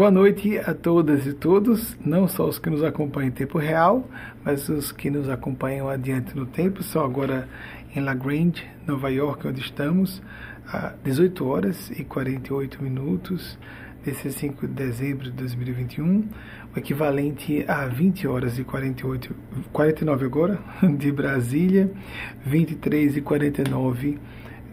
Boa 0.00 0.10
noite 0.10 0.56
a 0.56 0.72
todas 0.72 1.26
e 1.26 1.34
todos, 1.34 1.94
não 2.02 2.26
só 2.26 2.48
os 2.48 2.58
que 2.58 2.70
nos 2.70 2.82
acompanham 2.82 3.28
em 3.28 3.32
tempo 3.32 3.58
real, 3.58 4.08
mas 4.42 4.66
os 4.70 4.90
que 4.90 5.10
nos 5.10 5.28
acompanham 5.28 5.90
adiante 5.90 6.34
no 6.34 6.46
tempo. 6.46 6.82
São 6.82 7.04
agora 7.04 7.46
em 7.94 8.00
La 8.00 8.14
Grange, 8.14 8.66
Nova 8.86 9.10
York, 9.10 9.46
onde 9.46 9.60
estamos, 9.60 10.22
a 10.66 10.94
18 11.04 11.46
horas 11.46 11.90
e 11.90 12.02
48 12.02 12.82
minutos 12.82 13.58
desse 14.02 14.32
5 14.32 14.66
de 14.68 14.72
dezembro 14.72 15.24
de 15.24 15.32
2021, 15.32 16.28
o 16.74 16.78
equivalente 16.78 17.62
a 17.68 17.84
20 17.84 18.26
horas 18.26 18.58
e 18.58 18.64
48, 18.64 19.36
49 19.70 20.24
agora 20.24 20.58
de 20.96 21.12
Brasília, 21.12 21.92
23 22.46 23.18
e 23.18 23.20
49 23.20 24.18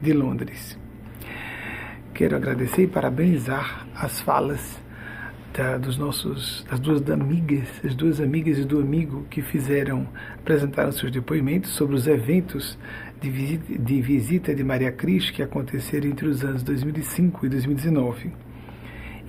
de 0.01 0.13
Londres. 0.13 0.79
Quero 2.13 2.37
agradecer 2.37 2.83
e 2.83 2.87
parabenizar 2.87 3.85
as 3.93 4.21
falas 4.21 4.86
da, 5.57 5.75
dos 5.77 5.97
nossos, 5.97 6.63
das 6.69 6.79
duas 6.79 7.09
amigas, 7.09 7.67
as 7.83 7.95
duas 7.95 8.21
amigas 8.21 8.59
e 8.59 8.63
do 8.63 8.79
amigo 8.79 9.25
que 9.27 9.41
fizeram, 9.41 10.07
apresentaram 10.35 10.91
seus 10.91 11.11
depoimentos 11.11 11.71
sobre 11.71 11.95
os 11.95 12.05
eventos 12.05 12.77
de 13.19 13.29
visita, 13.31 13.77
de 13.77 14.01
visita 14.01 14.55
de 14.55 14.63
Maria 14.63 14.91
Cristo 14.91 15.33
que 15.33 15.41
aconteceram 15.41 16.07
entre 16.07 16.27
os 16.27 16.43
anos 16.43 16.61
2005 16.61 17.45
e 17.47 17.49
2019 17.49 18.31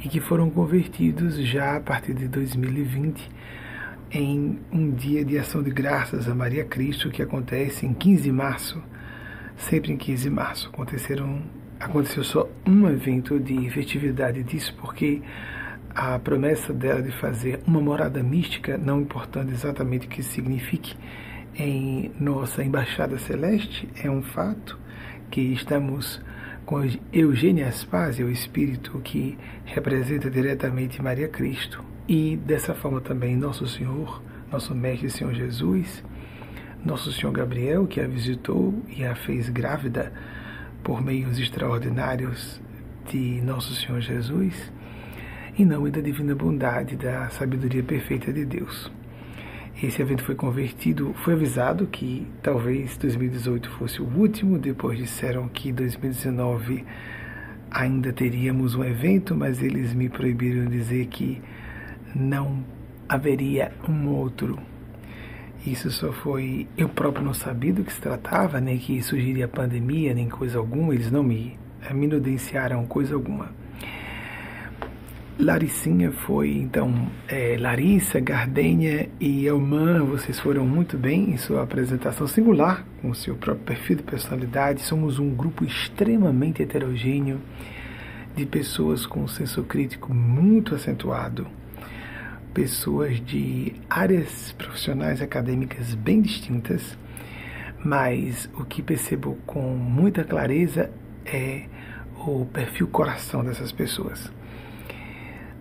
e 0.05 0.09
que 0.09 0.21
foram 0.21 0.51
convertidos 0.51 1.39
já 1.39 1.77
a 1.77 1.81
partir 1.81 2.13
de 2.13 2.29
2020 2.29 3.27
em 4.11 4.59
um 4.71 4.91
dia 4.91 5.25
de 5.25 5.39
ação 5.39 5.63
de 5.63 5.71
graças 5.71 6.29
a 6.29 6.35
Maria 6.35 6.65
Cristo 6.65 7.11
que 7.11 7.23
acontece 7.23 7.87
em 7.87 7.95
15 7.95 8.23
de 8.23 8.33
março, 8.33 8.83
sempre 9.57 9.93
em 9.93 9.97
15 9.97 10.25
de 10.25 10.31
março. 10.31 10.69
Aconteceram, 10.69 11.43
aconteceu 11.81 12.23
só 12.23 12.49
um 12.67 12.87
evento 12.87 13.41
de 13.41 13.71
festividade 13.71 14.43
disso, 14.43 14.75
porque 14.79 15.23
a 15.95 16.19
promessa 16.19 16.73
dela 16.73 17.03
de 17.03 17.11
fazer 17.13 17.61
uma 17.67 17.81
morada 17.81 18.23
mística, 18.23 18.79
não 18.79 19.01
importando 19.01 19.51
exatamente 19.51 20.07
o 20.07 20.11
que 20.11 20.23
signifique, 20.23 20.97
em 21.55 22.13
nossa 22.21 22.63
embaixada 22.63 23.19
celeste, 23.19 23.89
é 24.03 24.11
um 24.11 24.23
fato 24.23 24.79
que 25.31 25.41
estamos 25.41 26.23
com 26.65 26.81
Eugênia 27.13 27.67
Aspásia, 27.67 28.25
o 28.25 28.31
espírito 28.31 29.01
que 29.01 29.37
representa 29.65 30.31
diretamente 30.31 31.03
Maria 31.03 31.29
Cristo, 31.29 31.83
e 32.07 32.37
dessa 32.37 32.75
forma 32.75 33.01
também 33.01 33.37
Nosso 33.37 33.67
Senhor, 33.67 34.23
nosso 34.51 34.75
Mestre 34.75 35.11
Senhor 35.11 35.35
Jesus, 35.35 36.05
Nosso 36.85 37.13
Senhor 37.13 37.33
Gabriel, 37.33 37.87
que 37.87 38.01
a 38.01 38.07
visitou 38.07 38.75
e 38.89 39.05
a 39.05 39.15
fez 39.15 39.49
grávida 39.49 40.13
por 40.83 41.03
meios 41.03 41.39
extraordinários 41.39 42.61
de 43.11 43.41
Nosso 43.43 43.75
Senhor 43.75 44.01
Jesus, 44.01 44.73
em 45.59 45.65
nome 45.65 45.91
da 45.91 46.01
divina 46.01 46.37
bondade, 46.37 46.95
da 46.95 47.29
sabedoria 47.31 47.83
perfeita 47.83 48.33
de 48.33 48.45
Deus. 48.45 48.93
Esse 49.83 50.01
evento 50.01 50.23
foi 50.23 50.37
convertido, 50.37 51.13
foi 51.25 51.35
avisado 51.35 51.85
que 51.89 52.25
talvez 52.41 52.97
2018 52.97 53.69
fosse 53.71 54.01
o 54.01 54.05
último, 54.05 54.57
depois 54.57 54.97
disseram 54.97 55.49
que 55.49 55.73
2019 55.73 56.85
ainda 57.73 58.13
teríamos 58.13 58.77
um 58.77 58.85
evento, 58.85 59.35
mas 59.35 59.61
eles 59.61 59.93
me 59.93 60.09
proibiram 60.09 60.71
dizer 60.71 61.07
que 61.07 61.43
não 62.15 62.65
haveria 63.09 63.73
um 63.89 64.11
outro. 64.11 64.61
Isso 65.67 65.91
só 65.91 66.13
foi. 66.13 66.69
Eu 66.77 66.89
próprio 66.89 67.25
não 67.25 67.35
sabia 67.35 67.73
do 67.73 67.83
que 67.83 67.93
se 67.93 68.01
tratava, 68.01 68.61
nem 68.61 68.79
que 68.79 69.03
surgiria 69.03 69.49
pandemia, 69.49 70.15
nem 70.15 70.29
coisa 70.29 70.57
alguma, 70.57 70.95
eles 70.95 71.11
não 71.11 71.25
me, 71.25 71.59
me 71.93 72.07
evidenciaram 72.07 72.87
coisa 72.87 73.17
alguma. 73.17 73.51
Laricinha 75.41 76.11
foi, 76.11 76.51
então, 76.57 76.93
é, 77.29 77.57
Larissa, 77.57 78.19
Gardênia 78.19 79.09
e 79.21 79.47
Elman, 79.47 80.05
vocês 80.05 80.41
foram 80.41 80.67
muito 80.67 80.99
bem 80.99 81.31
em 81.31 81.37
sua 81.37 81.63
apresentação 81.63 82.27
singular, 82.27 82.85
com 83.01 83.15
seu 83.15 83.37
próprio 83.37 83.65
perfil 83.65 83.99
de 83.99 84.03
personalidade. 84.03 84.83
Somos 84.83 85.21
um 85.21 85.31
grupo 85.31 85.65
extremamente 85.65 86.61
heterogêneo 86.61 87.41
de 88.35 88.45
pessoas 88.45 89.07
com 89.07 89.21
um 89.21 89.29
senso 89.29 89.63
crítico 89.63 90.13
muito 90.13 90.75
acentuado, 90.75 91.47
pessoas 92.53 93.21
de 93.25 93.75
áreas 93.89 94.51
profissionais 94.59 95.23
acadêmicas 95.23 95.95
bem 95.95 96.21
distintas, 96.21 96.99
mas 97.85 98.51
o 98.59 98.65
que 98.65 98.83
percebo 98.83 99.39
com 99.47 99.77
muita 99.77 100.25
clareza 100.25 100.91
é 101.25 101.67
o 102.27 102.45
perfil 102.45 102.89
coração 102.89 103.45
dessas 103.45 103.71
pessoas. 103.71 104.37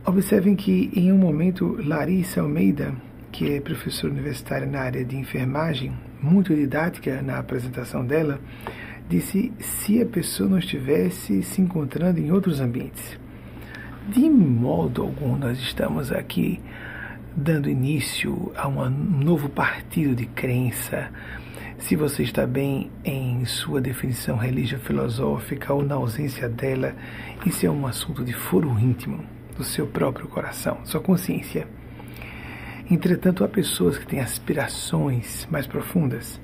Observem 0.10 0.56
que 0.56 0.90
em 0.96 1.12
um 1.12 1.18
momento 1.18 1.78
Larissa 1.86 2.40
Almeida, 2.40 2.96
que 3.30 3.54
é 3.54 3.60
professora 3.60 4.14
universitária 4.14 4.66
na 4.66 4.80
área 4.80 5.04
de 5.04 5.18
enfermagem, 5.18 5.92
muito 6.24 6.56
didática 6.56 7.22
na 7.22 7.38
apresentação 7.38 8.06
dela, 8.06 8.40
disse 9.10 9.52
se 9.60 10.02
a 10.02 10.06
pessoa 10.06 10.48
não 10.48 10.60
estivesse 10.60 11.44
se 11.44 11.62
encontrando 11.62 12.22
em 12.22 12.32
outros 12.32 12.62
ambientes. 12.62 13.20
De 14.08 14.30
modo 14.30 15.02
algum 15.02 15.36
nós 15.36 15.60
estamos 15.60 16.10
aqui 16.10 16.62
dando 17.36 17.70
início 17.70 18.54
a 18.56 18.66
um 18.66 18.90
novo 18.90 19.50
partido 19.50 20.16
de 20.16 20.26
crença. 20.26 21.12
Se 21.80 21.98
você 21.98 22.24
está 22.24 22.48
bem 22.48 22.90
em 23.04 23.44
sua 23.44 23.82
definição 23.82 24.38
religiosa 24.38 24.82
filosófica 24.86 25.74
ou 25.74 25.84
na 25.84 25.96
ausência 25.96 26.48
dela, 26.48 26.96
isso 27.46 27.66
é 27.66 27.70
um 27.70 27.86
assunto 27.86 28.24
de 28.24 28.32
foro 28.32 28.70
íntimo 28.80 29.36
do 29.58 29.64
seu 29.64 29.88
próprio 29.88 30.28
coração, 30.28 30.80
sua 30.86 31.02
consciência. 31.02 31.68
Entretanto, 32.90 33.44
há 33.44 33.48
pessoas 33.48 33.98
que 33.98 34.06
têm 34.06 34.20
aspirações 34.20 35.48
mais 35.52 35.68
profundas, 35.68 36.40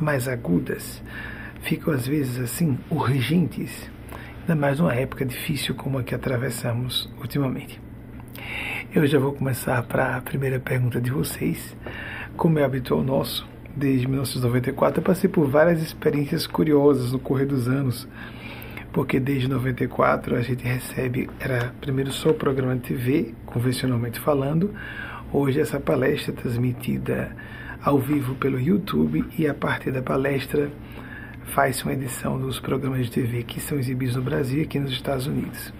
mais 0.00 0.26
agudas, 0.26 1.02
ficam 1.60 1.92
às 1.92 2.06
vezes 2.06 2.40
assim 2.40 2.78
urgentes, 2.90 3.90
ainda 4.40 4.56
mais 4.56 4.78
numa 4.80 4.94
época 4.94 5.24
difícil 5.24 5.74
como 5.74 5.98
a 5.98 6.02
que 6.02 6.14
atravessamos 6.14 7.08
ultimamente. 7.20 7.80
Eu 8.92 9.06
já 9.06 9.18
vou 9.18 9.32
começar 9.32 9.82
para 9.84 10.16
a 10.16 10.20
primeira 10.20 10.58
pergunta 10.58 11.00
de 11.00 11.10
vocês. 11.10 11.76
Como 12.36 12.58
é 12.58 12.64
habitual 12.64 13.02
nosso, 13.02 13.46
desde 13.76 14.06
1994 14.06 15.00
eu 15.00 15.04
passei 15.04 15.28
por 15.28 15.48
várias 15.48 15.80
experiências 15.80 16.46
curiosas 16.46 17.12
no 17.12 17.18
correr 17.18 17.46
dos 17.46 17.68
anos 17.68 18.08
porque 18.94 19.18
desde 19.18 19.48
94 19.48 20.36
a 20.36 20.40
gente 20.40 20.64
recebe, 20.64 21.28
era 21.40 21.74
primeiro 21.80 22.12
só 22.12 22.30
o 22.30 22.34
programa 22.34 22.76
de 22.76 22.82
TV, 22.82 23.34
convencionalmente 23.44 24.20
falando, 24.20 24.72
hoje 25.32 25.60
essa 25.60 25.80
palestra 25.80 26.32
é 26.32 26.36
transmitida 26.36 27.36
ao 27.82 27.98
vivo 27.98 28.36
pelo 28.36 28.58
YouTube 28.58 29.24
e 29.36 29.48
a 29.48 29.52
partir 29.52 29.90
da 29.90 30.00
palestra 30.00 30.70
faz 31.46 31.82
uma 31.82 31.92
edição 31.92 32.38
dos 32.38 32.60
programas 32.60 33.06
de 33.06 33.10
TV 33.10 33.42
que 33.42 33.60
são 33.60 33.76
exibidos 33.76 34.14
no 34.14 34.22
Brasil 34.22 34.60
e 34.60 34.62
aqui 34.62 34.78
nos 34.78 34.92
Estados 34.92 35.26
Unidos. 35.26 35.74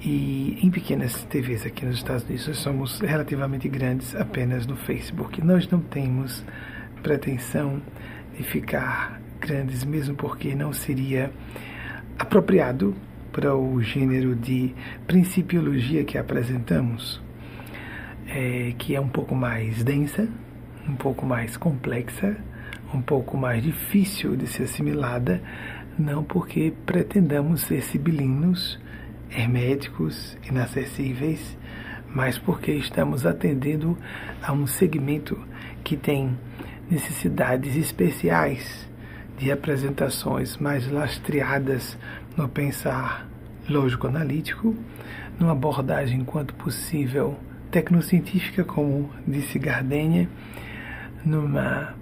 E 0.00 0.56
em 0.62 0.70
pequenas 0.70 1.24
TVs 1.24 1.66
aqui 1.66 1.84
nos 1.84 1.96
Estados 1.96 2.22
Unidos 2.22 2.46
nós 2.46 2.58
somos 2.58 3.00
relativamente 3.00 3.68
grandes 3.68 4.14
apenas 4.14 4.68
no 4.68 4.76
Facebook. 4.76 5.44
Nós 5.44 5.68
não 5.68 5.80
temos 5.80 6.44
pretensão 7.02 7.82
de 8.36 8.44
ficar 8.44 9.20
grandes, 9.40 9.84
mesmo 9.84 10.14
porque 10.14 10.54
não 10.54 10.72
seria 10.72 11.32
apropriado 12.20 12.94
para 13.32 13.56
o 13.56 13.80
gênero 13.80 14.36
de 14.36 14.74
principiologia 15.06 16.04
que 16.04 16.18
apresentamos, 16.18 17.18
é, 18.28 18.74
que 18.76 18.94
é 18.94 19.00
um 19.00 19.08
pouco 19.08 19.34
mais 19.34 19.82
densa, 19.82 20.28
um 20.86 20.96
pouco 20.96 21.24
mais 21.24 21.56
complexa, 21.56 22.36
um 22.92 23.00
pouco 23.00 23.38
mais 23.38 23.62
difícil 23.62 24.36
de 24.36 24.46
ser 24.46 24.64
assimilada, 24.64 25.42
não 25.98 26.22
porque 26.22 26.74
pretendamos 26.84 27.62
ser 27.62 27.80
sibilinos, 27.80 28.78
herméticos, 29.30 30.36
inacessíveis, 30.46 31.56
mas 32.14 32.36
porque 32.36 32.72
estamos 32.72 33.24
atendendo 33.24 33.96
a 34.42 34.52
um 34.52 34.66
segmento 34.66 35.42
que 35.82 35.96
tem 35.96 36.36
necessidades 36.90 37.76
especiais 37.76 38.89
de 39.40 39.50
apresentações 39.50 40.58
mais 40.58 40.86
lastreadas 40.90 41.96
no 42.36 42.46
pensar 42.46 43.26
lógico-analítico, 43.66 44.76
numa 45.38 45.52
abordagem 45.52 46.22
quanto 46.24 46.52
possível 46.54 47.38
tecnocientífica, 47.70 48.64
como 48.64 49.10
disse 49.26 49.58
Gardenia, 49.58 50.28
numa 51.24 51.94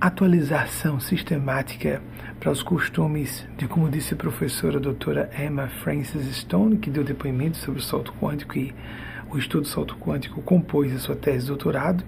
atualização 0.00 1.00
sistemática 1.00 2.00
para 2.38 2.52
os 2.52 2.62
costumes 2.62 3.44
de, 3.58 3.66
como 3.66 3.90
disse 3.90 4.14
a 4.14 4.16
professora 4.16 4.76
a 4.76 4.80
doutora 4.80 5.30
Emma 5.36 5.66
Francis 5.66 6.36
Stone, 6.36 6.76
que 6.76 6.88
deu 6.88 7.02
depoimento 7.02 7.56
sobre 7.56 7.80
o 7.80 7.82
salto 7.82 8.12
quântico 8.12 8.56
e 8.56 8.72
o 9.28 9.38
estudo 9.38 9.62
do 9.62 9.68
salto 9.68 9.96
quântico 9.96 10.40
compôs 10.42 10.94
a 10.94 10.98
sua 11.00 11.16
tese 11.16 11.40
de 11.40 11.46
doutorado. 11.48 12.04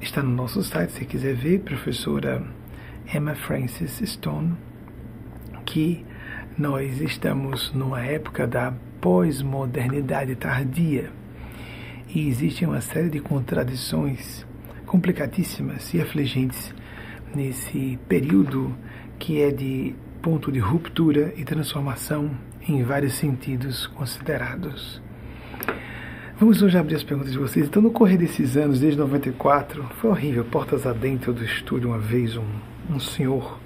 Está 0.00 0.20
no 0.20 0.30
nosso 0.30 0.64
site, 0.64 0.90
se 0.90 1.04
quiser 1.04 1.34
ver, 1.34 1.60
professora 1.60 2.42
Emma 3.12 3.34
Francis 3.34 4.00
Stone, 4.04 4.54
que 5.64 6.04
nós 6.56 7.00
estamos 7.00 7.72
numa 7.72 8.04
época 8.04 8.46
da 8.46 8.72
pós-modernidade 9.00 10.34
tardia. 10.36 11.10
E 12.08 12.28
existe 12.28 12.64
uma 12.64 12.80
série 12.80 13.10
de 13.10 13.20
contradições 13.20 14.46
complicadíssimas 14.86 15.92
e 15.92 16.00
afligentes 16.00 16.72
nesse 17.34 17.98
período 18.08 18.74
que 19.18 19.40
é 19.40 19.50
de 19.50 19.94
ponto 20.22 20.50
de 20.52 20.58
ruptura 20.58 21.34
e 21.36 21.44
transformação 21.44 22.30
em 22.68 22.82
vários 22.82 23.14
sentidos 23.14 23.86
considerados. 23.88 25.02
Vamos 26.38 26.62
hoje 26.62 26.76
abrir 26.76 26.96
as 26.96 27.04
perguntas 27.04 27.32
de 27.32 27.38
vocês. 27.38 27.66
Então, 27.66 27.80
no 27.80 27.90
correr 27.90 28.16
desses 28.16 28.56
anos, 28.56 28.80
desde 28.80 28.98
94, 28.98 29.84
foi 30.00 30.10
horrível. 30.10 30.44
Portas 30.44 30.86
adentro 30.86 31.32
do 31.32 31.44
estúdio, 31.44 31.90
uma 31.90 31.98
vez, 31.98 32.36
um, 32.36 32.44
um 32.90 32.98
senhor, 32.98 33.58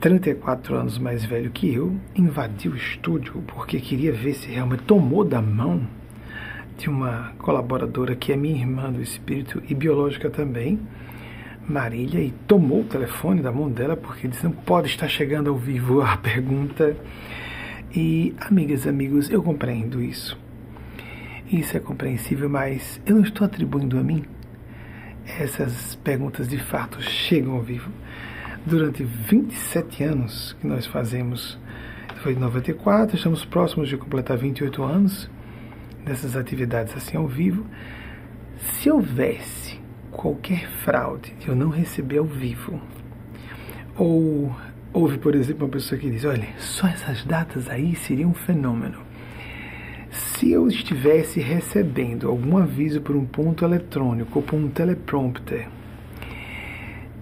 34 0.00 0.76
anos 0.76 0.98
mais 0.98 1.24
velho 1.24 1.50
que 1.50 1.72
eu, 1.72 1.96
invadiu 2.14 2.72
o 2.72 2.76
estúdio 2.76 3.42
porque 3.46 3.80
queria 3.80 4.12
ver 4.12 4.34
se 4.34 4.48
realmente 4.48 4.82
tomou 4.84 5.24
da 5.24 5.40
mão 5.40 5.86
de 6.76 6.88
uma 6.88 7.32
colaboradora 7.38 8.14
que 8.14 8.32
é 8.32 8.36
minha 8.36 8.60
irmã 8.60 8.92
do 8.92 9.00
espírito 9.00 9.62
e 9.68 9.74
biológica 9.74 10.28
também, 10.30 10.80
Marília, 11.68 12.20
e 12.20 12.30
tomou 12.46 12.82
o 12.82 12.84
telefone 12.84 13.42
da 13.42 13.50
mão 13.50 13.70
dela 13.70 13.96
porque 13.96 14.28
disse: 14.28 14.44
não 14.44 14.52
pode 14.52 14.88
estar 14.88 15.08
chegando 15.08 15.50
ao 15.50 15.56
vivo 15.56 16.00
a 16.00 16.16
pergunta. 16.16 16.96
E, 17.94 18.34
amigas, 18.40 18.86
amigos, 18.86 19.30
eu 19.30 19.42
compreendo 19.42 20.02
isso 20.02 20.38
isso 21.50 21.76
é 21.76 21.80
compreensível, 21.80 22.48
mas 22.48 23.00
eu 23.06 23.14
não 23.14 23.22
estou 23.22 23.44
atribuindo 23.44 23.98
a 23.98 24.02
mim. 24.02 24.24
Essas 25.38 25.94
perguntas 25.96 26.48
de 26.48 26.58
fato 26.58 27.00
chegam 27.00 27.54
ao 27.54 27.62
vivo. 27.62 27.90
Durante 28.66 29.04
27 29.04 30.02
anos 30.02 30.56
que 30.60 30.66
nós 30.66 30.86
fazemos, 30.86 31.56
foi 32.16 32.32
em 32.32 32.36
94, 32.36 33.14
estamos 33.14 33.44
próximos 33.44 33.88
de 33.88 33.96
completar 33.96 34.36
28 34.36 34.82
anos 34.82 35.30
dessas 36.04 36.34
atividades 36.34 36.92
assim 36.96 37.16
ao 37.16 37.28
vivo. 37.28 37.64
Se 38.58 38.90
houvesse 38.90 39.78
qualquer 40.10 40.68
fraude 40.84 41.32
de 41.34 41.46
eu 41.46 41.54
não 41.54 41.68
receber 41.68 42.18
ao 42.18 42.24
vivo, 42.24 42.80
ou 43.96 44.52
houve, 44.92 45.16
por 45.18 45.36
exemplo, 45.36 45.66
uma 45.66 45.70
pessoa 45.70 45.96
que 45.96 46.10
diz: 46.10 46.24
olha, 46.24 46.48
só 46.58 46.88
essas 46.88 47.24
datas 47.24 47.68
aí 47.68 47.94
seria 47.94 48.26
um 48.26 48.34
fenômeno. 48.34 48.98
Se 50.10 50.50
eu 50.50 50.66
estivesse 50.66 51.38
recebendo 51.38 52.28
algum 52.28 52.58
aviso 52.58 53.00
por 53.00 53.14
um 53.14 53.26
ponto 53.26 53.64
eletrônico 53.64 54.40
ou 54.40 54.44
por 54.44 54.56
um 54.56 54.68
teleprompter, 54.68 55.68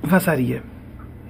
vazaria. 0.02 0.72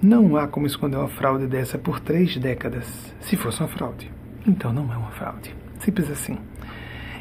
Não 0.05 0.37
há 0.37 0.47
como 0.47 0.67
esconder 0.67 0.99
uma 0.99 1.09
fraude 1.09 1.47
dessa 1.47 1.79
por 1.79 1.99
três 1.99 2.37
décadas. 2.37 2.85
Se 3.21 3.39
fosse 3.39 3.61
uma 3.61 3.69
fraude, 3.69 4.13
então 4.47 4.71
não 4.71 4.93
é 4.93 4.97
uma 4.99 5.11
fraude. 5.13 5.57
Simples 5.79 6.11
assim. 6.11 6.37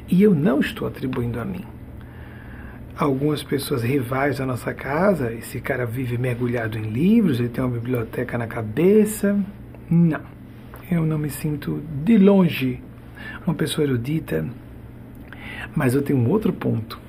E 0.10 0.22
eu 0.22 0.36
não 0.36 0.60
estou 0.60 0.86
atribuindo 0.86 1.40
a 1.40 1.46
mim. 1.46 1.64
Algumas 2.98 3.42
pessoas 3.42 3.84
rivais 3.84 4.40
da 4.40 4.46
nossa 4.46 4.74
casa, 4.74 5.32
esse 5.32 5.62
cara 5.62 5.86
vive 5.86 6.18
mergulhado 6.18 6.78
em 6.78 6.90
livros, 6.90 7.40
ele 7.40 7.48
tem 7.48 7.64
uma 7.64 7.72
biblioteca 7.72 8.38
na 8.38 8.48
cabeça. 8.48 9.40
Não. 9.90 10.20
Eu 10.92 11.06
não 11.06 11.18
me 11.18 11.30
sinto 11.30 11.82
de 12.04 12.18
longe 12.18 12.84
uma 13.48 13.56
pessoa 13.56 13.88
erudita, 13.88 14.46
mas 15.74 15.94
eu 15.94 16.02
tenho 16.02 16.20
um 16.20 16.30
outro 16.30 16.52
ponto 16.52 17.00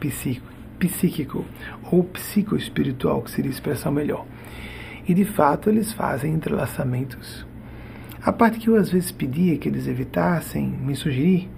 psíquico, 0.00 0.46
psíquico 0.78 1.44
ou 1.92 2.02
psicoespiritual, 2.02 3.20
que 3.20 3.30
seria 3.30 3.50
a 3.50 3.52
expressão 3.52 3.92
melhor. 3.92 4.24
E 5.08 5.14
de 5.14 5.24
fato 5.24 5.70
eles 5.70 5.92
fazem 5.92 6.34
entrelaçamentos. 6.34 7.46
A 8.22 8.32
parte 8.32 8.58
que 8.58 8.68
eu 8.68 8.76
às 8.76 8.90
vezes 8.90 9.10
pedia 9.10 9.56
que 9.56 9.68
eles 9.68 9.86
evitassem 9.88 10.68
me 10.68 10.94
sugerir 10.94 11.48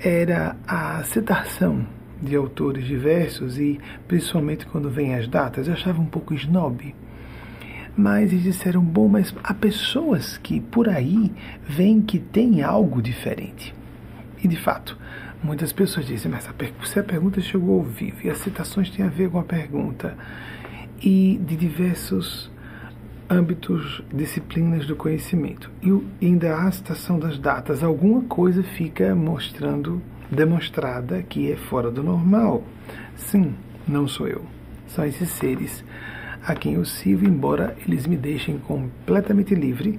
era 0.00 0.56
a 0.66 1.02
citação 1.04 1.86
de 2.22 2.34
autores 2.34 2.86
diversos 2.86 3.58
e 3.58 3.78
principalmente 4.08 4.66
quando 4.66 4.88
vem 4.88 5.14
as 5.14 5.28
datas, 5.28 5.68
eu 5.68 5.74
achava 5.74 6.00
um 6.00 6.06
pouco 6.06 6.32
snob 6.34 6.94
mas 7.96 8.32
eles 8.32 8.42
disseram: 8.42 8.82
bom, 8.82 9.08
mas 9.08 9.34
há 9.42 9.54
pessoas 9.54 10.36
que 10.38 10.60
por 10.60 10.88
aí 10.88 11.32
veem 11.66 12.00
que 12.00 12.18
tem 12.18 12.62
algo 12.62 13.00
diferente. 13.00 13.74
E 14.42 14.48
de 14.48 14.56
fato, 14.56 14.98
muitas 15.42 15.72
pessoas 15.72 16.06
dizem: 16.06 16.30
mas 16.30 16.48
se 16.84 16.98
a 16.98 17.02
pergunta 17.02 17.40
chegou 17.40 17.78
ao 17.78 17.84
vivo 17.84 18.18
e 18.24 18.30
as 18.30 18.38
citações 18.38 18.90
têm 18.90 19.04
a 19.04 19.08
ver 19.08 19.30
com 19.30 19.38
a 19.38 19.44
pergunta, 19.44 20.16
e 21.00 21.40
de 21.44 21.56
diversos 21.56 22.50
âmbitos, 23.28 24.02
disciplinas 24.12 24.86
do 24.86 24.96
conhecimento, 24.96 25.70
e 25.82 26.26
ainda 26.26 26.54
há 26.54 26.68
a 26.68 26.72
citação 26.72 27.18
das 27.18 27.38
datas, 27.38 27.82
alguma 27.82 28.22
coisa 28.22 28.62
fica 28.62 29.14
mostrando, 29.14 30.02
demonstrada 30.30 31.22
que 31.22 31.50
é 31.50 31.56
fora 31.56 31.90
do 31.90 32.02
normal. 32.02 32.62
Sim, 33.16 33.54
não 33.86 34.06
sou 34.06 34.28
eu. 34.28 34.44
São 34.88 35.04
esses 35.04 35.28
seres 35.30 35.84
a 36.46 36.54
quem 36.54 36.74
eu 36.74 36.84
sirvo, 36.84 37.26
embora 37.26 37.76
eles 37.86 38.06
me 38.06 38.16
deixem 38.16 38.58
completamente 38.58 39.54
livre 39.54 39.98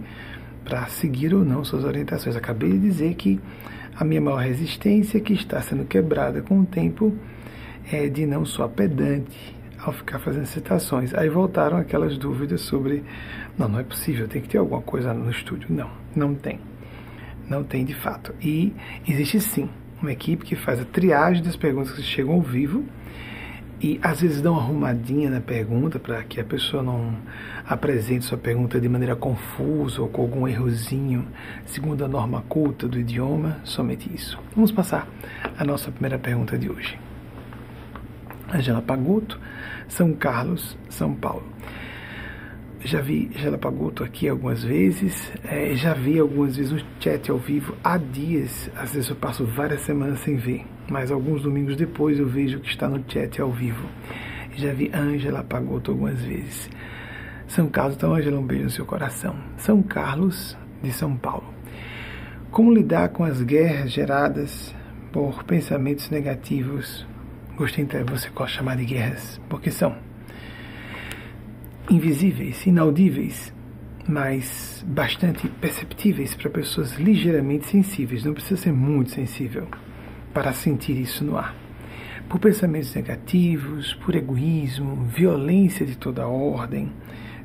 para 0.63 0.86
seguir 0.88 1.33
ou 1.33 1.44
não 1.44 1.63
suas 1.63 1.83
orientações. 1.83 2.36
Acabei 2.36 2.72
de 2.72 2.80
dizer 2.80 3.16
que 3.16 3.39
a 3.95 4.04
minha 4.04 4.22
maior 4.22 4.42
resistência, 4.42 5.19
que 5.19 5.33
está 5.33 5.62
sendo 5.62 5.86
quebrada 5.86 6.42
com 6.42 6.60
o 6.60 6.66
tempo, 6.66 7.16
é 7.92 8.07
de 8.07 8.25
não 8.25 8.45
só 8.45 8.68
pedante 8.68 9.55
ao 9.86 9.94
ficar 9.94 10.20
fazendo 10.20 10.46
citações. 10.46 11.14
Aí 11.14 11.30
voltaram 11.30 11.78
aquelas 11.78 12.18
dúvidas 12.18 12.62
sobre, 12.62 13.04
não, 13.58 13.70
não 13.70 13.80
é 13.80 13.84
possível, 13.84 14.28
tem 14.28 14.42
que 14.42 14.50
ter 14.50 14.58
alguma 14.58 14.82
coisa 14.82 15.14
no 15.14 15.30
estúdio. 15.30 15.68
Não, 15.70 15.90
não 16.16 16.34
tem. 16.34 16.60
Não 17.48 17.64
tem 17.64 17.86
de 17.86 17.94
fato. 17.94 18.34
E 18.42 18.74
existe 19.08 19.40
sim 19.40 19.70
uma 20.02 20.12
equipe 20.12 20.44
que 20.44 20.56
faz 20.56 20.82
a 20.82 20.86
triagem 20.86 21.44
das 21.44 21.56
perguntas 21.56 21.94
que 21.94 22.02
chegam 22.02 22.34
ao 22.34 22.42
vivo 22.42 22.84
e 23.80 24.00
às 24.02 24.22
vezes 24.22 24.42
dá 24.42 24.52
uma 24.52 24.62
arrumadinha 24.62 25.30
na 25.30 25.40
pergunta 25.40 26.00
para 26.00 26.24
que 26.24 26.40
a 26.40 26.44
pessoa 26.44 26.82
não 26.82 27.16
apresente 27.68 28.26
sua 28.26 28.38
pergunta 28.38 28.80
de 28.80 28.89
maneira 28.89 29.15
confusa 29.15 30.01
ou 30.01 30.08
com 30.08 30.22
algum 30.22 30.48
errozinho, 30.48 31.27
segundo 31.65 32.04
a 32.04 32.08
norma 32.08 32.42
culta 32.48 32.88
do 32.88 33.00
idioma, 33.00 33.60
somente 33.63 34.12
isso. 34.13 34.39
Vamos 34.56 34.72
passar 34.72 35.08
a 35.58 35.63
nossa 35.63 35.92
primeira 35.92 36.18
pergunta 36.18 36.58
de 36.58 36.70
hoje. 36.70 36.98
Angela 38.54 38.82
Paguto, 38.82 39.40
São 39.88 40.14
Carlos, 40.14 40.78
São 40.90 41.14
Paulo. 41.14 41.44
Já 42.84 43.02
vi 43.02 43.32
Angela 43.36 43.58
Paguto 43.58 44.04
aqui 44.04 44.28
algumas 44.28 44.64
vezes, 44.64 45.32
é, 45.44 45.75
já 45.75 45.94
vi 45.94 46.20
algumas 46.20 46.56
vezes 46.56 46.72
no 46.72 46.80
chat 47.00 47.32
ao 47.32 47.38
vivo 47.38 47.75
há 47.84 47.98
dias, 47.98 48.70
às 48.75 48.94
vezes 48.94 49.10
eu 49.10 49.16
passo 49.16 49.46
várias 49.46 49.82
semanas 49.82 50.20
sem 50.20 50.36
ver 50.36 50.66
mas 50.90 51.12
alguns 51.12 51.42
domingos 51.42 51.75
depois 51.75 52.20
eu 52.20 52.28
vejo 52.28 52.60
que 52.60 52.70
está 52.70 52.88
no 52.88 53.04
chat 53.08 53.42
ao 53.42 53.52
vivo. 53.52 53.88
Já 54.56 54.72
vi 54.72 54.92
Ângela 54.94 55.44
Pagoto 55.44 55.92
algumas 55.92 56.22
vezes. 56.22 56.70
São 57.48 57.68
Carlos, 57.68 57.96
então 57.96 58.14
Ângela, 58.14 58.40
um 58.40 58.46
beijo 58.46 58.64
no 58.66 58.70
seu 58.70 58.86
coração. 58.86 59.36
São 59.58 59.82
Carlos, 59.82 60.58
de 60.82 60.92
São 60.92 61.16
Paulo. 61.16 61.54
Como 62.52 62.74
lidar 62.74 63.10
com 63.10 63.24
as 63.24 63.42
guerras 63.42 63.92
geradas 63.92 64.74
por 65.12 65.44
pensamentos 65.44 66.10
negativos? 66.10 67.06
Gostei 67.58 67.86
então, 67.86 68.06
você 68.06 68.28
gosta 68.30 68.48
de 68.48 68.58
chamar 68.58 68.76
de 68.76 68.84
guerras, 68.84 69.40
porque 69.48 69.72
são 69.72 69.96
invisíveis, 71.90 72.66
inaudíveis, 72.66 73.54
mas 74.06 74.84
bastante 74.86 75.48
perceptíveis 75.48 76.36
para 76.36 76.50
pessoas 76.50 76.96
ligeiramente 76.96 77.68
sensíveis. 77.68 78.26
Não 78.26 78.34
precisa 78.34 78.62
ser 78.62 78.74
muito 78.74 79.12
sensível 79.12 79.70
para 80.34 80.52
sentir 80.52 80.98
isso 80.98 81.24
no 81.24 81.38
ar. 81.38 81.56
Por 82.28 82.40
pensamentos 82.40 82.94
negativos, 82.94 83.94
por 83.94 84.16
egoísmo, 84.16 85.06
violência 85.06 85.86
de 85.86 85.98
toda 85.98 86.28
ordem, 86.28 86.92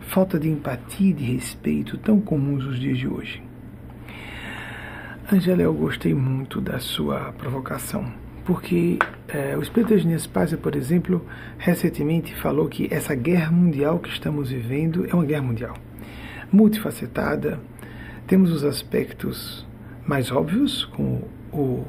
falta 0.01 0.41
de 0.41 0.49
empatia 0.49 1.11
e 1.11 1.15
de 1.15 1.25
respeito 1.35 1.97
tão 1.99 2.21
comuns 2.21 2.65
nos 2.65 2.81
dias 2.81 2.99
de 2.99 3.07
hoje. 3.07 3.43
Angela, 5.33 5.63
eu 5.63 5.73
gostei 5.73 6.13
muito 6.13 6.61
da 6.61 6.81
sua 6.81 7.33
provocação, 7.33 8.13
porque 8.51 8.99
é, 9.29 9.57
o 9.57 9.63
Espírito 9.63 9.97
de 9.97 10.29
Paz, 10.29 10.53
por 10.57 10.75
exemplo, 10.75 11.25
recentemente 11.57 12.35
falou 12.35 12.69
que 12.69 12.89
essa 12.91 13.15
guerra 13.15 13.53
mundial 13.53 14.01
que 14.01 14.09
estamos 14.09 14.51
vivendo 14.51 15.07
é 15.09 15.15
uma 15.15 15.25
guerra 15.25 15.43
mundial, 15.43 15.77
multifacetada. 16.51 17.61
Temos 18.27 18.51
os 18.51 18.65
aspectos 18.65 19.65
mais 20.05 20.33
óbvios, 20.33 20.85
como 20.87 21.29
o 21.53 21.85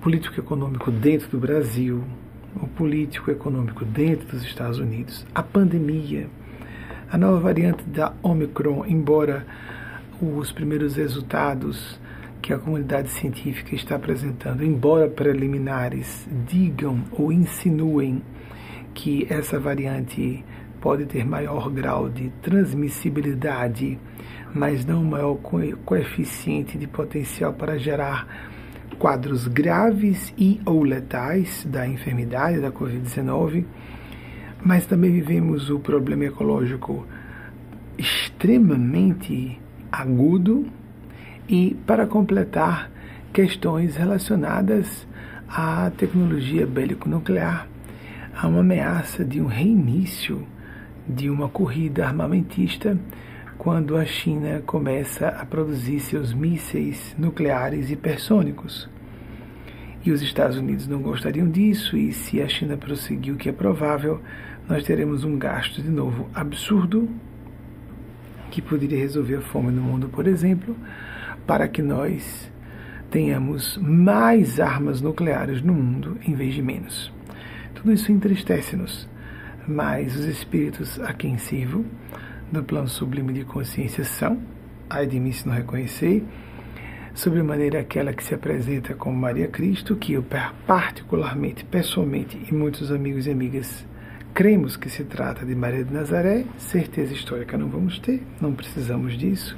político 0.00 0.38
econômico 0.38 0.88
dentro 0.92 1.28
do 1.30 1.38
Brasil, 1.40 2.04
o 2.62 2.68
político 2.68 3.32
econômico 3.32 3.84
dentro 3.84 4.28
dos 4.28 4.44
Estados 4.44 4.78
Unidos, 4.78 5.26
a 5.34 5.42
pandemia, 5.42 6.28
a 7.10 7.18
nova 7.18 7.40
variante 7.40 7.82
da 7.88 8.12
Omicron, 8.22 8.84
embora 8.86 9.44
os 10.22 10.52
primeiros 10.52 10.94
resultados 10.94 11.98
que 12.44 12.52
a 12.52 12.58
comunidade 12.58 13.08
científica 13.08 13.74
está 13.74 13.96
apresentando, 13.96 14.62
embora 14.62 15.08
preliminares, 15.08 16.28
digam 16.46 17.02
ou 17.10 17.32
insinuem 17.32 18.22
que 18.92 19.26
essa 19.30 19.58
variante 19.58 20.44
pode 20.78 21.06
ter 21.06 21.24
maior 21.24 21.70
grau 21.70 22.10
de 22.10 22.28
transmissibilidade, 22.42 23.98
mas 24.54 24.84
não 24.84 25.02
maior 25.02 25.38
coeficiente 25.86 26.76
de 26.76 26.86
potencial 26.86 27.54
para 27.54 27.78
gerar 27.78 28.28
quadros 28.98 29.48
graves 29.48 30.34
e 30.36 30.60
ou 30.66 30.82
letais 30.82 31.64
da 31.64 31.88
enfermidade 31.88 32.60
da 32.60 32.70
Covid-19, 32.70 33.64
mas 34.62 34.84
também 34.84 35.10
vivemos 35.10 35.70
o 35.70 35.78
problema 35.78 36.26
ecológico 36.26 37.06
extremamente 37.96 39.58
agudo 39.90 40.66
e, 41.48 41.76
para 41.86 42.06
completar, 42.06 42.90
questões 43.32 43.96
relacionadas 43.96 45.06
à 45.48 45.90
tecnologia 45.90 46.66
bélico-nuclear, 46.66 47.68
a 48.36 48.46
uma 48.48 48.60
ameaça 48.60 49.24
de 49.24 49.40
um 49.40 49.46
reinício 49.46 50.46
de 51.06 51.28
uma 51.28 51.48
corrida 51.48 52.06
armamentista 52.06 52.98
quando 53.58 53.96
a 53.96 54.04
China 54.04 54.62
começa 54.66 55.28
a 55.28 55.44
produzir 55.44 56.00
seus 56.00 56.32
mísseis 56.32 57.14
nucleares 57.18 57.90
hipersônicos. 57.90 58.88
E 60.04 60.10
os 60.10 60.20
Estados 60.22 60.56
Unidos 60.56 60.86
não 60.86 61.00
gostariam 61.00 61.48
disso, 61.48 61.96
e 61.96 62.12
se 62.12 62.42
a 62.42 62.48
China 62.48 62.76
prosseguir 62.76 63.32
o 63.32 63.36
que 63.36 63.48
é 63.48 63.52
provável, 63.52 64.20
nós 64.68 64.84
teremos 64.84 65.24
um 65.24 65.38
gasto 65.38 65.82
de 65.82 65.88
novo 65.88 66.28
absurdo 66.34 67.08
que 68.50 68.60
poderia 68.60 68.98
resolver 68.98 69.36
a 69.36 69.40
fome 69.40 69.70
no 69.70 69.82
mundo, 69.82 70.08
por 70.08 70.26
exemplo, 70.26 70.76
para 71.46 71.68
que 71.68 71.82
nós 71.82 72.50
tenhamos 73.10 73.76
mais 73.78 74.58
armas 74.58 75.00
nucleares 75.00 75.62
no 75.62 75.72
mundo 75.72 76.18
em 76.26 76.34
vez 76.34 76.54
de 76.54 76.62
menos. 76.62 77.12
Tudo 77.74 77.92
isso 77.92 78.10
entristece-nos, 78.10 79.08
mas 79.66 80.16
os 80.16 80.24
espíritos 80.24 80.98
a 81.00 81.12
quem 81.12 81.38
sirvo, 81.38 81.84
do 82.50 82.62
plano 82.62 82.88
sublime 82.88 83.32
de 83.32 83.44
consciência, 83.44 84.04
são, 84.04 84.40
ai 84.88 85.06
de 85.06 85.18
mim 85.18 85.32
se 85.32 85.46
não 85.46 85.54
reconhecer, 85.54 86.24
sobre 87.14 87.42
maneira 87.42 87.80
aquela 87.80 88.12
que 88.12 88.24
se 88.24 88.34
apresenta 88.34 88.94
como 88.94 89.16
Maria 89.16 89.46
Cristo, 89.46 89.96
que 89.96 90.14
eu 90.14 90.24
particularmente, 90.66 91.64
pessoalmente 91.64 92.40
e 92.50 92.52
muitos 92.52 92.90
amigos 92.90 93.26
e 93.26 93.30
amigas 93.30 93.86
cremos 94.34 94.76
que 94.76 94.90
se 94.90 95.04
trata 95.04 95.46
de 95.46 95.54
Maria 95.54 95.84
de 95.84 95.94
Nazaré, 95.94 96.44
certeza 96.58 97.12
histórica 97.14 97.56
não 97.56 97.68
vamos 97.68 98.00
ter, 98.00 98.20
não 98.40 98.52
precisamos 98.52 99.16
disso. 99.16 99.56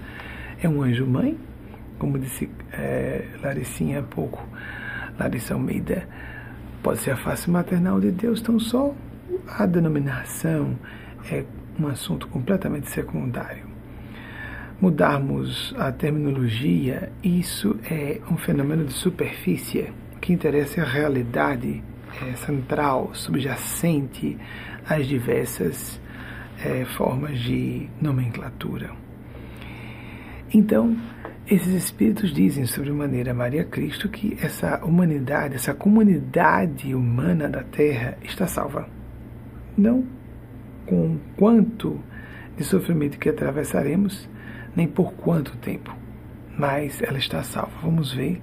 É 0.62 0.68
um 0.68 0.82
anjo 0.82 1.06
mãe, 1.06 1.38
como 1.98 2.18
disse 2.18 2.48
é, 2.72 3.24
Laricinha 3.42 4.00
há 4.00 4.02
pouco, 4.02 4.46
Larissa 5.18 5.54
Almeida, 5.54 6.08
pode 6.82 7.00
ser 7.00 7.12
a 7.12 7.16
face 7.16 7.50
maternal 7.50 8.00
de 8.00 8.10
Deus 8.10 8.40
tão 8.40 8.58
só. 8.58 8.94
A 9.48 9.66
denominação 9.66 10.78
é 11.30 11.44
um 11.78 11.86
assunto 11.88 12.28
completamente 12.28 12.88
secundário. 12.90 13.66
Mudarmos 14.80 15.74
a 15.78 15.90
terminologia, 15.90 17.10
isso 17.22 17.78
é 17.90 18.20
um 18.30 18.36
fenômeno 18.36 18.84
de 18.84 18.92
superfície. 18.92 19.90
O 20.14 20.18
que 20.18 20.32
interessa 20.32 20.80
é 20.80 20.84
a 20.84 20.86
realidade 20.86 21.82
é, 22.22 22.36
central, 22.36 23.10
subjacente 23.14 24.36
às 24.86 25.06
diversas 25.06 26.00
é, 26.64 26.84
formas 26.84 27.38
de 27.38 27.88
nomenclatura. 28.00 28.90
Então, 30.52 30.96
esses 31.48 31.72
espíritos 31.72 32.32
dizem 32.32 32.66
sobre 32.66 32.92
maneira 32.92 33.32
Maria 33.32 33.64
Cristo 33.64 34.08
que 34.08 34.36
essa 34.40 34.84
humanidade, 34.84 35.54
essa 35.54 35.74
comunidade 35.74 36.94
humana 36.94 37.48
da 37.48 37.62
Terra 37.62 38.18
está 38.22 38.46
salva. 38.46 38.88
Não 39.76 40.04
com 40.86 41.18
quanto 41.36 42.00
de 42.56 42.64
sofrimento 42.64 43.18
que 43.18 43.28
atravessaremos, 43.28 44.28
nem 44.74 44.86
por 44.86 45.12
quanto 45.14 45.56
tempo, 45.58 45.94
mas 46.56 47.02
ela 47.02 47.18
está 47.18 47.42
salva. 47.42 47.72
Vamos 47.82 48.12
ver 48.12 48.40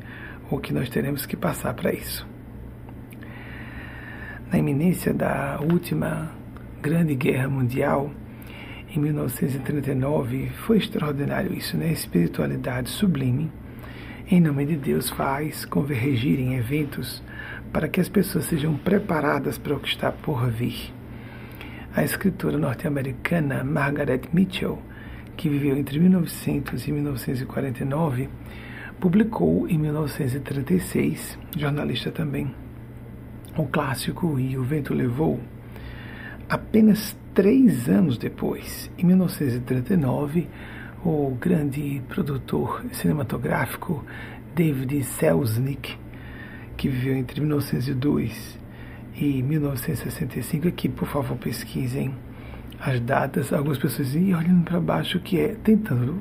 o 0.49 0.59
que 0.59 0.73
nós 0.73 0.89
teremos 0.89 1.25
que 1.25 1.37
passar 1.37 1.73
para 1.73 1.93
isso 1.93 2.27
na 4.53 4.59
iminência 4.59 5.11
da 5.11 5.59
última 5.59 6.31
Grande 6.79 7.15
Guerra 7.15 7.49
Mundial, 7.49 8.11
em 8.95 8.99
1939, 8.99 10.51
foi 10.67 10.77
extraordinário 10.77 11.51
isso, 11.51 11.75
né? 11.75 11.91
Espiritualidade 11.91 12.89
sublime, 12.89 13.51
em 14.29 14.39
nome 14.39 14.67
de 14.67 14.75
Deus, 14.75 15.09
faz 15.09 15.65
convergir 15.65 16.39
em 16.39 16.55
eventos 16.55 17.23
para 17.71 17.87
que 17.87 17.99
as 17.99 18.07
pessoas 18.07 18.45
sejam 18.45 18.75
preparadas 18.75 19.57
para 19.57 19.75
o 19.75 19.79
que 19.79 19.87
está 19.87 20.11
por 20.11 20.47
vir. 20.47 20.93
A 21.95 22.03
escritora 22.03 22.57
norte-americana 22.57 23.63
Margaret 23.63 24.21
Mitchell, 24.31 24.79
que 25.35 25.49
viveu 25.49 25.75
entre 25.75 25.99
1900 25.99 26.87
e 26.87 26.91
1949, 26.91 28.29
publicou 28.99 29.67
em 29.67 29.79
1936, 29.79 31.37
jornalista 31.57 32.11
também, 32.11 32.53
o 33.57 33.65
clássico 33.65 34.39
E 34.39 34.55
o 34.55 34.63
Vento 34.63 34.93
Levou, 34.93 35.39
apenas 36.47 37.17
três 37.33 37.89
anos 37.89 38.17
depois, 38.17 38.91
em 38.97 39.05
1939, 39.05 40.47
o 41.03 41.35
grande 41.39 42.01
produtor 42.07 42.85
cinematográfico 42.91 44.05
David 44.55 45.03
Selznick, 45.03 45.97
que 46.77 46.87
viveu 46.87 47.15
entre 47.15 47.41
1902 47.41 48.59
e 49.15 49.41
1965, 49.41 50.67
aqui 50.67 50.87
por 50.87 51.07
favor 51.07 51.35
pesquisem 51.37 52.13
as 52.79 52.99
datas, 52.99 53.51
algumas 53.51 53.77
pessoas 53.77 54.13
iam 54.13 54.39
olhando 54.39 54.63
para 54.63 54.79
baixo 54.79 55.19
que 55.19 55.39
é 55.39 55.55
tentando 55.63 56.19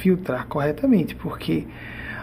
filtrar 0.00 0.46
corretamente, 0.46 1.14
porque 1.14 1.66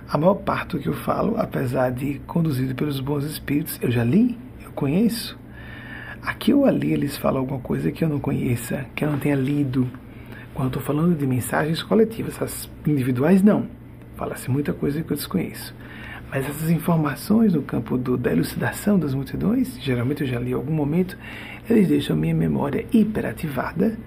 a 0.08 0.18
maior 0.18 0.36
parte 0.36 0.78
do 0.78 0.80
que 0.80 0.90
eu 0.90 0.94
falo, 0.94 1.38
apesar 1.38 1.90
de 1.90 2.20
conduzido 2.28 2.76
pelos 2.76 3.00
bons 3.00 3.24
espíritos, 3.24 3.80
eu 3.82 3.90
já 3.90 4.04
li, 4.04 4.38
eu 4.64 4.72
conheço. 4.74 5.41
Aqui 6.22 6.54
ou 6.54 6.66
ali 6.66 6.94
eles 6.94 7.18
falam 7.18 7.40
alguma 7.42 7.60
coisa 7.60 7.92
que 7.92 8.04
eu 8.04 8.10
não 8.10 8.20
conheça, 8.20 8.86
que 8.96 9.04
eu 9.04 9.12
não 9.12 9.18
tenha 9.18 9.36
lido. 9.36 9.88
Quando 10.54 10.68
estou 10.68 10.84
falando 10.84 11.18
de 11.18 11.26
mensagens 11.26 11.82
coletivas, 11.82 12.42
as 12.42 12.70
individuais 12.86 13.42
não. 13.42 13.68
Fala-se 14.16 14.52
muita 14.52 14.72
coisa 14.72 15.02
que 15.02 15.12
eu 15.12 15.18
desconheço. 15.18 15.74
Mas 16.30 16.48
essas 16.48 16.70
informações 16.70 17.54
no 17.54 17.62
campo 17.62 17.98
do, 17.98 18.18
da 18.18 18.32
elucidação 18.32 19.00
das 19.00 19.14
multidões, 19.14 19.78
geralmente 19.82 20.22
eu 20.22 20.28
já 20.28 20.40
li 20.40 20.52
em 20.52 20.54
algum 20.54 20.74
momento, 20.74 21.18
eles 21.70 21.88
deixam 21.88 22.16
minha 22.16 22.36
memória 22.36 22.86
hiperativada 22.94 23.98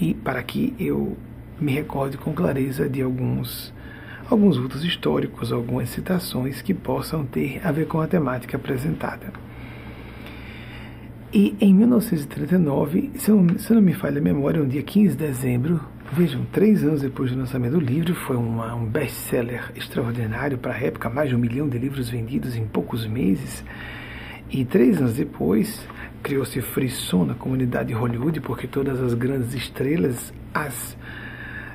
e 0.00 0.14
para 0.14 0.42
que 0.42 0.74
eu 0.78 1.16
me 1.60 1.72
recorde 1.72 2.16
com 2.18 2.32
clareza 2.32 2.88
de 2.88 3.02
alguns 3.02 3.72
alguns 4.30 4.56
vultos 4.56 4.84
históricos, 4.84 5.52
algumas 5.52 5.90
citações 5.90 6.62
que 6.62 6.72
possam 6.72 7.24
ter 7.24 7.60
a 7.64 7.70
ver 7.70 7.86
com 7.86 8.00
a 8.00 8.06
temática 8.06 8.56
apresentada. 8.56 9.43
E 11.34 11.52
em 11.60 11.74
1939, 11.74 13.10
se 13.16 13.28
não, 13.32 13.58
se 13.58 13.74
não 13.74 13.82
me 13.82 13.92
falha 13.92 14.20
a 14.20 14.22
memória, 14.22 14.62
um 14.62 14.68
dia 14.68 14.84
15 14.84 15.16
de 15.16 15.26
dezembro, 15.26 15.80
vejam, 16.12 16.46
três 16.52 16.84
anos 16.84 17.02
depois 17.02 17.32
do 17.32 17.36
lançamento 17.36 17.72
do 17.72 17.80
livro, 17.80 18.14
foi 18.14 18.36
uma, 18.36 18.72
um 18.72 18.86
best-seller 18.86 19.72
extraordinário 19.74 20.56
para 20.56 20.74
a 20.74 20.78
época, 20.78 21.10
mais 21.10 21.30
de 21.30 21.34
um 21.34 21.38
milhão 21.40 21.68
de 21.68 21.76
livros 21.76 22.08
vendidos 22.08 22.54
em 22.54 22.64
poucos 22.64 23.04
meses. 23.04 23.64
E 24.48 24.64
três 24.64 24.98
anos 24.98 25.14
depois, 25.14 25.84
criou-se 26.22 26.60
frisson 26.60 27.24
na 27.24 27.34
comunidade 27.34 27.88
de 27.88 27.94
Hollywood, 27.94 28.40
porque 28.40 28.68
todas 28.68 29.02
as 29.02 29.12
grandes 29.14 29.54
estrelas, 29.54 30.32
as 30.54 30.96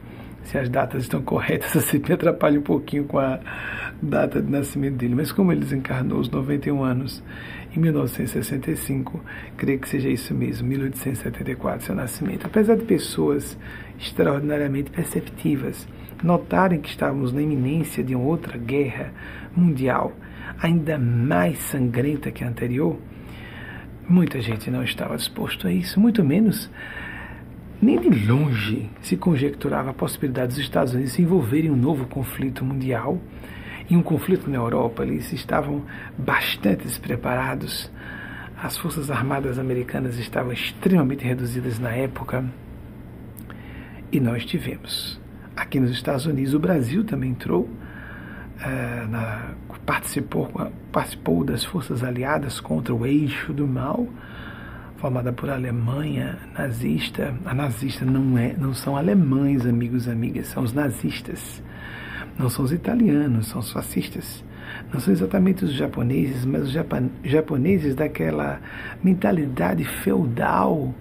Se 0.44 0.58
as 0.58 0.70
datas 0.70 1.04
estão 1.04 1.22
corretas, 1.22 1.72
você 1.76 2.00
me 2.00 2.14
atrapalha 2.14 2.60
um 2.60 2.64
pouquinho 2.64 3.06
com 3.06 3.20
a 3.20 3.40
data 4.02 4.42
de 4.42 4.50
nascimento 4.50 4.96
dele. 4.96 5.16
Mas 5.16 5.32
como 5.32 5.52
ele 5.52 5.62
desencarnou 5.62 6.18
aos 6.20 6.30
91 6.30 6.84
anos, 6.84 7.24
em 7.76 7.80
1965, 7.80 9.22
creio 9.56 9.80
que 9.80 9.90
seja 9.90 10.10
isso 10.10 10.34
mesmo, 10.34 10.68
1874, 10.68 11.86
seu 11.86 11.96
nascimento. 11.96 12.46
Apesar 12.46 12.76
de 12.76 12.86
pessoas 12.86 13.58
extraordinariamente 14.00 14.90
perceptivas 14.90 15.88
notarem 16.24 16.82
que 16.82 16.90
estávamos 16.90 17.32
na 17.32 17.42
iminência 17.42 18.04
de 18.04 18.16
uma 18.16 18.26
outra 18.26 18.58
guerra 18.58 19.14
mundial, 19.56 20.14
ainda 20.60 20.98
mais 20.98 21.60
sangrenta 21.60 22.32
que 22.32 22.44
a 22.44 22.48
anterior, 22.48 22.98
muita 24.08 24.42
gente 24.42 24.72
não 24.72 24.84
estava 24.84 25.16
disposto 25.16 25.68
a 25.68 25.72
isso, 25.72 26.00
muito 26.00 26.24
menos 26.24 26.70
nem 27.82 28.00
de 28.00 28.10
longe 28.10 28.90
se 29.02 29.16
conjecturava 29.16 29.92
a 29.92 29.94
possibilidade 29.94 30.50
dos 30.50 30.58
Estados 30.58 30.94
Unidos 30.94 31.14
se 31.14 31.22
envolverem 31.22 31.70
em 31.70 31.74
um 31.74 31.76
novo 31.76 32.06
conflito 32.08 32.66
mundial, 32.66 33.20
em 33.90 33.96
um 33.96 34.04
conflito 34.04 34.50
na 34.50 34.58
Europa. 34.58 35.04
Eles 35.04 35.32
estavam 35.32 35.84
bastante 36.18 36.84
despreparados. 36.84 37.92
As 38.62 38.76
forças 38.78 39.12
armadas 39.12 39.60
americanas 39.60 40.18
estavam 40.18 40.52
extremamente 40.52 41.24
reduzidas 41.24 41.78
na 41.78 41.92
época. 41.92 42.44
E 44.12 44.20
nós 44.20 44.46
tivemos. 44.46 45.20
Aqui 45.56 45.80
nos 45.80 45.92
Estados 45.92 46.26
Unidos, 46.26 46.54
o 46.54 46.60
Brasil 46.60 47.04
também 47.04 47.32
entrou 47.32 47.64
uh, 47.64 49.08
na 49.10 49.56
participou, 49.88 50.52
participou 50.92 51.46
das 51.46 51.64
forças 51.64 52.04
aliadas 52.04 52.60
contra 52.60 52.94
o 52.94 53.06
eixo 53.06 53.54
do 53.54 53.66
mal, 53.66 54.06
formada 54.98 55.32
por 55.32 55.50
Alemanha 55.50 56.38
nazista. 56.58 57.34
A 57.46 57.54
nazista 57.54 58.06
não 58.06 58.38
é, 58.38 58.56
não 58.58 58.74
são 58.74 58.98
alemães, 58.98 59.66
amigos 59.66 60.08
e 60.08 60.12
amigas, 60.12 60.48
são 60.48 60.64
os 60.64 60.74
nazistas. 60.74 61.64
Não 62.38 62.50
são 62.50 62.66
os 62.66 62.72
italianos, 62.72 63.48
são 63.48 63.60
os 63.60 63.72
fascistas. 63.72 64.44
Não 64.94 65.00
são 65.00 65.14
exatamente 65.14 65.66
os 65.66 65.74
japoneses, 65.74 66.46
mas 66.46 66.64
os 66.64 66.76
japoneses 67.24 67.96
daquela 67.96 68.60
mentalidade 69.04 69.84
feudal, 69.84 70.94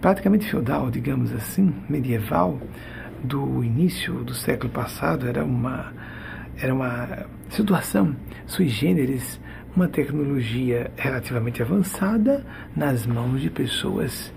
praticamente 0.00 0.48
feudal, 0.50 0.90
digamos 0.90 1.32
assim, 1.32 1.72
medieval, 1.88 2.58
do 3.22 3.64
início 3.64 4.24
do 4.24 4.34
século 4.34 4.72
passado. 4.72 5.26
Era 5.28 5.44
uma 5.44 5.92
era 6.60 6.74
uma 6.74 7.26
situação 7.50 8.16
sui 8.46 8.68
generis, 8.68 9.40
uma 9.78 9.86
tecnologia 9.86 10.90
relativamente 10.96 11.62
avançada 11.62 12.44
nas 12.74 13.06
mãos 13.06 13.40
de 13.40 13.48
pessoas 13.48 14.34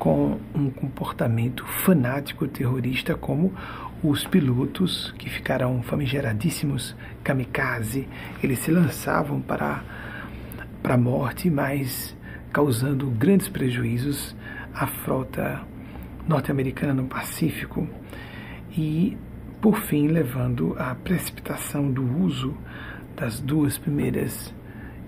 com 0.00 0.40
um 0.52 0.68
comportamento 0.68 1.64
fanático 1.64 2.48
terrorista 2.48 3.14
como 3.14 3.54
os 4.02 4.26
pilotos 4.26 5.14
que 5.16 5.30
ficaram 5.30 5.80
famigeradíssimos 5.80 6.96
kamikaze, 7.22 8.08
eles 8.42 8.58
se 8.58 8.72
lançavam 8.72 9.40
para 9.40 9.80
para 10.82 10.94
a 10.94 10.98
morte, 10.98 11.48
mas 11.48 12.16
causando 12.52 13.08
grandes 13.12 13.48
prejuízos 13.48 14.34
à 14.74 14.88
frota 14.88 15.60
norte-americana 16.26 16.94
no 16.94 17.04
Pacífico 17.04 17.86
e 18.76 19.16
por 19.60 19.78
fim 19.82 20.08
levando 20.08 20.74
à 20.76 20.96
precipitação 20.96 21.88
do 21.92 22.02
uso 22.20 22.56
das 23.14 23.38
duas 23.38 23.78
primeiras 23.78 24.52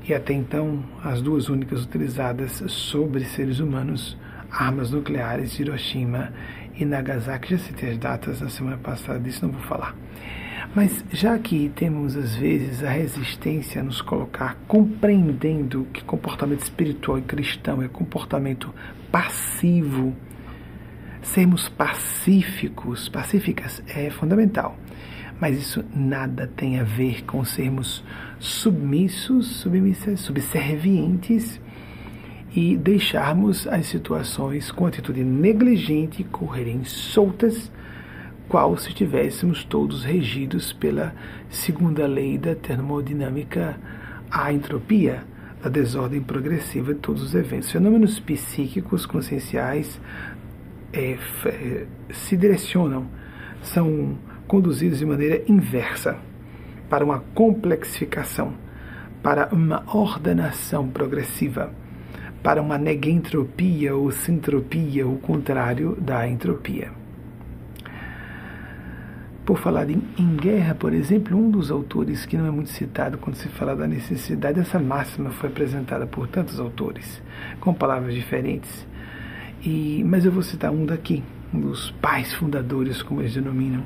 e 0.09 0.15
até 0.15 0.33
então 0.33 0.83
as 1.03 1.21
duas 1.21 1.49
únicas 1.49 1.85
utilizadas 1.85 2.63
sobre 2.67 3.25
seres 3.25 3.61
humanos, 3.61 4.17
armas 4.51 4.91
nucleares 4.91 5.59
Hiroshima 5.59 6.33
e 6.75 6.85
Nagasaki. 6.85 7.51
Já 7.51 7.59
citei 7.59 7.91
as 7.91 7.99
datas 7.99 8.41
na 8.41 8.49
semana 8.49 8.79
passada, 8.79 9.21
disso 9.21 9.45
não 9.45 9.53
vou 9.53 9.63
falar. 9.63 9.95
Mas 10.75 11.05
já 11.13 11.39
que 11.39 11.71
temos 11.75 12.17
às 12.17 12.35
vezes 12.35 12.83
a 12.83 12.91
resistência 12.91 13.81
a 13.81 13.85
nos 13.85 14.01
colocar 14.01 14.57
compreendendo 14.67 15.87
que 15.93 16.03
comportamento 16.03 16.63
espiritual 16.63 17.19
e 17.19 17.23
cristão 17.23 17.83
é 17.83 17.89
comportamento 17.89 18.73
passivo 19.11 20.17
sermos 21.23 21.69
pacíficos, 21.69 23.09
pacíficas 23.09 23.83
é 23.89 24.11
fundamental. 24.11 24.77
Mas 25.43 25.59
isso 25.59 25.85
nada 25.93 26.47
tem 26.47 26.79
a 26.79 26.85
ver 26.85 27.25
com 27.25 27.45
sermos 27.45 28.05
submissos, 28.39 29.57
submissas, 29.57 30.21
subservientes 30.21 31.61
e 32.55 32.77
deixarmos 32.77 33.67
as 33.67 33.87
situações 33.87 34.71
com 34.71 34.87
atitude 34.87 35.25
negligente 35.25 36.23
correrem 36.23 36.85
soltas, 36.85 37.73
qual 38.49 38.77
se 38.77 38.91
estivéssemos 38.91 39.65
todos 39.65 40.05
regidos 40.05 40.73
pela 40.73 41.13
segunda 41.51 42.07
lei 42.07 42.39
da 42.39 42.55
termodinâmica, 42.55 43.77
a 44.31 44.53
entropia, 44.53 45.25
da 45.61 45.69
desordem 45.69 46.23
progressiva 46.23 46.95
de 46.95 47.01
todos 47.01 47.21
os 47.21 47.35
eventos. 47.35 47.69
Fenômenos 47.69 48.21
psíquicos, 48.21 49.07
conscienciais, 49.07 50.01
é, 50.93 51.19
é, 51.47 51.87
se 52.13 52.37
direcionam, 52.37 53.09
são 53.61 54.17
conduzidos 54.53 54.99
de 54.99 55.07
maneira 55.07 55.43
inversa 55.49 56.19
para 56.91 57.03
uma 57.03 57.21
complexificação, 57.35 58.53
para 59.23 59.49
uma 59.51 59.83
ordenação 59.97 60.87
progressiva, 60.91 61.73
para 62.43 62.61
uma 62.61 62.77
negentropia 62.77 63.97
ou 63.97 64.11
sintropia, 64.11 65.09
o 65.09 65.17
contrário 65.17 65.97
da 65.99 66.29
entropia. 66.29 66.91
Por 69.47 69.57
falar 69.59 69.89
em, 69.89 70.03
em, 70.19 70.37
guerra, 70.37 70.75
por 70.75 70.93
exemplo, 70.93 71.35
um 71.35 71.51
dos 71.51 71.71
autores 71.71 72.27
que 72.27 72.37
não 72.37 72.47
é 72.47 72.51
muito 72.51 72.69
citado 72.69 73.17
quando 73.17 73.37
se 73.37 73.49
fala 73.49 73.75
da 73.75 73.87
necessidade, 73.87 74.61
essa 74.61 74.79
máxima 74.79 75.31
foi 75.31 75.49
apresentada 75.49 76.07
por 76.07 76.29
tantos 76.29 76.61
autores, 76.61 77.23
com 77.59 77.73
palavras 77.73 78.13
diferentes, 78.13 78.87
e, 79.65 80.05
mas 80.05 80.27
eu 80.27 80.31
vou 80.31 80.43
citar 80.43 80.71
um 80.71 80.85
daqui, 80.85 81.25
um 81.55 81.59
dos 81.59 81.91
pais 82.03 82.35
fundadores, 82.35 83.03
como 83.03 83.23
eles 83.23 83.33
denominam, 83.33 83.83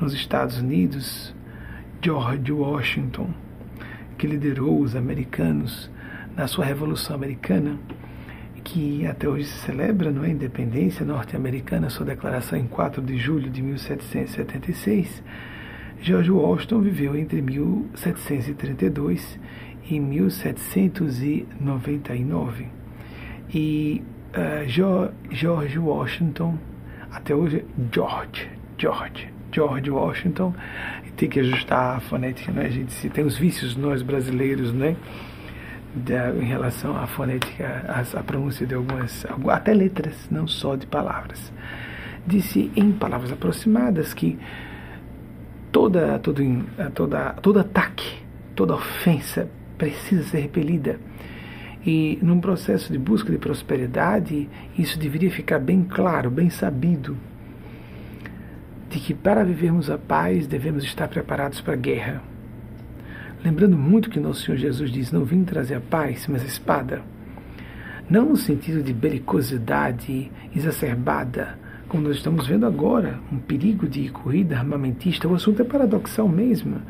nos 0.00 0.14
Estados 0.14 0.58
Unidos, 0.58 1.34
George 2.00 2.52
Washington, 2.52 3.30
que 4.16 4.24
liderou 4.26 4.80
os 4.80 4.94
americanos 4.94 5.90
na 6.36 6.46
sua 6.46 6.64
Revolução 6.64 7.16
Americana, 7.16 7.76
que 8.62 9.04
até 9.06 9.28
hoje 9.28 9.46
se 9.46 9.58
celebra 9.58 10.12
não 10.12 10.22
é? 10.24 10.28
a 10.28 10.30
independência 10.30 11.04
norte-americana, 11.04 11.90
sua 11.90 12.06
declaração 12.06 12.56
em 12.58 12.66
4 12.66 13.02
de 13.02 13.16
julho 13.16 13.50
de 13.50 13.60
1776. 13.62 15.22
George 16.00 16.30
Washington 16.30 16.82
viveu 16.82 17.16
entre 17.16 17.42
1732 17.42 19.40
e 19.90 19.98
1799. 19.98 22.68
E 23.52 24.04
uh, 24.28 24.68
George 25.30 25.78
Washington, 25.78 26.56
até 27.10 27.34
hoje 27.34 27.64
George, 27.90 28.48
George, 28.76 29.32
George 29.52 29.90
Washington, 29.90 30.54
tem 31.16 31.28
que 31.28 31.40
ajustar 31.40 31.96
a 31.96 32.00
fonética, 32.00 32.52
né? 32.52 32.66
A 32.66 32.70
gente 32.70 32.92
se 32.92 33.08
tem 33.08 33.24
os 33.24 33.36
vícios 33.36 33.76
nós 33.76 34.02
brasileiros, 34.02 34.72
né? 34.72 34.96
Em 36.40 36.44
relação 36.44 36.96
à 36.96 37.06
fonética, 37.06 37.84
à, 37.88 38.18
à 38.18 38.22
pronúncia 38.22 38.66
de 38.66 38.74
algumas, 38.74 39.26
até 39.48 39.74
letras, 39.74 40.28
não 40.30 40.46
só 40.46 40.76
de 40.76 40.86
palavras. 40.86 41.52
Disse 42.26 42.70
em 42.76 42.92
palavras 42.92 43.32
aproximadas 43.32 44.14
que 44.14 44.38
toda, 45.72 46.18
todo, 46.18 46.42
toda, 46.94 47.30
todo 47.42 47.58
ataque, 47.58 48.18
toda 48.54 48.74
ofensa 48.74 49.48
precisa 49.76 50.22
ser 50.24 50.40
repelida 50.40 51.00
e 51.86 52.18
num 52.20 52.40
processo 52.40 52.92
de 52.92 52.98
busca 52.98 53.30
de 53.30 53.38
prosperidade, 53.38 54.48
isso 54.76 54.98
deveria 54.98 55.30
ficar 55.30 55.58
bem 55.58 55.82
claro, 55.82 56.30
bem 56.30 56.50
sabido, 56.50 57.16
de 58.88 58.98
que 58.98 59.14
para 59.14 59.44
vivermos 59.44 59.90
a 59.90 59.98
paz 59.98 60.46
devemos 60.46 60.84
estar 60.84 61.08
preparados 61.08 61.60
para 61.60 61.74
a 61.74 61.76
guerra. 61.76 62.22
Lembrando 63.44 63.76
muito 63.76 64.10
que 64.10 64.18
nosso 64.18 64.42
Senhor 64.44 64.58
Jesus 64.58 64.90
diz: 64.90 65.12
Não 65.12 65.24
vim 65.24 65.44
trazer 65.44 65.74
a 65.76 65.80
paz, 65.80 66.26
mas 66.26 66.42
a 66.42 66.46
espada. 66.46 67.02
Não 68.10 68.30
no 68.30 68.36
sentido 68.36 68.82
de 68.82 68.92
belicosidade 68.92 70.32
exacerbada, 70.56 71.58
como 71.88 72.02
nós 72.02 72.16
estamos 72.16 72.46
vendo 72.46 72.66
agora, 72.66 73.18
um 73.30 73.38
perigo 73.38 73.86
de 73.86 74.08
corrida 74.08 74.56
armamentista. 74.56 75.28
O 75.28 75.34
assunto 75.34 75.62
é 75.62 75.64
paradoxal 75.64 76.28
mesmo. 76.28 76.80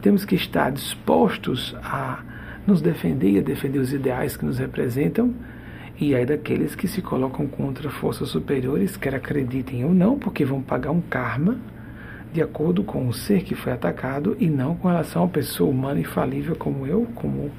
Temos 0.00 0.24
que 0.24 0.34
estar 0.34 0.70
dispostos 0.70 1.74
a 1.82 2.22
nos 2.66 2.80
defender 2.80 3.30
e 3.30 3.38
a 3.38 3.42
defender 3.42 3.78
os 3.78 3.92
ideais 3.92 4.36
que 4.36 4.44
nos 4.44 4.58
representam, 4.58 5.34
e 6.00 6.14
aí 6.14 6.26
daqueles 6.26 6.74
que 6.74 6.88
se 6.88 7.00
colocam 7.00 7.46
contra 7.46 7.88
forças 7.88 8.28
superiores, 8.28 8.96
quer 8.96 9.14
acreditem 9.14 9.84
ou 9.84 9.94
não, 9.94 10.18
porque 10.18 10.44
vão 10.44 10.60
pagar 10.60 10.90
um 10.90 11.00
karma 11.00 11.56
de 12.32 12.42
acordo 12.42 12.82
com 12.82 13.06
o 13.06 13.12
ser 13.12 13.44
que 13.44 13.54
foi 13.54 13.72
atacado 13.72 14.36
e 14.40 14.50
não 14.50 14.74
com 14.74 14.88
relação 14.88 15.22
a 15.22 15.28
pessoa 15.28 15.70
humana 15.70 16.00
infalível 16.00 16.56
como 16.56 16.84
eu, 16.84 17.06
como 17.14 17.52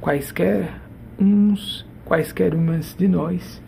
quaisquer 0.00 0.72
uns, 1.20 1.86
quaisquer 2.06 2.54
umas 2.54 2.94
de 2.94 3.06
nós, 3.06 3.62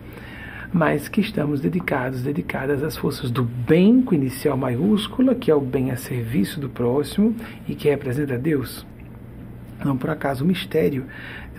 mas 0.73 1.09
que 1.09 1.21
estamos 1.21 1.61
dedicados, 1.61 2.23
dedicadas 2.23 2.83
às 2.83 2.97
forças 2.97 3.31
do 3.31 3.45
bem, 3.45 4.01
com 4.01 4.15
inicial 4.15 4.57
maiúscula, 4.57 5.35
que 5.35 5.51
é 5.51 5.55
o 5.55 5.61
bem 5.61 5.91
a 5.91 5.97
serviço 5.97 6.59
do 6.59 6.71
próximo 6.71 7.37
e 7.69 7.75
que 7.75 7.91
representa 7.91 8.39
Deus. 8.39 8.87
Não 9.85 9.97
por 9.97 10.09
acaso 10.09 10.43
o 10.43 10.47
mistério 10.47 11.05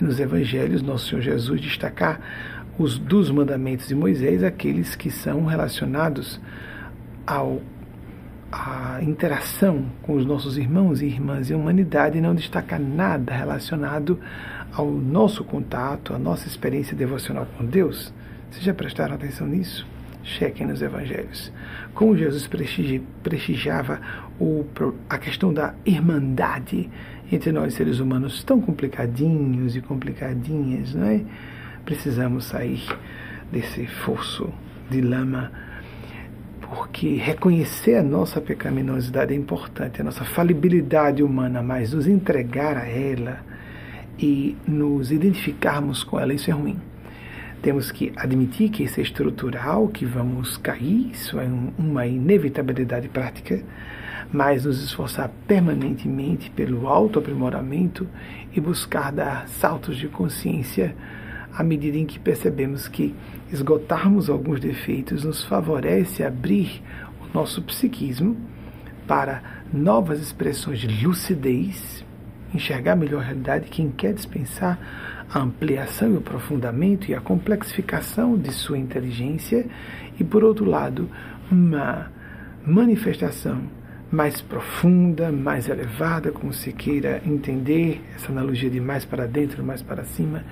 nos 0.00 0.20
evangelhos, 0.20 0.82
nosso 0.82 1.08
Senhor 1.08 1.22
Jesus 1.22 1.60
destacar 1.60 2.20
os 2.78 2.98
dos 2.98 3.30
mandamentos 3.30 3.88
de 3.88 3.94
Moisés, 3.94 4.42
aqueles 4.42 4.94
que 4.94 5.10
são 5.10 5.46
relacionados 5.46 6.40
ao 7.26 7.60
a 8.50 9.02
interação 9.02 9.86
com 10.02 10.14
os 10.14 10.24
nossos 10.24 10.56
irmãos 10.56 11.02
e 11.02 11.06
irmãs 11.06 11.50
e 11.50 11.52
a 11.52 11.56
humanidade 11.56 12.20
não 12.20 12.34
destaca 12.34 12.78
nada 12.78 13.34
relacionado 13.34 14.18
ao 14.72 14.90
nosso 14.90 15.42
contato, 15.44 16.14
à 16.14 16.18
nossa 16.18 16.46
experiência 16.46 16.96
devocional 16.96 17.46
com 17.56 17.64
Deus. 17.64 18.14
Vocês 18.50 18.64
já 18.64 18.72
prestaram 18.72 19.14
atenção 19.14 19.46
nisso? 19.46 19.86
Chequem 20.22 20.66
nos 20.66 20.80
evangelhos. 20.80 21.52
Como 21.94 22.16
Jesus 22.16 22.48
prestigiava 23.22 24.00
a 25.08 25.18
questão 25.18 25.52
da 25.52 25.74
irmandade 25.84 26.88
entre 27.30 27.52
nós 27.52 27.74
seres 27.74 27.98
humanos 27.98 28.44
tão 28.44 28.60
complicadinhos 28.60 29.76
e 29.76 29.80
complicadinhas, 29.80 30.94
não 30.94 31.06
é? 31.06 31.20
Precisamos 31.84 32.44
sair 32.46 32.82
desse 33.50 33.86
fosso 33.86 34.52
de 34.90 35.00
lama 35.00 35.50
porque 36.60 37.14
reconhecer 37.14 37.94
a 37.94 38.02
nossa 38.02 38.40
pecaminosidade 38.40 39.32
é 39.32 39.36
importante, 39.36 40.00
a 40.00 40.04
nossa 40.04 40.24
falibilidade 40.24 41.22
humana, 41.22 41.62
mas 41.62 41.92
nos 41.92 42.08
entregar 42.08 42.76
a 42.76 42.88
ela 42.88 43.38
e 44.18 44.56
nos 44.66 45.12
identificarmos 45.12 46.02
com 46.02 46.18
ela, 46.18 46.34
isso 46.34 46.50
é 46.50 46.52
ruim. 46.52 46.76
Temos 47.62 47.90
que 47.90 48.12
admitir 48.16 48.70
que 48.70 48.84
isso 48.84 49.00
é 49.00 49.02
estrutural, 49.02 49.88
que 49.88 50.04
vamos 50.04 50.56
cair, 50.56 51.10
isso 51.12 51.38
é 51.38 51.48
uma 51.78 52.06
inevitabilidade 52.06 53.08
prática, 53.08 53.62
mas 54.36 54.66
nos 54.66 54.82
esforçar 54.82 55.30
permanentemente 55.48 56.50
pelo 56.50 56.86
autoaprimoramento 56.88 58.06
e 58.52 58.60
buscar 58.60 59.10
dar 59.10 59.48
saltos 59.48 59.96
de 59.96 60.08
consciência 60.08 60.94
à 61.54 61.62
medida 61.62 61.96
em 61.96 62.04
que 62.04 62.18
percebemos 62.18 62.86
que 62.86 63.14
esgotarmos 63.50 64.28
alguns 64.28 64.60
defeitos 64.60 65.24
nos 65.24 65.42
favorece 65.42 66.22
abrir 66.22 66.82
o 67.18 67.34
nosso 67.34 67.62
psiquismo 67.62 68.36
para 69.06 69.42
novas 69.72 70.20
expressões 70.20 70.80
de 70.80 71.06
lucidez, 71.06 72.04
enxergar 72.52 72.94
melhor 72.94 73.22
a 73.22 73.24
realidade. 73.24 73.70
Quem 73.70 73.90
quer 73.90 74.12
dispensar 74.12 74.78
a 75.32 75.38
ampliação 75.38 76.10
e 76.10 76.14
o 76.14 76.18
aprofundamento 76.18 77.10
e 77.10 77.14
a 77.14 77.22
complexificação 77.22 78.36
de 78.36 78.52
sua 78.52 78.76
inteligência, 78.76 79.64
e 80.20 80.24
por 80.24 80.44
outro 80.44 80.66
lado, 80.66 81.08
uma 81.50 82.12
manifestação 82.66 83.62
mais 84.10 84.40
profunda, 84.40 85.32
mais 85.32 85.68
elevada, 85.68 86.30
como 86.30 86.52
se 86.52 86.72
queira 86.72 87.20
entender 87.26 88.00
essa 88.14 88.30
analogia 88.30 88.70
de 88.70 88.80
mais 88.80 89.04
para 89.04 89.26
dentro, 89.26 89.64
mais 89.64 89.82
para 89.82 90.04
cima, 90.04 90.44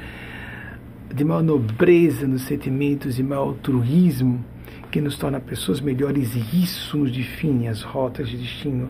de 1.12 1.24
maior 1.24 1.42
nobreza 1.42 2.26
nos 2.26 2.42
sentimentos, 2.42 3.16
de 3.16 3.22
maior 3.22 3.48
altruísmo, 3.48 4.44
que 4.90 5.00
nos 5.00 5.16
torna 5.16 5.40
pessoas 5.40 5.80
melhores 5.80 6.34
e 6.34 6.62
isso 6.62 6.96
nos 6.96 7.10
define 7.10 7.68
as 7.68 7.82
rotas 7.82 8.28
de 8.28 8.36
destino. 8.36 8.88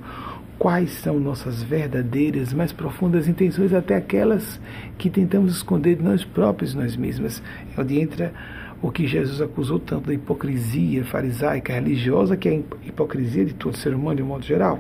Quais 0.59 0.93
são 0.93 1.19
nossas 1.19 1.63
verdadeiras, 1.63 2.53
mais 2.53 2.73
profundas 2.73 3.27
intenções, 3.27 3.73
até 3.73 3.97
aquelas 3.97 4.61
que 4.97 5.11
tentamos 5.11 5.57
esconder 5.57 5.97
de 5.97 6.03
nós 6.03 6.25
próprios, 6.25 6.75
nós 6.75 6.97
mesmas. 6.97 7.43
É 7.77 7.81
onde 7.81 8.01
entra 8.01 8.33
o 8.85 8.93
que 8.93 9.07
Jesus 9.07 9.41
acusou 9.41 9.79
tanto 9.79 10.09
da 10.09 10.13
hipocrisia 10.13 11.07
farisaica 11.07 11.73
religiosa, 11.73 12.37
que 12.37 12.51
é 12.51 12.53
a 12.53 12.87
hipocrisia 12.87 13.43
de 13.43 13.55
todo 13.55 13.79
ser 13.79 13.95
humano 13.95 14.17
de 14.17 14.23
um 14.23 14.27
modo 14.27 14.45
geral, 14.45 14.79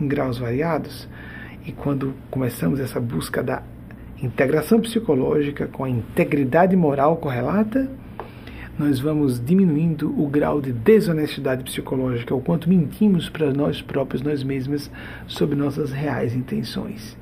em 0.00 0.08
graus 0.08 0.38
variados. 0.38 1.08
E 1.64 1.70
quando 1.70 2.14
começamos 2.32 2.80
essa 2.80 2.98
busca 2.98 3.40
da 3.40 3.62
integração 4.20 4.80
psicológica 4.80 5.68
com 5.68 5.84
a 5.84 5.88
integridade 5.88 6.74
moral 6.74 7.16
correlata, 7.18 7.88
nós 8.76 8.98
vamos 8.98 9.38
diminuindo 9.38 10.12
o 10.20 10.26
grau 10.26 10.60
de 10.60 10.72
desonestidade 10.72 11.62
psicológica, 11.62 12.34
o 12.34 12.40
quanto 12.40 12.68
mentimos 12.68 13.28
para 13.28 13.52
nós 13.52 13.80
próprios, 13.80 14.20
nós 14.20 14.42
mesmos, 14.42 14.90
sobre 15.28 15.54
nossas 15.54 15.92
reais 15.92 16.34
intenções. 16.34 17.16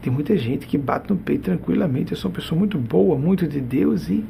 Tem 0.00 0.10
muita 0.10 0.34
gente 0.34 0.66
que 0.66 0.78
bate 0.78 1.10
no 1.10 1.16
peito 1.18 1.42
tranquilamente, 1.42 2.12
eu 2.12 2.16
sou 2.16 2.30
uma 2.30 2.36
pessoa 2.36 2.58
muito 2.58 2.78
boa, 2.78 3.18
muito 3.18 3.46
de 3.46 3.60
Deus, 3.60 4.08
e 4.08 4.24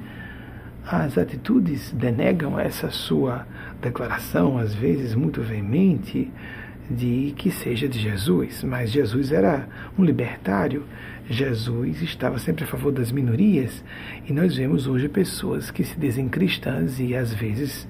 as 0.87 1.17
atitudes 1.17 1.93
denegam 1.93 2.59
essa 2.59 2.91
sua 2.91 3.47
declaração, 3.81 4.59
às 4.59 4.75
vezes 4.75 5.15
muito 5.15 5.41
veemente, 5.41 6.31
de 6.91 7.33
que 7.37 7.51
seja 7.51 7.89
de 7.89 7.99
Jesus. 7.99 8.63
Mas 8.63 8.91
Jesus 8.91 9.33
era 9.33 9.69
um 9.99 10.05
libertário, 10.05 10.85
Jesus 11.29 12.03
estava 12.03 12.39
sempre 12.39 12.65
a 12.65 12.67
favor 12.67 12.93
das 12.93 13.13
minorias 13.13 13.83
e 14.29 14.33
nós 14.33 14.57
vemos 14.57 14.87
hoje 14.87 15.09
pessoas 15.09 15.71
que 15.71 15.85
se 15.85 15.99
dizem 15.99 16.29
cristãs 16.29 16.99
e 16.99 17.15
às 17.15 17.33
vezes 17.33 17.87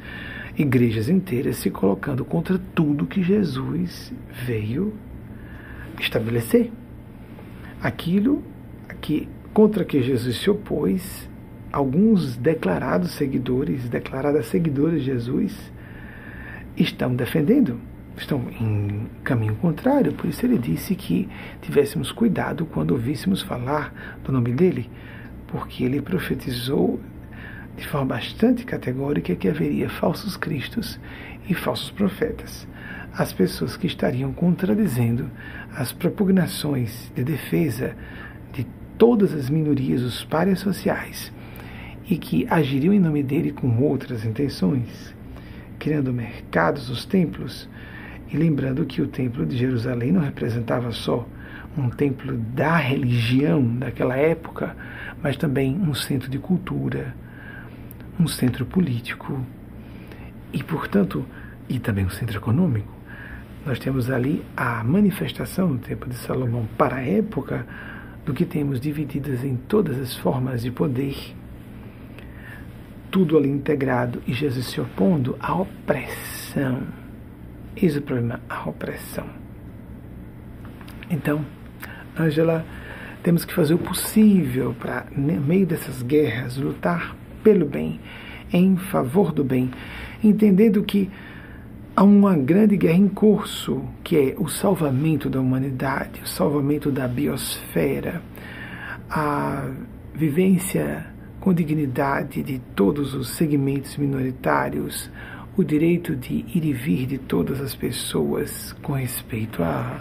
igrejas 0.56 1.08
inteiras 1.08 1.56
se 1.56 1.70
colocando 1.70 2.24
contra 2.24 2.58
tudo 2.74 3.06
que 3.06 3.22
Jesus 3.22 4.12
veio 4.44 4.92
estabelecer. 5.98 6.70
Aquilo 7.80 8.42
que 9.00 9.28
contra 9.52 9.84
que 9.84 10.02
Jesus 10.02 10.36
se 10.36 10.48
opôs, 10.48 11.28
alguns 11.72 12.36
declarados 12.36 13.12
seguidores, 13.12 13.88
declaradas 13.88 14.46
seguidoras 14.46 15.00
de 15.00 15.06
Jesus 15.06 15.72
estão 16.76 17.14
defendendo 17.14 17.80
estão 18.16 18.42
em 18.60 19.06
caminho 19.24 19.54
contrário, 19.56 20.12
por 20.12 20.28
isso 20.28 20.44
ele 20.44 20.58
disse 20.58 20.94
que 20.94 21.28
tivéssemos 21.60 22.12
cuidado 22.12 22.66
quando 22.66 22.92
ouvíssemos 22.92 23.42
falar 23.42 24.18
do 24.24 24.32
nome 24.32 24.52
dele, 24.52 24.90
porque 25.48 25.84
ele 25.84 26.00
profetizou 26.00 27.00
de 27.76 27.86
forma 27.86 28.14
bastante 28.14 28.64
categórica 28.64 29.34
que 29.34 29.48
haveria 29.48 29.88
falsos 29.88 30.36
cristos 30.36 31.00
e 31.48 31.54
falsos 31.54 31.90
profetas. 31.90 32.66
As 33.14 33.32
pessoas 33.32 33.76
que 33.76 33.86
estariam 33.86 34.32
contradizendo 34.32 35.30
as 35.74 35.92
propugnações 35.92 37.10
de 37.14 37.24
defesa 37.24 37.96
de 38.52 38.66
todas 38.96 39.34
as 39.34 39.50
minorias, 39.50 40.02
os 40.02 40.24
pares 40.24 40.60
sociais, 40.60 41.32
e 42.08 42.16
que 42.16 42.46
agiriam 42.50 42.92
em 42.92 43.00
nome 43.00 43.22
dele 43.22 43.52
com 43.52 43.82
outras 43.82 44.24
intenções, 44.24 45.14
criando 45.78 46.12
mercados, 46.12 46.90
os 46.90 47.04
templos, 47.04 47.68
e 48.32 48.36
lembrando 48.36 48.86
que 48.86 49.02
o 49.02 49.06
Templo 49.06 49.44
de 49.44 49.56
Jerusalém 49.58 50.10
não 50.10 50.22
representava 50.22 50.90
só 50.90 51.28
um 51.76 51.88
templo 51.90 52.36
da 52.36 52.76
religião 52.76 53.64
daquela 53.76 54.16
época, 54.16 54.76
mas 55.22 55.36
também 55.36 55.76
um 55.76 55.94
centro 55.94 56.30
de 56.30 56.38
cultura, 56.38 57.14
um 58.18 58.26
centro 58.26 58.64
político 58.64 59.40
e, 60.52 60.62
portanto, 60.62 61.24
e 61.68 61.78
também 61.78 62.04
um 62.04 62.10
centro 62.10 62.36
econômico. 62.36 62.92
Nós 63.64 63.78
temos 63.78 64.10
ali 64.10 64.44
a 64.56 64.82
manifestação 64.82 65.68
no 65.68 65.78
tempo 65.78 66.08
de 66.08 66.16
Salomão 66.16 66.66
para 66.76 66.96
a 66.96 67.06
época 67.06 67.66
do 68.24 68.34
que 68.34 68.44
temos 68.44 68.80
divididas 68.80 69.44
em 69.44 69.56
todas 69.56 69.98
as 69.98 70.16
formas 70.16 70.62
de 70.62 70.70
poder, 70.70 71.16
tudo 73.12 73.38
ali 73.38 73.48
integrado 73.48 74.20
e 74.26 74.32
Jesus 74.32 74.66
se 74.66 74.80
opondo 74.80 75.36
à 75.38 75.54
opressão 75.54 76.82
Eis 77.76 77.96
o 77.96 78.02
problema, 78.02 78.40
a 78.48 78.68
opressão. 78.68 79.26
Então, 81.10 81.44
Angela, 82.18 82.64
temos 83.22 83.44
que 83.44 83.54
fazer 83.54 83.74
o 83.74 83.78
possível 83.78 84.74
para, 84.78 85.06
no 85.16 85.40
meio 85.40 85.66
dessas 85.66 86.02
guerras, 86.02 86.56
lutar 86.56 87.16
pelo 87.42 87.64
bem, 87.64 87.98
em 88.52 88.76
favor 88.76 89.32
do 89.32 89.42
bem, 89.42 89.70
entendendo 90.22 90.82
que 90.82 91.10
há 91.96 92.04
uma 92.04 92.36
grande 92.36 92.76
guerra 92.76 92.98
em 92.98 93.08
curso, 93.08 93.82
que 94.04 94.16
é 94.16 94.34
o 94.38 94.48
salvamento 94.48 95.30
da 95.30 95.40
humanidade, 95.40 96.20
o 96.22 96.28
salvamento 96.28 96.90
da 96.90 97.08
biosfera, 97.08 98.20
a 99.08 99.70
vivência 100.14 101.06
com 101.42 101.52
dignidade 101.52 102.40
de 102.40 102.60
todos 102.76 103.14
os 103.14 103.30
segmentos 103.30 103.96
minoritários, 103.96 105.10
o 105.56 105.64
direito 105.64 106.14
de 106.14 106.34
ir 106.34 106.64
e 106.64 106.72
vir 106.72 107.04
de 107.04 107.18
todas 107.18 107.60
as 107.60 107.74
pessoas 107.74 108.72
com 108.80 108.92
respeito 108.92 109.60
à, 109.60 110.00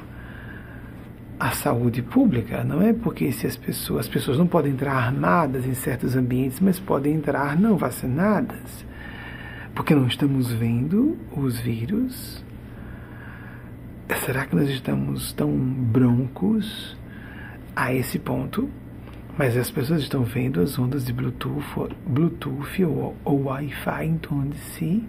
à 1.39 1.49
saúde 1.49 2.03
pública. 2.03 2.63
Não 2.63 2.79
é 2.79 2.93
porque 2.93 3.31
se 3.31 3.47
as 3.47 3.57
pessoas, 3.57 4.01
as 4.01 4.07
pessoas 4.07 4.37
não 4.37 4.45
podem 4.45 4.73
entrar 4.73 4.93
armadas 4.93 5.65
em 5.65 5.73
certos 5.73 6.15
ambientes, 6.15 6.59
mas 6.59 6.79
podem 6.79 7.15
entrar 7.15 7.59
não 7.59 7.75
vacinadas. 7.75 8.85
Porque 9.73 9.95
não 9.95 10.05
estamos 10.05 10.51
vendo 10.51 11.17
os 11.35 11.59
vírus. 11.59 12.45
Será 14.23 14.45
que 14.45 14.55
nós 14.55 14.69
estamos 14.69 15.33
tão 15.33 15.51
broncos 15.51 16.95
a 17.75 17.91
esse 17.91 18.19
ponto? 18.19 18.69
Mas 19.37 19.57
as 19.57 19.71
pessoas 19.71 20.01
estão 20.01 20.23
vendo 20.23 20.61
as 20.61 20.77
ondas 20.77 21.05
de 21.05 21.13
Bluetooth, 21.13 21.95
Bluetooth 22.05 22.83
ou, 22.83 23.15
ou 23.23 23.43
Wi-Fi 23.45 24.05
em 24.05 24.17
torno 24.17 24.49
de 24.49 24.57
si. 24.57 25.03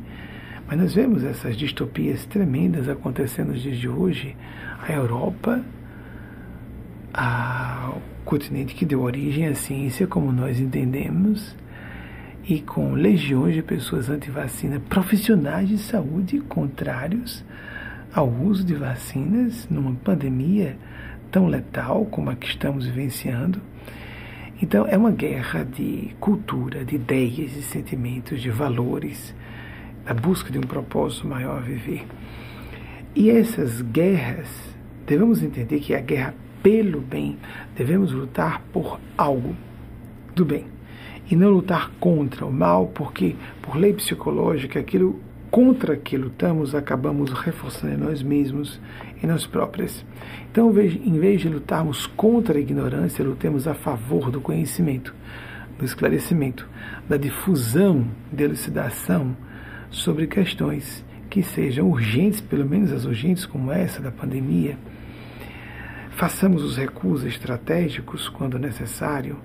Mas 0.67 0.79
nós 0.79 0.95
vemos 0.95 1.25
essas 1.25 1.57
distopias 1.57 2.25
tremendas 2.25 2.89
acontecendo 2.89 3.53
nos 3.53 3.63
dias 3.63 3.79
de 3.79 3.89
hoje. 3.89 4.37
A 4.81 4.93
Europa, 4.93 5.63
a, 7.13 7.93
o 7.97 8.25
continente 8.25 8.75
que 8.75 8.87
deu 8.87 9.03
origem 9.03 9.49
à 9.49 9.55
ciência 9.55 10.07
como 10.07 10.33
nós 10.33 10.61
entendemos, 10.61 11.55
e 12.45 12.61
com 12.61 12.95
legiões 12.95 13.55
de 13.55 13.63
pessoas 13.63 14.09
anti-vacina, 14.09 14.81
profissionais 14.81 15.69
de 15.69 15.79
saúde 15.79 16.41
contrários 16.41 17.45
ao 18.13 18.29
uso 18.29 18.65
de 18.65 18.75
vacinas 18.75 19.67
numa 19.71 19.95
pandemia 19.95 20.77
tão 21.31 21.47
letal 21.47 22.05
como 22.07 22.31
a 22.31 22.35
que 22.35 22.47
estamos 22.47 22.85
vivenciando. 22.85 23.61
Então, 24.63 24.87
é 24.87 24.97
uma 24.97 25.11
guerra 25.11 25.65
de 25.65 26.15
cultura, 26.21 26.85
de 26.85 26.95
ideias, 26.95 27.51
de 27.51 27.63
sentimentos, 27.63 28.41
de 28.41 28.49
valores, 28.49 29.35
da 30.05 30.15
busca 30.15 30.53
de 30.53 30.59
um 30.59 30.63
propósito 30.63 31.27
maior 31.27 31.59
a 31.59 31.61
viver. 31.61 32.07
E 33.13 33.29
essas 33.29 33.83
guerras, 33.83 34.49
devemos 35.05 35.43
entender 35.43 35.81
que 35.81 35.93
a 35.93 36.01
guerra 36.01 36.33
pelo 36.63 37.01
bem, 37.01 37.37
devemos 37.77 38.13
lutar 38.13 38.63
por 38.73 39.01
algo 39.19 39.57
do 40.33 40.45
bem 40.45 40.67
e 41.29 41.35
não 41.35 41.51
lutar 41.51 41.91
contra 41.99 42.47
o 42.47 42.53
mal, 42.53 42.87
porque 42.87 43.35
por 43.61 43.77
lei 43.77 43.93
psicológica, 43.93 44.79
aquilo 44.79 45.19
contra 45.51 45.97
que 45.97 46.17
lutamos 46.17 46.73
acabamos 46.73 47.33
reforçando 47.33 47.95
em 47.95 47.97
nós 47.97 48.23
mesmos, 48.23 48.81
em 49.23 49.27
nós 49.27 49.47
próprios. 49.47 50.05
Então, 50.51 50.71
em 50.71 51.19
vez 51.19 51.41
de 51.41 51.49
lutarmos 51.49 52.07
contra 52.07 52.59
a 52.59 52.61
ignorância, 52.61 53.25
lutemos 53.25 53.69
a 53.69 53.75
favor 53.75 54.31
do 54.31 54.41
conhecimento, 54.41 55.15
do 55.79 55.85
esclarecimento, 55.85 56.69
da 57.09 57.17
difusão, 57.17 58.07
da 58.31 58.45
elucidação 58.45 59.37
sobre 59.91 60.27
questões 60.27 61.05
que 61.31 61.43
sejam 61.43 61.89
urgentes, 61.89 62.41
pelo 62.41 62.69
menos 62.69 62.93
as 62.93 63.05
urgentes 63.05 63.47
como 63.47 63.73
essa 63.73 64.03
da 64.03 64.11
pandemia. 64.11 64.77
Façamos 66.11 66.63
os 66.63 66.77
recuos 66.77 67.25
estratégicos 67.25 68.29
quando 68.29 68.59
necessário, 68.59 69.39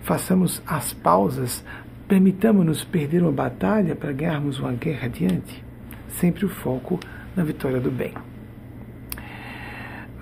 façamos 0.00 0.62
as 0.66 0.92
pausas, 0.92 1.64
permitamos-nos 2.06 2.84
perder 2.84 3.22
uma 3.22 3.32
batalha 3.32 3.96
para 3.96 4.12
ganharmos 4.12 4.58
uma 4.58 4.72
guerra 4.72 5.06
adiante. 5.06 5.64
Sempre 6.08 6.44
o 6.44 6.50
foco 6.50 7.00
na 7.34 7.42
vitória 7.42 7.80
do 7.80 7.90
bem. 7.90 8.31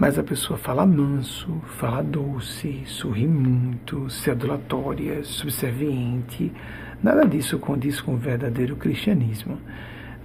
Mas 0.00 0.18
a 0.18 0.22
pessoa 0.22 0.58
fala 0.58 0.86
manso, 0.86 1.60
fala 1.78 2.02
doce, 2.02 2.84
sorri 2.86 3.26
muito, 3.26 4.08
se 4.08 4.30
adulatória, 4.30 5.22
subserviente. 5.22 6.50
Nada 7.02 7.26
disso 7.26 7.58
condiz 7.58 8.00
com 8.00 8.14
o 8.14 8.16
verdadeiro 8.16 8.76
cristianismo, 8.76 9.58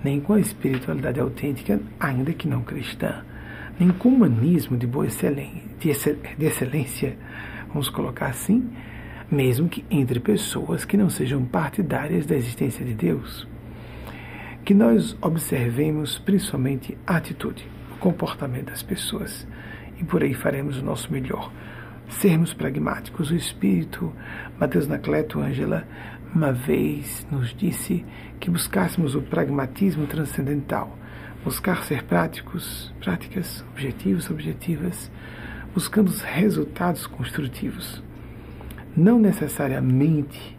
nem 0.01 0.21
com 0.21 0.31
a 0.31 0.39
espiritualidade 0.39 1.19
autêntica, 1.19 1.77
ainda 1.99 2.31
que 2.31 2.47
não 2.47 2.61
cristã, 2.61 3.25
nem 3.77 3.89
com 3.89 4.07
o 4.07 4.13
humanismo 4.13 4.77
de 4.77 4.87
boa 4.87 5.07
excelência, 5.07 6.17
de 6.37 6.45
excelência, 6.45 7.17
vamos 7.67 7.89
colocar 7.89 8.27
assim, 8.27 8.69
mesmo 9.29 9.67
que 9.67 9.83
entre 9.91 10.21
pessoas 10.21 10.85
que 10.85 10.95
não 10.95 11.09
sejam 11.09 11.43
partidárias 11.43 12.25
da 12.25 12.37
existência 12.37 12.85
de 12.85 12.93
Deus. 12.93 13.45
Que 14.63 14.73
nós 14.73 15.17
observemos 15.21 16.17
principalmente 16.17 16.97
a 17.05 17.17
atitude, 17.17 17.69
o 17.91 17.97
comportamento 17.97 18.67
das 18.67 18.81
pessoas 18.81 19.45
e 19.99 20.03
por 20.03 20.23
aí 20.23 20.33
faremos 20.33 20.77
o 20.77 20.83
nosso 20.83 21.11
melhor. 21.11 21.51
Sermos 22.09 22.53
pragmáticos. 22.53 23.31
O 23.31 23.35
Espírito, 23.35 24.13
Mateus 24.59 24.87
Nacleto 24.87 25.39
Ângela, 25.39 25.87
uma 26.33 26.51
vez 26.51 27.25
nos 27.31 27.53
disse 27.53 28.05
que 28.39 28.49
buscássemos 28.49 29.15
o 29.15 29.21
pragmatismo 29.21 30.05
transcendental, 30.05 30.97
buscar 31.43 31.83
ser 31.83 32.03
práticos, 32.03 32.93
práticas, 32.99 33.63
objetivos, 33.71 34.29
objetivas, 34.29 35.09
buscando 35.73 36.09
os 36.09 36.21
resultados 36.21 37.07
construtivos. 37.07 38.03
Não 38.95 39.19
necessariamente 39.19 40.57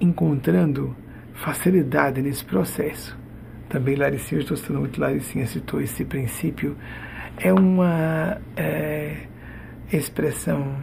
encontrando 0.00 0.96
facilidade 1.34 2.22
nesse 2.22 2.44
processo. 2.44 3.17
Também 3.68 3.96
Laricinha, 3.96 4.40
estou 4.40 4.54
estudando 4.54 4.80
muito 4.80 4.98
Laricinha, 4.98 5.46
citou 5.46 5.80
esse 5.80 6.02
princípio 6.04 6.74
é 7.36 7.52
uma 7.52 8.40
é, 8.56 9.26
expressão, 9.92 10.74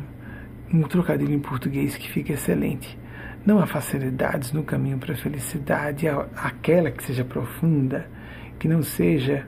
um 0.72 0.84
trocadilho 0.84 1.34
em 1.34 1.40
português 1.40 1.98
que 1.98 2.10
fica 2.10 2.34
excelente. 2.34 2.98
Não 3.46 3.60
há 3.60 3.66
facilidades 3.66 4.52
no 4.52 4.64
caminho 4.64 4.98
para 5.00 5.14
a 5.14 5.18
felicidade, 5.18 6.08
aquela 6.36 6.92
que 6.92 7.04
seja 7.04 7.26
profunda, 7.26 8.08
que 8.60 8.68
não 8.68 8.84
seja 8.84 9.48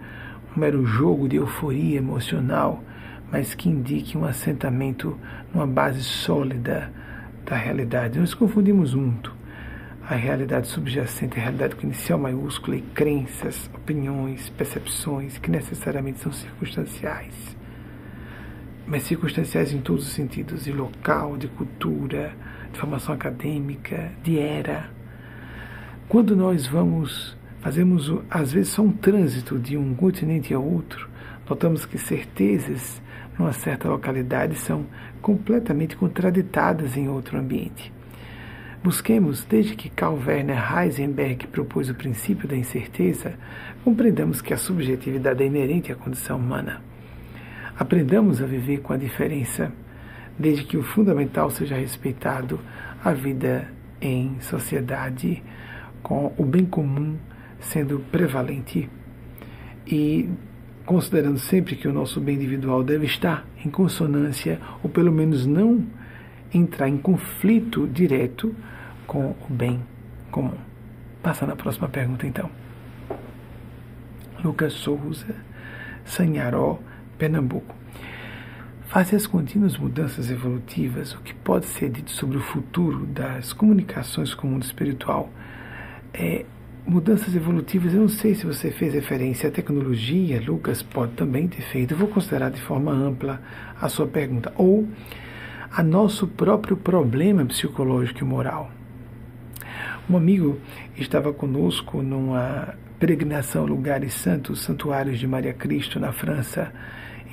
um 0.56 0.60
mero 0.60 0.84
jogo 0.86 1.30
de 1.30 1.36
euforia 1.38 2.00
emocional, 2.00 2.84
mas 3.32 3.54
que 3.54 3.70
indique 3.70 4.18
um 4.18 4.26
assentamento 4.26 5.18
numa 5.54 5.68
base 5.68 6.04
sólida 6.04 6.92
da 7.46 7.56
realidade. 7.56 8.20
Nós 8.20 8.34
confundimos 8.34 8.94
muito 8.94 9.37
a 10.10 10.16
realidade 10.16 10.68
subjacente, 10.68 11.38
a 11.38 11.42
realidade 11.42 11.76
com 11.76 11.84
inicial 11.84 12.18
maiúscula 12.18 12.78
e 12.78 12.82
crenças, 12.82 13.70
opiniões, 13.74 14.50
percepções 14.52 15.38
que 15.38 15.52
necessariamente 15.52 16.20
são 16.20 16.32
circunstanciais. 16.32 17.58
Mas 18.86 19.04
circunstanciais 19.04 19.74
em 19.74 19.82
todos 19.82 20.08
os 20.08 20.14
sentidos, 20.14 20.64
de 20.64 20.72
local, 20.72 21.36
de 21.36 21.50
cultura, 21.50 22.34
de 22.72 22.80
formação 22.80 23.14
acadêmica, 23.14 24.14
de 24.24 24.40
era. 24.40 24.90
Quando 26.08 26.38
nós 26.38 26.66
vamos, 26.66 27.38
fazemos 27.60 28.10
às 28.30 28.54
vezes 28.54 28.72
só 28.72 28.84
um 28.84 28.94
trânsito 28.94 29.60
de 29.60 29.76
um 29.76 29.94
continente 29.94 30.54
a 30.54 30.60
outro, 30.60 31.10
notamos 31.50 31.86
que 31.86 31.98
certezas 31.98 33.02
numa 33.38 33.52
certa 33.52 33.90
localidade 33.90 34.56
são 34.56 34.86
completamente 35.22 35.98
contraditadas 35.98 36.96
em 36.96 37.10
outro 37.10 37.38
ambiente. 37.38 37.97
Busquemos, 38.88 39.44
desde 39.44 39.76
que 39.76 39.90
Karl 39.90 40.18
Werner 40.26 40.64
Heisenberg 40.74 41.48
propôs 41.48 41.90
o 41.90 41.94
princípio 41.94 42.48
da 42.48 42.56
incerteza, 42.56 43.34
compreendamos 43.84 44.42
que 44.42 44.54
a 44.54 44.58
subjetividade 44.58 45.44
é 45.44 45.46
inerente 45.46 45.92
à 45.92 45.96
condição 45.96 46.38
humana. 46.38 46.82
Aprendamos 47.78 48.42
a 48.42 48.46
viver 48.46 48.78
com 48.78 48.94
a 48.94 48.98
diferença, 48.98 49.74
desde 50.40 50.64
que 50.64 50.78
o 50.78 50.84
fundamental 50.84 51.50
seja 51.50 51.76
respeitado, 51.76 52.62
a 53.04 53.12
vida 53.12 53.68
em 54.00 54.40
sociedade, 54.40 55.44
com 56.02 56.34
o 56.38 56.46
bem 56.46 56.64
comum 56.64 57.18
sendo 57.60 58.00
prevalente 58.10 58.90
e 59.86 60.30
considerando 60.86 61.40
sempre 61.40 61.76
que 61.76 61.90
o 61.90 61.94
nosso 61.94 62.22
bem 62.22 62.36
individual 62.36 62.82
deve 62.86 63.06
estar 63.06 63.46
em 63.66 63.70
consonância, 63.70 64.62
ou 64.82 64.90
pelo 64.90 65.12
menos 65.12 65.46
não 65.46 65.86
entrar 66.54 66.88
em 66.88 66.98
conflito 66.98 67.86
direto 67.86 68.56
com 69.08 69.34
o 69.50 69.54
bem 69.54 69.82
comum. 70.30 70.58
Passando 71.24 71.54
à 71.54 71.56
próxima 71.56 71.88
pergunta, 71.88 72.28
então. 72.28 72.50
Lucas 74.44 74.74
Souza, 74.74 75.34
Sanharó, 76.06 76.78
Pernambuco. 77.18 77.76
Face 78.88 79.16
às 79.16 79.28
contínuas 79.28 79.78
mudanças 79.78 80.30
evolutivas, 80.30 81.14
o 81.14 81.22
que 81.22 81.34
pode 81.34 81.66
ser 81.66 81.90
dito 81.90 82.12
sobre 82.12 82.38
o 82.38 82.42
futuro 82.42 83.06
das 83.06 83.52
comunicações 83.52 84.34
com 84.34 84.48
o 84.48 84.52
mundo 84.52 84.64
espiritual 84.64 85.30
é 86.14 86.46
mudanças 86.86 87.36
evolutivas. 87.36 87.94
Eu 87.94 88.02
não 88.02 88.10
sei 88.10 88.34
se 88.34 88.46
você 88.46 88.72
fez 88.72 88.94
referência 88.94 89.50
à 89.50 89.52
tecnologia, 89.52 90.42
Lucas 90.42 90.82
pode 90.82 91.14
também 91.14 91.48
ter 91.48 91.62
feito. 91.64 91.94
Eu 91.94 91.98
vou 91.98 92.08
considerar 92.08 92.50
de 92.50 92.62
forma 92.62 92.92
ampla 92.92 93.42
a 93.80 93.90
sua 93.90 94.08
pergunta. 94.08 94.54
Ou 94.56 94.88
a 95.70 95.84
nosso 95.84 96.26
próprio 96.28 96.78
problema 96.78 97.46
psicológico 97.46 98.22
e 98.22 98.24
moral. 98.24 98.77
Um 100.10 100.16
amigo 100.16 100.58
estava 100.98 101.34
conosco 101.34 102.02
numa 102.02 102.74
peregrinação 102.98 103.66
lugares 103.66 104.14
santos, 104.14 104.62
santuários 104.62 105.20
de 105.20 105.28
Maria 105.28 105.54
Cristo, 105.54 106.00
na 106.00 106.14
França, 106.14 106.72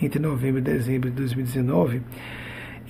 entre 0.02 0.18
novembro 0.18 0.58
e 0.58 0.62
dezembro 0.62 1.08
de 1.08 1.14
2019. 1.14 2.02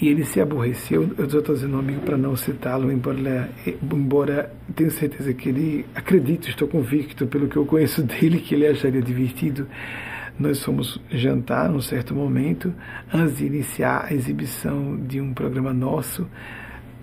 e 0.01 0.09
ele 0.09 0.25
se 0.25 0.41
aborreceu. 0.41 1.15
Eu 1.19 1.27
estou 1.27 1.43
trazendo 1.43 1.77
um 1.77 1.81
amigo 1.81 2.01
para 2.01 2.17
não 2.17 2.35
citá-lo, 2.35 2.91
embora, 2.91 3.51
embora 3.93 4.51
tenho 4.75 4.91
certeza 4.91 5.35
que 5.35 5.51
ele, 5.51 5.85
acredito, 5.95 6.49
estou 6.49 6.67
convicto 6.67 7.27
pelo 7.27 7.47
que 7.47 7.57
eu 7.57 7.67
conheço 7.67 8.03
dele, 8.09 8.39
que 8.39 8.55
ele 8.55 8.67
acharia 8.67 9.03
divertido. 9.03 9.69
Nós 10.39 10.63
fomos 10.63 10.99
jantar 11.11 11.69
num 11.69 11.81
certo 11.81 12.15
momento, 12.15 12.73
antes 13.13 13.37
de 13.37 13.47
iniciar 13.47 14.07
a 14.09 14.15
exibição 14.15 14.97
de 14.97 15.21
um 15.21 15.35
programa 15.35 15.75
nosso. 15.75 16.27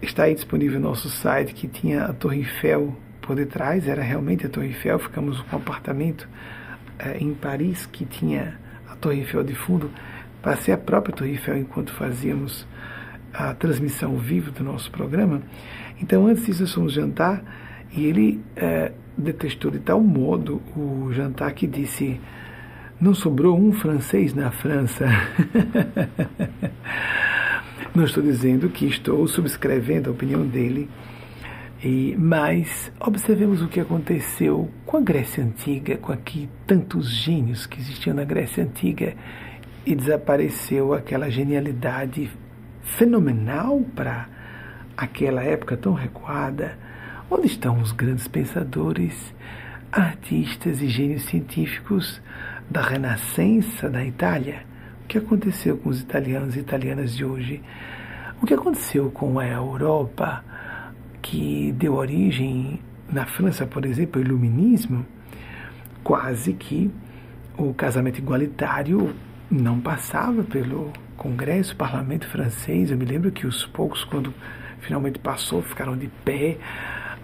Está 0.01 0.23
aí 0.23 0.33
disponível 0.33 0.79
no 0.79 0.89
nosso 0.89 1.09
site 1.09 1.53
que 1.53 1.67
tinha 1.67 2.05
a 2.05 2.13
Torre 2.13 2.39
Eiffel 2.39 2.97
por 3.21 3.35
detrás, 3.35 3.87
era 3.87 4.01
realmente 4.01 4.47
a 4.47 4.49
Torre 4.49 4.67
Eiffel. 4.67 4.97
Ficamos 4.97 5.39
com 5.41 5.55
um 5.55 5.59
apartamento 5.59 6.27
é, 6.97 7.19
em 7.19 7.35
Paris 7.35 7.85
que 7.85 8.03
tinha 8.03 8.59
a 8.89 8.95
Torre 8.95 9.19
Eiffel 9.19 9.43
de 9.43 9.53
fundo. 9.53 9.91
Passei 10.41 10.73
a 10.73 10.77
própria 10.77 11.15
Torre 11.15 11.31
Eiffel 11.31 11.57
enquanto 11.57 11.93
fazíamos 11.93 12.65
a 13.31 13.53
transmissão 13.53 14.17
vivo 14.17 14.51
do 14.51 14.63
nosso 14.63 14.89
programa. 14.89 15.43
Então, 16.01 16.25
antes 16.25 16.47
disso, 16.47 16.63
nós 16.63 16.73
fomos 16.73 16.93
jantar 16.93 17.43
e 17.91 18.03
ele 18.03 18.41
é, 18.55 18.91
detestou 19.15 19.69
de 19.69 19.79
tal 19.79 20.01
modo 20.01 20.63
o 20.75 21.11
jantar 21.13 21.53
que 21.53 21.67
disse: 21.67 22.19
Não 22.99 23.13
sobrou 23.13 23.55
um 23.55 23.71
francês 23.71 24.33
na 24.33 24.49
França. 24.49 25.05
Não 27.93 28.06
estou 28.06 28.23
dizendo 28.23 28.69
que 28.69 28.86
estou 28.86 29.27
subscrevendo 29.27 30.10
a 30.10 30.13
opinião 30.13 30.47
dele, 30.47 30.89
e, 31.84 32.15
mas 32.17 32.89
observemos 32.97 33.62
o 33.62 33.67
que 33.67 33.82
aconteceu 33.82 34.69
com 34.86 34.95
a 34.95 35.01
Grécia 35.01 35.43
Antiga, 35.43 35.97
com 35.97 36.13
aqui 36.13 36.47
tantos 36.65 37.10
gênios 37.10 37.65
que 37.65 37.82
existiam 37.82 38.15
na 38.15 38.23
Grécia 38.23 38.63
Antiga, 38.63 39.13
e 39.86 39.93
desapareceu 39.93 40.93
aquela 40.93 41.30
genialidade 41.30 42.32
fenomenal 42.82 43.82
para 43.93 44.30
aquela 44.95 45.43
época 45.43 45.75
tão 45.75 45.93
recuada. 45.93 46.77
Onde 47.30 47.47
estão 47.47 47.82
os 47.82 47.91
grandes 47.91 48.27
pensadores, 48.27 49.34
artistas 49.91 50.82
e 50.82 50.88
gênios 50.88 51.23
científicos 51.23 52.21
da 52.69 52.82
Renascença 52.82 53.89
da 53.89 54.06
Itália? 54.06 54.70
Que 55.12 55.17
aconteceu 55.17 55.78
com 55.78 55.89
os 55.89 56.00
italianos 56.00 56.56
e 56.56 56.60
italianas 56.60 57.13
de 57.17 57.26
hoje? 57.26 57.62
O 58.41 58.45
que 58.45 58.54
aconteceu 58.54 59.12
com 59.12 59.39
a 59.39 59.45
Europa, 59.45 60.41
que 61.21 61.74
deu 61.74 61.95
origem, 61.95 62.80
na 63.12 63.26
França, 63.26 63.67
por 63.67 63.86
exemplo, 63.86 64.21
ao 64.21 64.26
Iluminismo? 64.26 65.06
Quase 66.02 66.54
que 66.54 66.89
o 67.58 67.74
casamento 67.74 68.19
igualitário 68.19 69.13
não 69.50 69.82
passava 69.82 70.45
pelo 70.45 70.93
Congresso, 71.17 71.76
Parlamento 71.76 72.26
francês. 72.30 72.89
Eu 72.89 72.97
me 72.97 73.04
lembro 73.04 73.34
que 73.34 73.45
os 73.45 73.65
poucos, 73.65 74.06
quando 74.06 74.34
finalmente 74.80 75.19
passou, 75.19 75.62
ficaram 75.62 75.97
de 75.97 76.08
pé, 76.24 76.58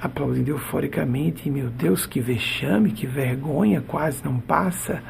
aplaudindo 0.01 0.51
euforicamente. 0.51 1.47
E, 1.47 1.51
meu 1.53 1.69
Deus, 1.69 2.05
que 2.05 2.19
vexame, 2.19 2.91
que 2.91 3.07
vergonha, 3.07 3.79
quase 3.79 4.25
não 4.25 4.41
passa. 4.41 5.01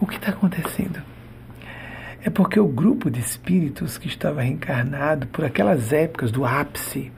O 0.00 0.06
que 0.06 0.16
está 0.16 0.30
acontecendo? 0.30 1.11
É 2.24 2.30
porque 2.30 2.58
o 2.60 2.68
grupo 2.68 3.10
de 3.10 3.20
espíritos 3.20 3.98
que 3.98 4.06
estava 4.06 4.42
reencarnado 4.42 5.26
por 5.26 5.44
aquelas 5.44 5.92
épocas 5.92 6.30
do 6.30 6.44
ápice, 6.44 7.10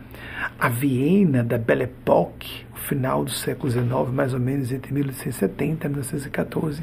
a 0.58 0.68
Viena 0.68 1.44
da 1.44 1.58
Belle 1.58 1.84
Époque, 1.84 2.66
o 2.72 2.76
final 2.76 3.24
do 3.24 3.30
século 3.30 3.70
XIX, 3.70 4.12
mais 4.12 4.32
ou 4.32 4.40
menos 4.40 4.72
entre 4.72 4.92
1870 4.92 5.86
e 5.86 5.90
1914, 5.90 6.82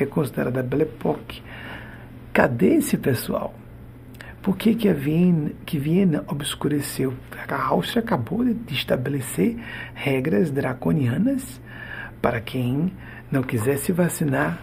é 0.00 0.06
considerada 0.06 0.60
a 0.60 0.62
Belle 0.62 0.82
Époque 0.82 1.42
Cadê 2.38 2.74
esse 2.74 2.96
pessoal? 2.96 3.52
Por 4.40 4.56
que, 4.56 4.72
que, 4.76 4.88
a 4.88 4.92
Viena, 4.92 5.50
que 5.66 5.76
Viena 5.76 6.22
obscureceu? 6.28 7.12
A 7.48 7.62
Áustria 7.66 8.00
acabou 8.00 8.44
de 8.44 8.74
estabelecer 8.74 9.56
regras 9.92 10.52
draconianas 10.52 11.60
para 12.22 12.40
quem 12.40 12.92
não 13.28 13.42
quisesse 13.42 13.90
vacinar. 13.90 14.60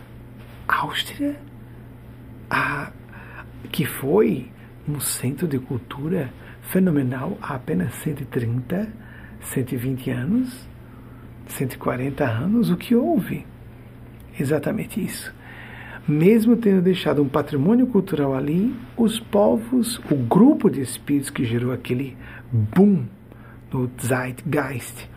Áustria, 0.65 1.36
a, 2.50 2.92
que 3.72 3.86
foi 3.86 4.52
um 4.88 5.00
centro 5.00 5.48
de 5.48 5.60
cultura 5.60 6.32
fenomenal 6.62 7.38
há 7.42 7.56
apenas 7.56 7.94
130, 7.96 8.88
120 9.42 10.12
anos, 10.12 10.70
140 11.48 12.24
anos, 12.24 12.70
o 12.70 12.78
que 12.78 12.96
houve? 12.96 13.46
Exatamente 14.40 15.04
isso 15.04 15.34
mesmo 16.08 16.56
tendo 16.56 16.82
deixado 16.82 17.22
um 17.22 17.28
patrimônio 17.28 17.88
cultural 17.88 18.36
ali, 18.36 18.76
os 18.96 19.20
povos, 19.20 20.00
o 20.12 20.16
grupo 20.16 20.70
de 20.70 20.82
espíritos 20.82 21.32
que 21.32 21.44
gerou 21.44 21.72
aquele 21.72 22.16
boom 22.52 23.06
no 23.74 23.90
Zeitgeist, 24.00 25.10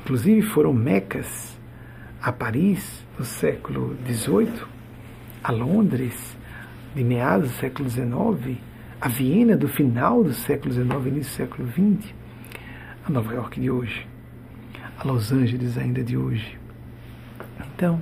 inclusive 0.00 0.42
foram 0.42 0.72
mecas 0.72 1.58
a 2.22 2.32
Paris 2.32 3.04
no 3.18 3.24
século 3.24 3.94
XVIII, 4.06 4.62
a 5.44 5.52
Londres 5.52 6.35
de 6.96 7.04
meados 7.04 7.50
do 7.50 7.56
século 7.58 7.90
XIX, 7.90 8.58
a 8.98 9.08
Viena 9.08 9.54
do 9.54 9.68
final 9.68 10.24
do 10.24 10.32
século 10.32 10.72
XIX 10.72 10.88
início 11.08 11.20
do 11.20 11.24
século 11.26 11.68
XX, 11.68 12.14
a 13.06 13.10
Nova 13.10 13.34
York 13.34 13.60
de 13.60 13.70
hoje, 13.70 14.08
a 14.98 15.06
Los 15.06 15.30
Angeles 15.30 15.76
ainda 15.76 16.02
de 16.02 16.16
hoje. 16.16 16.58
Então, 17.60 18.00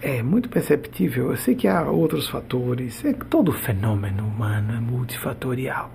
é 0.00 0.22
muito 0.22 0.48
perceptível. 0.48 1.30
Eu 1.30 1.36
sei 1.36 1.56
que 1.56 1.66
há 1.66 1.82
outros 1.82 2.28
fatores, 2.28 3.04
é, 3.04 3.12
todo 3.12 3.52
fenômeno 3.52 4.24
humano 4.24 4.72
é 4.72 4.80
multifatorial. 4.80 5.90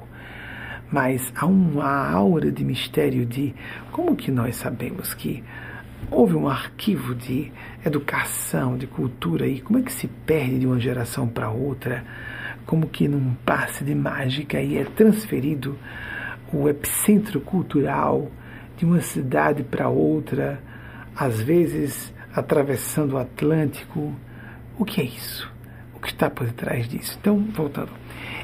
Mas 0.92 1.32
há 1.34 1.46
uma 1.46 2.12
aura 2.12 2.52
de 2.52 2.66
mistério 2.66 3.26
de 3.26 3.56
como 3.94 4.18
que 4.18 4.32
nós 4.32 4.58
sabemos 4.58 5.14
que 5.14 5.42
houve 6.10 6.36
um 6.36 6.48
arquivo 6.48 7.16
de 7.16 7.52
educação, 7.86 8.78
de 8.78 8.88
cultura 8.88 9.48
e 9.48 9.62
como 9.62 9.80
é 9.80 9.82
que 9.82 9.92
se 9.92 10.08
perde 10.08 10.60
de 10.60 10.68
uma 10.68 10.80
geração 10.80 11.28
para 11.28 11.50
outra, 11.50 12.04
como 12.66 12.88
que 12.88 13.08
num 13.08 13.34
passe 13.46 13.84
de 13.84 13.94
mágica 13.94 14.62
e 14.62 14.78
é 14.78 14.86
transferido 14.86 15.78
o 16.52 16.70
epicentro 16.70 17.40
cultural 17.42 18.32
de 18.78 18.86
uma 18.86 19.02
cidade 19.02 19.64
para 19.64 19.90
outra, 19.90 20.62
às 21.16 21.40
vezes 21.42 22.14
atravessando 22.34 23.14
o 23.14 23.18
Atlântico. 23.18 24.14
O 24.78 24.86
que 24.86 25.02
é 25.02 25.06
isso? 25.06 25.52
O 25.94 26.00
que 26.00 26.10
está 26.10 26.30
por 26.30 26.46
detrás 26.46 26.88
disso? 26.88 27.18
Então, 27.20 27.40
voltando. 27.54 27.92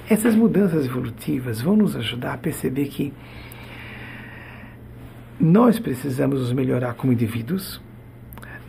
Essas 0.10 0.36
mudanças 0.36 0.86
evolutivas 0.86 1.62
vão 1.62 1.76
nos 1.76 1.96
ajudar 1.96 2.34
a 2.34 2.38
perceber 2.38 2.88
que 2.88 3.14
nós 5.42 5.80
precisamos 5.80 6.40
nos 6.40 6.54
melhorar 6.54 6.94
como 6.94 7.12
indivíduos, 7.12 7.82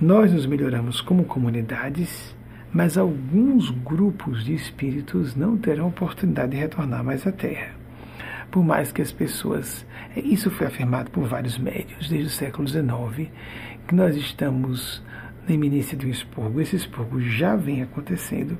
nós 0.01 0.33
nos 0.33 0.47
melhoramos 0.47 1.03
como 1.03 1.23
comunidades, 1.25 2.35
mas 2.73 2.97
alguns 2.97 3.69
grupos 3.69 4.43
de 4.43 4.55
espíritos 4.55 5.37
não 5.37 5.59
terão 5.59 5.89
oportunidade 5.89 6.53
de 6.53 6.57
retornar 6.57 7.05
mais 7.05 7.27
à 7.27 7.31
Terra. 7.31 7.75
Por 8.51 8.65
mais 8.65 8.91
que 8.91 9.03
as 9.03 9.13
pessoas. 9.13 9.87
Isso 10.17 10.51
foi 10.51 10.67
afirmado 10.67 11.11
por 11.11 11.27
vários 11.27 11.59
médios 11.59 12.09
desde 12.09 12.29
o 12.29 12.31
século 12.31 12.67
XIX, 12.67 13.31
que 13.87 13.95
nós 13.95 14.17
estamos 14.17 15.03
na 15.47 15.55
iminência 15.55 15.97
de 15.97 16.07
um 16.07 16.11
expurgo. 16.11 16.59
Esse 16.59 16.77
expurgo 16.77 17.21
já 17.21 17.55
vem 17.55 17.83
acontecendo. 17.83 18.57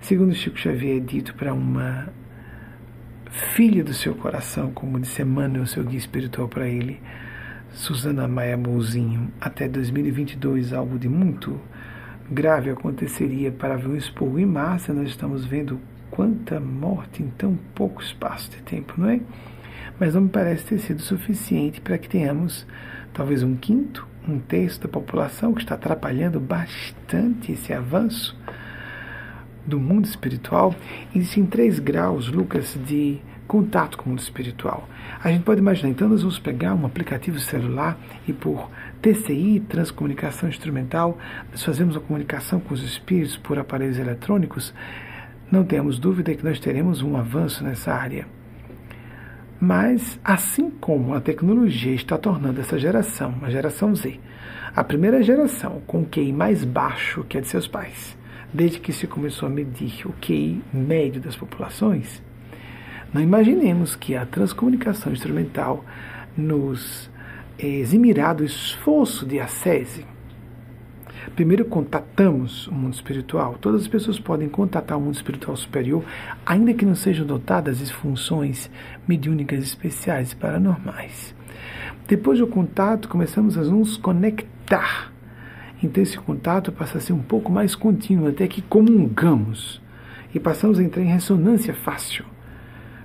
Segundo 0.00 0.34
Chico 0.34 0.58
Xavier, 0.58 0.96
é 0.96 1.00
dito 1.00 1.32
para 1.36 1.54
uma 1.54 2.08
filha 3.34 3.82
do 3.82 3.92
seu 3.92 4.14
coração, 4.14 4.70
como 4.70 5.00
disse 5.00 5.22
Emmanuel, 5.22 5.66
seu 5.66 5.82
guia 5.82 5.98
espiritual 5.98 6.48
para 6.48 6.68
ele, 6.68 7.00
Susana 7.72 8.28
Maia 8.28 8.56
Mouzinho, 8.56 9.32
até 9.40 9.68
2022 9.68 10.72
algo 10.72 10.98
de 10.98 11.08
muito 11.08 11.60
grave 12.30 12.70
aconteceria 12.70 13.50
para 13.50 13.76
ver 13.76 13.88
um 13.88 13.96
expurgo 13.96 14.38
em 14.38 14.46
massa. 14.46 14.94
Nós 14.94 15.08
estamos 15.08 15.44
vendo 15.44 15.80
quanta 16.10 16.60
morte 16.60 17.22
em 17.22 17.28
tão 17.30 17.58
pouco 17.74 18.00
espaço 18.00 18.50
de 18.50 18.62
tempo, 18.62 18.94
não 18.96 19.10
é? 19.10 19.20
Mas 19.98 20.14
não 20.14 20.22
me 20.22 20.28
parece 20.28 20.64
ter 20.64 20.78
sido 20.78 21.02
suficiente 21.02 21.80
para 21.80 21.98
que 21.98 22.08
tenhamos 22.08 22.66
talvez 23.12 23.42
um 23.42 23.56
quinto 23.56 24.06
um 24.26 24.38
terço 24.38 24.80
da 24.80 24.88
população 24.88 25.52
que 25.52 25.60
está 25.60 25.74
atrapalhando 25.74 26.40
bastante 26.40 27.52
esse 27.52 27.72
avanço 27.72 28.36
do 29.66 29.78
mundo 29.80 30.06
espiritual. 30.06 30.74
Existem 31.14 31.46
três 31.46 31.78
graus, 31.78 32.28
Lucas, 32.28 32.78
de 32.86 33.20
contato 33.46 33.98
com 33.98 34.06
o 34.06 34.08
mundo 34.10 34.20
espiritual. 34.20 34.88
A 35.22 35.30
gente 35.30 35.44
pode 35.44 35.60
imaginar, 35.60 35.90
então, 35.90 36.08
nós 36.08 36.22
vamos 36.22 36.38
pegar 36.38 36.74
um 36.74 36.86
aplicativo 36.86 37.38
celular 37.38 37.98
e 38.26 38.32
por 38.32 38.70
TCI, 39.02 39.60
transcomunicação 39.68 40.48
instrumental, 40.48 41.18
nós 41.50 41.62
fazemos 41.62 41.96
a 41.96 42.00
comunicação 42.00 42.60
com 42.60 42.74
os 42.74 42.82
espíritos 42.82 43.36
por 43.36 43.58
aparelhos 43.58 43.98
eletrônicos. 43.98 44.74
Não 45.50 45.64
temos 45.64 45.98
dúvida 45.98 46.34
que 46.34 46.44
nós 46.44 46.58
teremos 46.58 47.02
um 47.02 47.16
avanço 47.16 47.62
nessa 47.62 47.92
área. 47.92 48.26
Mas, 49.60 50.18
assim 50.24 50.70
como 50.70 51.14
a 51.14 51.20
tecnologia 51.20 51.94
está 51.94 52.18
tornando 52.18 52.60
essa 52.60 52.78
geração, 52.78 53.34
a 53.42 53.50
geração 53.50 53.94
Z, 53.94 54.18
a 54.74 54.82
primeira 54.82 55.22
geração 55.22 55.80
com 55.86 56.04
QI 56.04 56.32
mais 56.32 56.64
baixo 56.64 57.24
que 57.24 57.38
a 57.38 57.40
de 57.40 57.48
seus 57.48 57.68
pais, 57.68 58.16
desde 58.54 58.78
que 58.78 58.92
se 58.92 59.08
começou 59.08 59.48
a 59.48 59.50
medir 59.50 60.06
o 60.06 60.12
QI 60.12 60.62
médio 60.72 61.20
das 61.20 61.34
populações, 61.34 62.22
Não 63.12 63.22
imaginemos 63.22 63.94
que 63.94 64.16
a 64.16 64.26
transcomunicação 64.26 65.12
instrumental 65.12 65.84
nos 66.36 67.08
eximirá 67.56 68.32
do 68.32 68.44
esforço 68.44 69.24
de 69.24 69.38
ascese. 69.38 70.04
Primeiro 71.36 71.64
contatamos 71.64 72.66
o 72.66 72.74
mundo 72.74 72.94
espiritual. 72.94 73.56
Todas 73.60 73.82
as 73.82 73.88
pessoas 73.88 74.18
podem 74.18 74.48
contatar 74.48 74.98
o 74.98 75.00
mundo 75.00 75.14
espiritual 75.14 75.56
superior, 75.56 76.04
ainda 76.44 76.74
que 76.74 76.84
não 76.84 76.96
sejam 76.96 77.24
dotadas 77.24 77.78
de 77.78 77.92
funções 77.92 78.68
mediúnicas 79.06 79.62
especiais 79.62 80.32
e 80.32 80.36
paranormais. 80.36 81.32
Depois 82.08 82.40
do 82.40 82.48
contato, 82.48 83.08
começamos 83.08 83.56
a 83.56 83.62
nos 83.62 83.96
conectar. 83.96 85.13
Então 85.84 86.02
esse 86.02 86.18
contato 86.18 86.72
passa 86.72 86.96
a 86.96 87.00
ser 87.00 87.12
um 87.12 87.22
pouco 87.22 87.52
mais 87.52 87.74
contínuo, 87.74 88.28
até 88.28 88.48
que 88.48 88.62
comungamos 88.62 89.82
e 90.34 90.40
passamos 90.40 90.78
a 90.78 90.82
entrar 90.82 91.02
em 91.02 91.12
ressonância 91.12 91.74
fácil. 91.74 92.24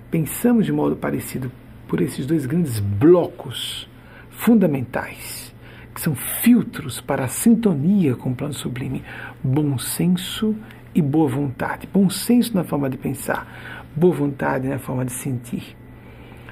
Pensamos 0.09 0.65
de 0.65 0.71
modo 0.71 0.95
parecido 0.95 1.51
por 1.87 1.99
esses 1.99 2.25
dois 2.25 2.45
grandes 2.45 2.79
blocos 2.79 3.87
fundamentais, 4.29 5.53
que 5.93 5.99
são 5.99 6.15
filtros 6.15 7.01
para 7.01 7.25
a 7.25 7.27
sintonia 7.27 8.15
com 8.15 8.31
o 8.31 8.35
plano 8.35 8.53
sublime: 8.53 9.03
bom 9.43 9.77
senso 9.77 10.55
e 10.95 11.01
boa 11.01 11.27
vontade. 11.27 11.87
Bom 11.91 12.09
senso 12.09 12.55
na 12.55 12.63
forma 12.63 12.89
de 12.89 12.97
pensar, 12.97 13.85
boa 13.93 14.15
vontade 14.15 14.69
na 14.69 14.79
forma 14.79 15.03
de 15.03 15.11
sentir. 15.11 15.75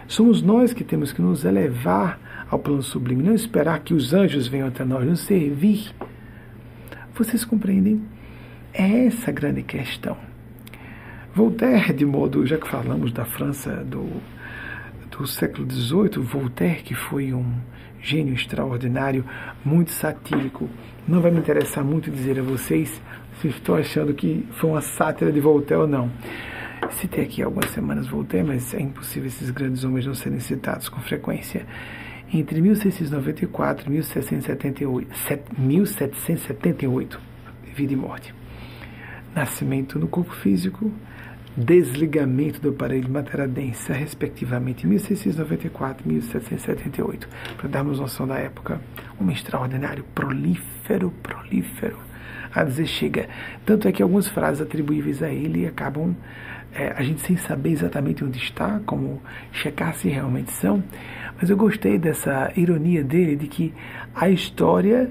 Somos 0.07 0.41
nós 0.41 0.73
que 0.73 0.83
temos 0.83 1.13
que 1.13 1.21
nos 1.21 1.45
elevar 1.45 2.19
ao 2.49 2.59
plano 2.59 2.83
sublime, 2.83 3.23
não 3.23 3.33
esperar 3.33 3.79
que 3.79 3.93
os 3.93 4.13
anjos 4.13 4.47
venham 4.47 4.67
até 4.67 4.83
nós, 4.83 5.05
nos 5.05 5.21
servir. 5.21 5.93
Vocês 7.17 7.43
compreendem? 7.43 8.03
É 8.71 9.07
essa 9.07 9.31
a 9.31 9.33
grande 9.33 9.63
questão. 9.63 10.15
Voltaire, 11.33 11.91
de 11.91 12.05
modo, 12.05 12.45
já 12.45 12.59
que 12.59 12.67
falamos 12.67 13.11
da 13.11 13.25
França 13.25 13.83
do, 13.83 14.21
do 15.09 15.25
século 15.25 15.67
XVIII, 15.67 16.23
Voltaire, 16.23 16.83
que 16.83 16.93
foi 16.93 17.33
um 17.33 17.55
gênio 17.99 18.35
extraordinário, 18.35 19.25
muito 19.65 19.91
satírico, 19.91 20.69
não 21.07 21.19
vai 21.19 21.31
me 21.31 21.39
interessar 21.39 21.83
muito 21.83 22.11
dizer 22.11 22.39
a 22.39 22.43
vocês 22.43 23.01
se 23.41 23.47
estou 23.47 23.75
achando 23.75 24.13
que 24.13 24.45
foi 24.51 24.69
uma 24.69 24.81
sátira 24.81 25.31
de 25.31 25.39
Voltaire 25.39 25.81
ou 25.81 25.87
não. 25.87 26.11
Citei 26.91 27.23
aqui 27.23 27.41
algumas 27.41 27.71
semanas 27.71 28.07
Voltaire, 28.07 28.45
mas 28.45 28.75
é 28.75 28.79
impossível 28.79 29.27
esses 29.27 29.49
grandes 29.49 29.83
homens 29.83 30.05
não 30.05 30.13
serem 30.13 30.39
citados 30.39 30.87
com 30.87 31.01
frequência. 31.01 31.65
Entre 32.31 32.59
1694 32.59 33.87
e 33.87 33.89
1778, 33.91 35.07
1778, 35.57 37.21
vida 37.73 37.93
e 37.93 37.95
morte. 37.95 38.35
Nascimento 39.33 39.97
no 39.97 40.07
corpo 40.07 40.33
físico, 40.33 40.91
desligamento 41.55 42.59
do 42.59 42.69
aparelho 42.69 43.09
matéria 43.09 43.47
densa, 43.47 43.93
respectivamente 43.93 44.85
1694 44.85 46.03
e 46.05 46.13
1778, 46.13 47.29
para 47.55 47.69
darmos 47.69 47.99
noção 47.99 48.27
da 48.27 48.37
época. 48.37 48.81
Um 49.19 49.31
extraordinário, 49.31 50.03
prolífero, 50.13 51.11
prolífero. 51.23 51.97
A 52.53 52.63
dizer 52.63 52.87
chega. 52.87 53.29
Tanto 53.65 53.87
é 53.87 53.91
que 53.91 54.01
algumas 54.01 54.27
frases 54.27 54.61
atribuíveis 54.61 55.23
a 55.23 55.29
ele 55.29 55.65
acabam 55.65 56.15
é, 56.73 56.93
a 56.95 57.01
gente 57.01 57.21
sem 57.21 57.37
saber 57.37 57.71
exatamente 57.71 58.23
onde 58.23 58.37
está, 58.37 58.79
como 58.85 59.21
checar 59.51 59.95
se 59.95 60.09
realmente 60.09 60.51
são. 60.51 60.83
Mas 61.39 61.49
eu 61.49 61.57
gostei 61.57 61.97
dessa 61.97 62.51
ironia 62.55 63.03
dele 63.03 63.35
de 63.35 63.47
que 63.47 63.73
a 64.15 64.29
história 64.29 65.09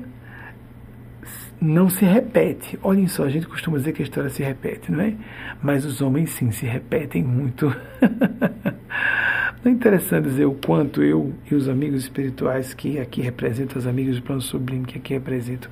não 1.61 1.89
se 1.89 2.05
repete. 2.05 2.79
Olhem 2.83 3.07
só, 3.07 3.25
a 3.25 3.29
gente 3.29 3.47
costuma 3.47 3.79
dizer 3.79 3.93
que 3.93 4.03
a 4.03 4.05
história 4.05 4.29
se 4.29 4.43
repete, 4.43 4.93
não 4.93 5.01
é? 5.01 5.15
Mas 5.63 5.85
os 5.85 6.01
homens 6.01 6.31
sim 6.31 6.51
se 6.51 6.67
repetem 6.67 7.23
muito. 7.23 7.67
não 9.65 9.73
é 9.73 9.75
interessante 9.75 10.25
dizer 10.25 10.45
o 10.45 10.55
quanto 10.55 11.03
eu 11.03 11.33
e 11.51 11.55
os 11.55 11.69
amigos 11.69 12.03
espirituais 12.03 12.75
que 12.75 12.99
aqui 12.99 13.23
representam, 13.23 13.79
os 13.79 13.87
amigos 13.87 14.17
do 14.17 14.23
plano 14.23 14.41
sublime 14.41 14.85
que 14.85 14.99
aqui 14.99 15.15
representam, 15.15 15.71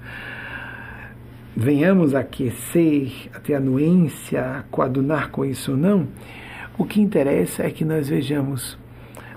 venhamos 1.57 2.14
a 2.14 2.20
aquecer, 2.20 3.12
a 3.34 3.40
ter 3.40 3.55
anuência, 3.55 4.40
a 4.40 4.62
coadunar 4.64 5.30
com 5.30 5.44
isso 5.44 5.72
ou 5.72 5.76
não, 5.76 6.09
o 6.76 6.84
que 6.84 7.00
interessa 7.00 7.62
é 7.62 7.70
que 7.70 7.84
nós 7.84 8.09
vejamos 8.09 8.76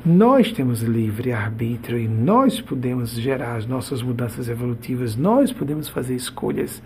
nós 0.06 0.52
temos 0.52 0.82
livre 0.82 1.32
arbítrio 1.32 1.98
e 1.98 2.08
nós 2.08 2.62
podemos 2.62 3.12
gerar 3.12 3.56
as 3.56 3.66
nossas 3.66 4.02
mudanças 4.02 4.48
evolutivas, 4.48 5.16
nós 5.16 5.52
podemos 5.52 5.90
fazer 5.90 6.16
escolhas 6.16 6.82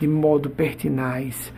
de 0.00 0.08
modo 0.08 0.50
pertinaz. 0.50 1.52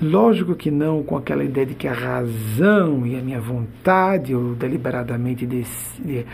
Lógico 0.00 0.54
que 0.54 0.70
não 0.70 1.02
com 1.02 1.16
aquela 1.16 1.42
ideia 1.42 1.66
de 1.66 1.74
que 1.74 1.88
a 1.88 1.92
razão 1.92 3.04
e 3.06 3.18
a 3.18 3.20
minha 3.20 3.40
vontade, 3.40 4.34
ou 4.34 4.54
deliberadamente 4.54 5.44
decidi, 5.44 6.24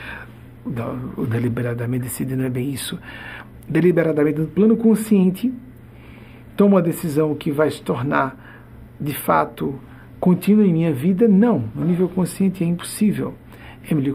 deliberadamente 1.29 2.05
decidir 2.05 2.37
não 2.37 2.45
é 2.45 2.51
bem 2.51 2.71
isso, 2.71 2.99
deliberadamente 3.67 4.39
no 4.39 4.47
plano 4.47 4.77
consciente, 4.77 5.53
toma 6.57 6.77
uma 6.77 6.83
decisão 6.83 7.35
que 7.35 7.51
vai 7.51 7.71
se 7.71 7.83
tornar 7.83 8.37
de 9.01 9.15
fato 9.15 9.81
contínua 10.21 10.65
em 10.67 10.73
minha 10.73 10.93
vida, 10.93 11.27
não. 11.27 11.65
No 11.75 11.85
nível 11.85 12.09
consciente 12.09 12.63
é 12.63 12.67
impossível. 12.67 13.35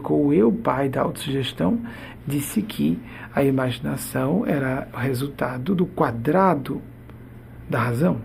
Cole, 0.02 0.42
o 0.42 0.52
pai 0.52 0.88
da 0.88 1.02
autossugestão, 1.02 1.80
disse 2.26 2.62
que 2.62 2.98
a 3.34 3.42
imaginação 3.42 4.44
era 4.46 4.88
o 4.92 4.96
resultado 4.96 5.74
do 5.74 5.86
quadrado 5.86 6.82
da 7.68 7.78
razão. 7.78 8.18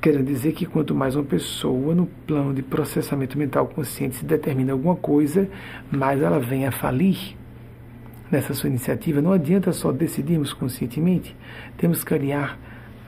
Querendo 0.00 0.24
dizer 0.24 0.52
que 0.52 0.66
quanto 0.66 0.94
mais 0.94 1.14
uma 1.14 1.24
pessoa, 1.24 1.94
no 1.94 2.06
plano 2.06 2.52
de 2.52 2.62
processamento 2.62 3.38
mental 3.38 3.68
consciente, 3.68 4.16
se 4.16 4.24
determina 4.24 4.72
alguma 4.72 4.96
coisa, 4.96 5.48
mais 5.90 6.20
ela 6.20 6.40
vem 6.40 6.66
a 6.66 6.72
falir 6.72 7.36
nessa 8.30 8.54
sua 8.54 8.68
iniciativa. 8.68 9.22
Não 9.22 9.32
adianta 9.32 9.72
só 9.72 9.92
decidirmos 9.92 10.52
conscientemente, 10.52 11.36
temos 11.76 12.02
que 12.02 12.14
aliar 12.14 12.58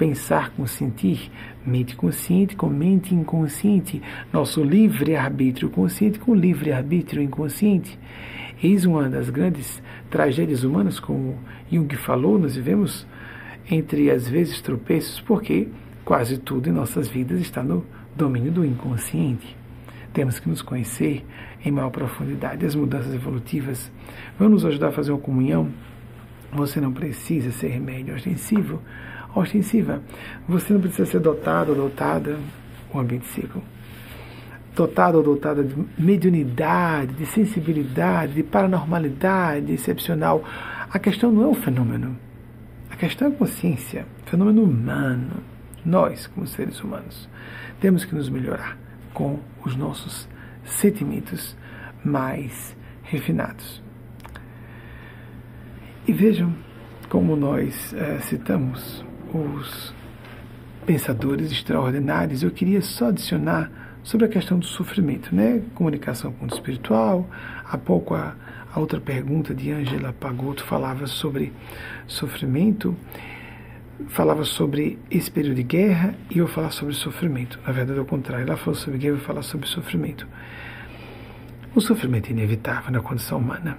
pensar 0.04 0.50
com 0.50 0.66
sentir, 0.66 1.30
mente 1.64 1.96
consciente 1.96 2.54
com 2.54 2.68
mente 2.68 3.14
inconsciente, 3.14 4.02
nosso 4.30 4.62
livre-arbítrio 4.62 5.70
consciente 5.70 6.18
com 6.18 6.34
livre-arbítrio 6.34 7.22
inconsciente. 7.22 7.98
Eis 8.62 8.84
uma 8.84 9.08
das 9.08 9.30
grandes 9.30 9.82
tragédias 10.10 10.62
humanas, 10.62 11.00
como 11.00 11.38
Jung 11.72 11.96
falou, 11.96 12.38
nós 12.38 12.54
vivemos 12.54 13.06
entre 13.70 14.10
às 14.10 14.28
vezes 14.28 14.60
tropeços, 14.60 15.22
porque 15.22 15.68
quase 16.04 16.36
tudo 16.36 16.68
em 16.68 16.72
nossas 16.72 17.08
vidas 17.08 17.40
está 17.40 17.62
no 17.62 17.82
domínio 18.14 18.52
do 18.52 18.62
inconsciente. 18.62 19.56
Temos 20.12 20.38
que 20.38 20.50
nos 20.50 20.60
conhecer 20.60 21.24
em 21.64 21.72
maior 21.72 21.88
profundidade. 21.88 22.66
As 22.66 22.74
mudanças 22.74 23.14
evolutivas 23.14 23.90
vão 24.38 24.50
nos 24.50 24.66
ajudar 24.66 24.88
a 24.88 24.92
fazer 24.92 25.12
uma 25.12 25.20
comunhão. 25.20 25.70
Você 26.52 26.78
não 26.78 26.92
precisa 26.92 27.50
ser 27.50 27.68
remédio 27.68 28.14
ostensivo 28.14 28.82
ostensiva. 29.34 30.02
Você 30.48 30.72
não 30.72 30.80
precisa 30.80 31.06
ser 31.06 31.20
dotado 31.20 31.70
ou 31.70 31.76
dotada, 31.76 32.38
o 32.92 32.98
ambiente 32.98 33.26
ciclo, 33.26 33.62
dotado 34.74 35.18
ou 35.18 35.24
dotada 35.24 35.62
de 35.62 35.74
mediunidade, 35.98 37.14
de 37.14 37.26
sensibilidade, 37.26 38.34
de 38.34 38.42
paranormalidade 38.42 39.72
excepcional. 39.72 40.44
A 40.90 40.98
questão 40.98 41.32
não 41.32 41.44
é 41.44 41.46
o 41.46 41.54
fenômeno. 41.54 42.16
A 42.90 42.96
questão 42.96 43.28
é 43.28 43.30
a 43.30 43.34
consciência, 43.34 44.06
fenômeno 44.26 44.62
humano. 44.62 45.42
Nós, 45.84 46.26
como 46.28 46.46
seres 46.46 46.80
humanos, 46.80 47.28
temos 47.80 48.04
que 48.04 48.14
nos 48.14 48.28
melhorar 48.28 48.78
com 49.12 49.38
os 49.64 49.76
nossos 49.76 50.28
sentimentos 50.64 51.56
mais 52.04 52.76
refinados. 53.02 53.82
E 56.06 56.12
vejam 56.12 56.54
como 57.08 57.36
nós 57.36 57.94
é, 57.94 58.18
citamos 58.20 59.04
os 59.38 59.94
pensadores 60.86 61.50
extraordinários, 61.50 62.42
eu 62.42 62.50
queria 62.50 62.82
só 62.82 63.08
adicionar 63.08 63.70
sobre 64.02 64.26
a 64.26 64.28
questão 64.28 64.58
do 64.58 64.66
sofrimento, 64.66 65.34
né? 65.34 65.62
Comunicação 65.74 66.32
com 66.32 66.44
o 66.44 66.48
espiritual. 66.48 67.28
Há 67.64 67.78
pouco 67.78 68.14
a, 68.14 68.36
a 68.72 68.78
outra 68.78 69.00
pergunta 69.00 69.54
de 69.54 69.72
Angela 69.72 70.12
Pagotto 70.12 70.62
falava 70.62 71.06
sobre 71.06 71.52
sofrimento, 72.06 72.94
falava 74.08 74.44
sobre 74.44 74.98
esse 75.10 75.30
período 75.30 75.56
de 75.56 75.62
guerra 75.62 76.14
e 76.30 76.38
eu 76.38 76.46
falar 76.46 76.70
sobre 76.70 76.94
sofrimento. 76.94 77.58
Na 77.66 77.72
verdade, 77.72 77.98
ao 77.98 78.04
contrário, 78.04 78.46
ela 78.46 78.56
falou 78.56 78.74
sobre 78.74 78.98
guerra 78.98 79.14
e 79.14 79.18
eu 79.18 79.24
falar 79.24 79.42
sobre 79.42 79.66
sofrimento. 79.66 80.28
O 81.74 81.80
sofrimento 81.80 82.28
é 82.28 82.32
inevitável 82.32 82.92
na 82.92 83.00
condição 83.00 83.38
humana. 83.38 83.78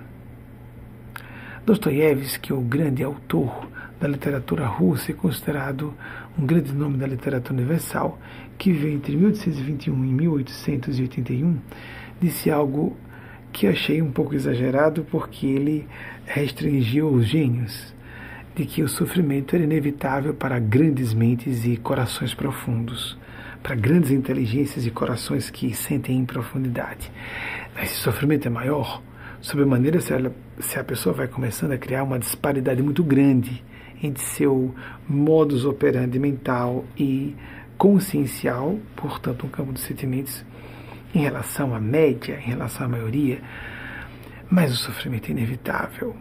Dostoiévski, 1.65 2.51
o 2.51 2.61
grande 2.61 3.03
autor 3.03 3.69
da 3.99 4.07
literatura 4.07 4.65
russa 4.65 5.11
e 5.11 5.13
considerado 5.13 5.93
um 6.37 6.45
grande 6.45 6.73
nome 6.73 6.97
da 6.97 7.07
literatura 7.07 7.53
universal, 7.53 8.19
que 8.57 8.71
viveu 8.71 8.91
entre 8.91 9.15
1821 9.15 10.05
e 10.05 10.13
1881, 10.13 11.57
disse 12.21 12.51
algo 12.51 12.95
que 13.51 13.67
achei 13.67 14.01
um 14.01 14.11
pouco 14.11 14.35
exagerado 14.35 15.05
porque 15.09 15.45
ele 15.47 15.87
restringiu 16.25 17.07
os 17.07 17.25
gênios 17.25 17.95
de 18.53 18.65
que 18.65 18.83
o 18.83 18.87
sofrimento 18.87 19.55
era 19.55 19.63
inevitável 19.63 20.33
para 20.33 20.59
grandes 20.59 21.13
mentes 21.13 21.65
e 21.65 21.77
corações 21.77 22.33
profundos. 22.33 23.17
para 23.63 23.73
grandes 23.73 24.11
inteligências 24.11 24.85
e 24.85 24.91
corações 24.91 25.49
que 25.49 25.73
sentem 25.73 26.19
em 26.19 26.23
profundidade. 26.23 27.11
Esse 27.81 27.95
sofrimento 27.95 28.47
é 28.47 28.51
maior, 28.51 29.01
sobremaneira 29.41 29.99
se, 29.99 30.13
ela, 30.13 30.31
se 30.59 30.77
a 30.77 30.83
pessoa 30.83 31.15
vai 31.15 31.27
começando 31.27 31.71
a 31.71 31.77
criar 31.77 32.03
uma 32.03 32.19
disparidade 32.19 32.83
muito 32.83 33.03
grande 33.03 33.63
entre 34.01 34.23
seu 34.23 34.73
modus 35.07 35.65
operandi 35.65 36.19
mental 36.19 36.85
e 36.97 37.35
consciencial, 37.77 38.79
portanto, 38.95 39.45
um 39.45 39.49
campo 39.49 39.73
de 39.73 39.79
sentimentos 39.79 40.43
em 41.13 41.19
relação 41.19 41.73
à 41.73 41.79
média, 41.79 42.39
em 42.39 42.49
relação 42.49 42.85
à 42.85 42.89
maioria, 42.89 43.41
mas 44.49 44.71
o 44.71 44.75
sofrimento 44.75 45.29
é 45.29 45.31
inevitável. 45.31 46.15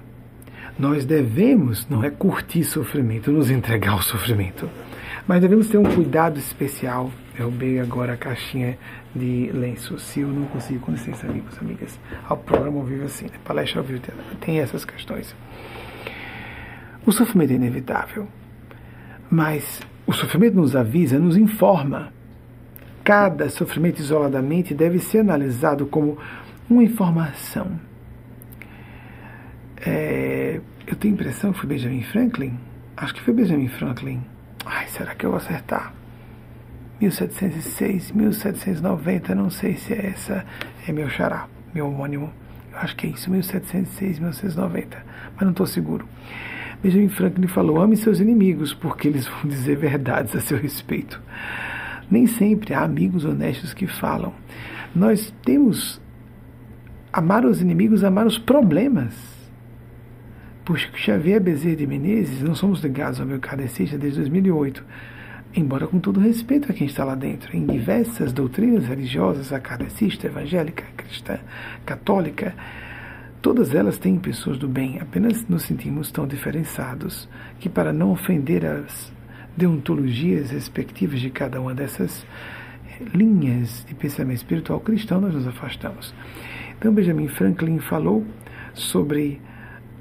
Nós 0.78 1.04
devemos, 1.04 1.88
não 1.88 2.02
é 2.02 2.10
curtir 2.10 2.64
sofrimento, 2.64 3.30
nos 3.30 3.50
entregar 3.50 3.92
ao 3.92 4.02
sofrimento, 4.02 4.68
mas 5.26 5.40
devemos 5.40 5.68
ter 5.68 5.78
um 5.78 5.84
cuidado 5.84 6.38
especial. 6.38 7.10
Eu 7.38 7.46
roubei 7.46 7.80
agora 7.80 8.12
a 8.12 8.16
caixinha 8.16 8.78
de 9.14 9.50
lenço. 9.52 9.98
Se 9.98 10.20
eu 10.20 10.28
não 10.28 10.46
consigo, 10.46 10.80
com 10.80 10.92
licença, 10.92 11.26
amigos, 11.26 11.56
amigas, 11.58 11.98
ao 12.28 12.36
programa 12.36 12.78
ao 12.78 12.84
vivo 12.84 13.04
assim, 13.04 13.26
né? 13.26 13.38
palestra 13.44 13.80
ao 13.80 13.84
vivo 13.84 14.00
tem 14.40 14.60
essas 14.60 14.84
questões. 14.84 15.34
O 17.06 17.12
sofrimento 17.12 17.52
é 17.52 17.56
inevitável, 17.56 18.26
mas 19.30 19.80
o 20.06 20.12
sofrimento 20.12 20.56
nos 20.56 20.74
avisa, 20.74 21.18
nos 21.18 21.36
informa. 21.36 22.12
Cada 23.02 23.50
sofrimento 23.50 24.00
isoladamente 24.00 24.74
deve 24.74 24.98
ser 24.98 25.18
analisado 25.18 25.86
como 25.86 26.18
uma 26.68 26.82
informação 26.82 27.78
é, 29.86 30.60
eu 30.86 30.96
tenho 30.96 31.14
a 31.14 31.16
impressão 31.16 31.52
que 31.52 31.60
foi 31.60 31.68
Benjamin 31.68 32.02
Franklin. 32.02 32.58
Acho 32.96 33.14
que 33.14 33.20
foi 33.20 33.34
Benjamin 33.34 33.68
Franklin. 33.68 34.22
Ai, 34.64 34.86
será 34.88 35.14
que 35.14 35.26
eu 35.26 35.30
vou 35.30 35.38
acertar? 35.38 35.92
1706, 37.00 38.12
1790, 38.12 39.34
não 39.34 39.50
sei 39.50 39.76
se 39.76 39.92
é 39.92 40.06
essa. 40.06 40.44
É 40.88 40.92
meu 40.92 41.08
xará, 41.10 41.48
meu 41.74 41.88
homônimo. 41.88 42.32
Eu 42.72 42.78
acho 42.78 42.96
que 42.96 43.06
é 43.06 43.10
isso, 43.10 43.30
1706, 43.30 44.18
1790. 44.18 45.04
Mas 45.34 45.42
não 45.42 45.50
estou 45.50 45.66
seguro. 45.66 46.08
Benjamin 46.84 47.08
Franklin 47.08 47.46
falou: 47.46 47.80
ame 47.80 47.96
seus 47.96 48.20
inimigos, 48.20 48.74
porque 48.74 49.08
eles 49.08 49.26
vão 49.26 49.46
dizer 49.46 49.76
verdades 49.76 50.36
a 50.36 50.40
seu 50.40 50.58
respeito. 50.58 51.18
Nem 52.10 52.26
sempre 52.26 52.74
há 52.74 52.82
amigos 52.82 53.24
honestos 53.24 53.72
que 53.72 53.86
falam. 53.86 54.34
Nós 54.94 55.34
temos 55.42 55.98
amar 57.10 57.46
os 57.46 57.62
inimigos, 57.62 58.04
amar 58.04 58.26
os 58.26 58.36
problemas 58.36 59.34
Chico 60.76 60.98
Xavier 60.98 61.40
Bezerra 61.40 61.76
de 61.76 61.86
Menezes, 61.86 62.42
não 62.42 62.54
somos 62.54 62.80
ligados 62.80 63.20
ao 63.20 63.26
meu 63.26 63.38
kardecista 63.38 63.98
desde 63.98 64.20
2008, 64.20 64.82
embora 65.54 65.86
com 65.86 66.00
todo 66.00 66.18
respeito 66.18 66.70
a 66.70 66.74
quem 66.74 66.86
está 66.86 67.04
lá 67.04 67.14
dentro, 67.14 67.54
em 67.54 67.66
diversas 67.66 68.32
doutrinas 68.32 68.86
religiosas, 68.86 69.52
a 69.52 69.60
kardecista, 69.60 70.26
evangélica, 70.26 70.84
cristã, 70.96 71.38
católica, 71.84 72.54
todas 73.44 73.74
elas 73.74 73.98
têm 73.98 74.18
pessoas 74.18 74.56
do 74.56 74.66
bem, 74.66 74.98
apenas 74.98 75.46
nos 75.46 75.64
sentimos 75.64 76.10
tão 76.10 76.26
diferenciados 76.26 77.28
que 77.60 77.68
para 77.68 77.92
não 77.92 78.10
ofender 78.10 78.64
as 78.64 79.12
deontologias 79.54 80.50
respectivas 80.50 81.20
de 81.20 81.28
cada 81.28 81.60
uma 81.60 81.74
dessas 81.74 82.26
linhas 83.12 83.84
de 83.86 83.94
pensamento 83.94 84.38
espiritual 84.38 84.80
cristão, 84.80 85.20
nós 85.20 85.34
nos 85.34 85.46
afastamos. 85.46 86.14
Então 86.78 86.90
Benjamin 86.90 87.28
Franklin 87.28 87.80
falou 87.80 88.24
sobre 88.72 89.42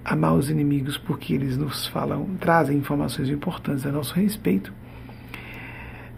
amar 0.05 0.35
os 0.35 0.49
inimigos 0.49 0.97
porque 0.97 1.33
eles 1.33 1.57
nos 1.57 1.85
falam, 1.85 2.25
trazem 2.39 2.77
informações 2.77 3.27
importantes 3.27 3.85
a 3.85 3.91
nosso 3.91 4.15
respeito. 4.15 4.71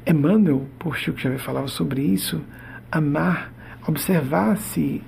Emmanuel, 0.06 0.68
por 0.78 0.96
Chico 0.96 1.20
Xavier 1.20 1.42
falava 1.42 1.70
sobre 1.70 2.04
isso, 2.04 2.40
amar, 2.92 3.52
observar 3.88 4.58
se 4.58 5.02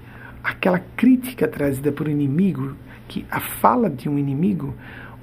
aquela 0.47 0.79
crítica 0.79 1.45
trazida 1.45 1.91
por 1.91 2.07
inimigo, 2.07 2.73
que 3.09 3.25
a 3.29 3.41
fala 3.41 3.89
de 3.89 4.07
um 4.07 4.17
inimigo, 4.17 4.73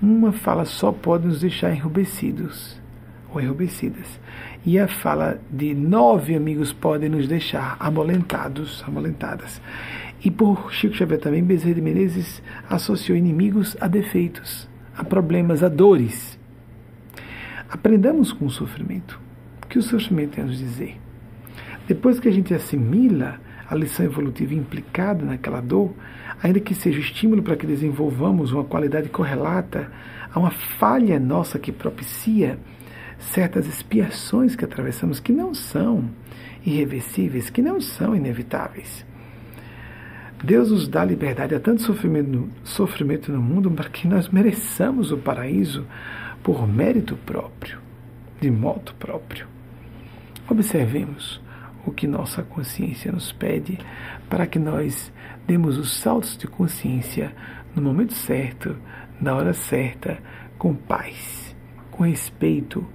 uma 0.00 0.32
fala 0.32 0.66
só 0.66 0.92
pode 0.92 1.26
nos 1.26 1.40
deixar 1.40 1.74
enrubescidos 1.74 2.78
ou 3.32 3.40
enrubescidas. 3.40 4.20
E 4.66 4.78
a 4.78 4.86
fala 4.86 5.40
de 5.50 5.74
nove 5.74 6.34
amigos 6.34 6.74
pode 6.74 7.08
nos 7.08 7.26
deixar 7.26 7.74
amolentados, 7.80 8.84
amolentadas. 8.86 9.62
E 10.22 10.30
por 10.30 10.70
Chico 10.70 10.94
Xavier 10.94 11.18
também, 11.18 11.42
Bezerra 11.42 11.74
de 11.74 11.80
Menezes 11.80 12.42
associou 12.68 13.16
inimigos 13.16 13.76
a 13.80 13.88
defeitos, 13.88 14.68
a 14.94 15.02
problemas, 15.04 15.62
a 15.62 15.68
dores. 15.68 16.38
Aprendamos 17.70 18.30
com 18.30 18.44
o 18.44 18.50
sofrimento. 18.50 19.18
O 19.62 19.66
que 19.68 19.78
o 19.78 19.82
sofrimento 19.82 20.32
tem 20.34 20.44
a 20.44 20.46
nos 20.46 20.58
dizer? 20.58 21.00
Depois 21.88 22.20
que 22.20 22.28
a 22.28 22.32
gente 22.32 22.52
assimila 22.52 23.40
a 23.68 23.74
lição 23.74 24.04
evolutiva 24.04 24.54
implicada 24.54 25.24
naquela 25.24 25.60
dor, 25.60 25.94
ainda 26.42 26.60
que 26.60 26.74
seja 26.74 27.00
estímulo 27.00 27.42
para 27.42 27.56
que 27.56 27.66
desenvolvamos 27.66 28.52
uma 28.52 28.64
qualidade 28.64 29.08
correlata 29.08 29.90
a 30.32 30.38
uma 30.38 30.50
falha 30.50 31.18
nossa 31.18 31.58
que 31.58 31.72
propicia 31.72 32.58
certas 33.18 33.66
expiações 33.66 34.54
que 34.54 34.64
atravessamos 34.64 35.20
que 35.20 35.32
não 35.32 35.54
são 35.54 36.10
irreversíveis, 36.64 37.50
que 37.50 37.62
não 37.62 37.80
são 37.80 38.14
inevitáveis. 38.14 39.04
Deus 40.42 40.70
nos 40.70 40.86
dá 40.86 41.04
liberdade 41.04 41.54
a 41.54 41.60
tanto 41.60 41.82
sofrimento, 41.82 42.48
sofrimento 42.64 43.32
no 43.32 43.40
mundo 43.40 43.70
para 43.70 43.88
que 43.88 44.06
nós 44.06 44.28
mereçamos 44.28 45.10
o 45.10 45.16
paraíso 45.16 45.86
por 46.42 46.68
mérito 46.68 47.16
próprio, 47.24 47.78
de 48.40 48.50
modo 48.50 48.92
próprio. 48.96 49.46
Observemos 50.48 51.40
o 51.86 51.92
que 51.92 52.06
nossa 52.06 52.42
consciência 52.42 53.12
nos 53.12 53.32
pede 53.32 53.78
para 54.28 54.46
que 54.46 54.58
nós 54.58 55.12
demos 55.46 55.78
os 55.78 55.96
saltos 55.96 56.36
de 56.36 56.46
consciência 56.46 57.34
no 57.74 57.82
momento 57.82 58.14
certo, 58.14 58.76
na 59.20 59.34
hora 59.34 59.52
certa, 59.52 60.18
com 60.58 60.74
paz, 60.74 61.54
com 61.90 62.04
respeito 62.04 62.86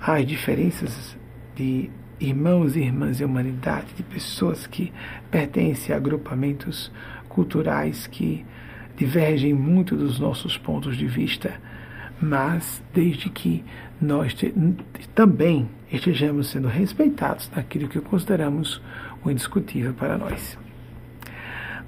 às 0.00 0.26
diferenças 0.26 1.16
de 1.54 1.90
irmãos 2.20 2.76
e 2.76 2.80
irmãs 2.80 3.20
em 3.20 3.24
humanidade, 3.24 3.94
de 3.96 4.02
pessoas 4.02 4.66
que 4.66 4.92
pertencem 5.30 5.94
a 5.94 5.98
agrupamentos 5.98 6.90
culturais 7.28 8.06
que 8.06 8.44
divergem 8.96 9.52
muito 9.52 9.96
dos 9.96 10.18
nossos 10.18 10.56
pontos 10.56 10.96
de 10.96 11.06
vista, 11.06 11.60
mas 12.20 12.82
desde 12.92 13.28
que 13.28 13.64
nós 14.00 14.34
também 15.14 15.68
estejamos 15.96 16.48
sendo 16.50 16.68
respeitados 16.68 17.50
naquilo 17.54 17.88
que 17.88 18.00
consideramos 18.00 18.82
o 19.24 19.30
indiscutível 19.30 19.94
para 19.94 20.18
nós. 20.18 20.58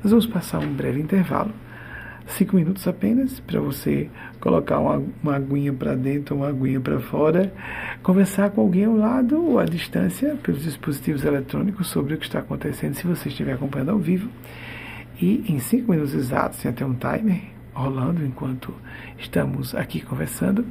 Nós 0.03 0.11
vamos 0.11 0.27
passar 0.27 0.59
um 0.59 0.73
breve 0.73 1.01
intervalo 1.01 1.53
cinco 2.27 2.57
minutos 2.57 2.87
apenas 2.87 3.41
para 3.41 3.61
você 3.61 4.11
colocar 4.41 4.79
uma, 4.79 5.03
uma 5.23 5.37
aguinha 5.37 5.73
para 5.73 5.95
dentro, 5.95 6.37
uma 6.37 6.49
aguinha 6.49 6.81
para 6.81 6.99
fora, 7.01 7.53
conversar 8.03 8.51
com 8.51 8.61
alguém 8.61 8.85
ao 8.85 8.97
lado 8.97 9.43
ou 9.43 9.59
à 9.59 9.65
distância 9.65 10.37
pelos 10.43 10.63
dispositivos 10.63 11.25
eletrônicos 11.25 11.89
sobre 11.89 12.15
o 12.15 12.19
que 12.19 12.27
está 12.27 12.41
acontecendo, 12.41 12.95
se 12.95 13.07
você 13.07 13.29
estiver 13.29 13.55
acompanhando 13.55 13.91
ao 13.91 13.99
vivo. 13.99 14.29
E 15.21 15.45
em 15.51 15.59
cinco 15.59 15.93
minutos 15.93 16.15
exatos, 16.15 16.59
tem 16.59 16.71
até 16.71 16.85
um 16.85 16.95
timer 16.95 17.41
rolando 17.73 18.25
enquanto 18.25 18.75
estamos 19.19 19.75
aqui 19.75 20.01
conversando. 20.01 20.67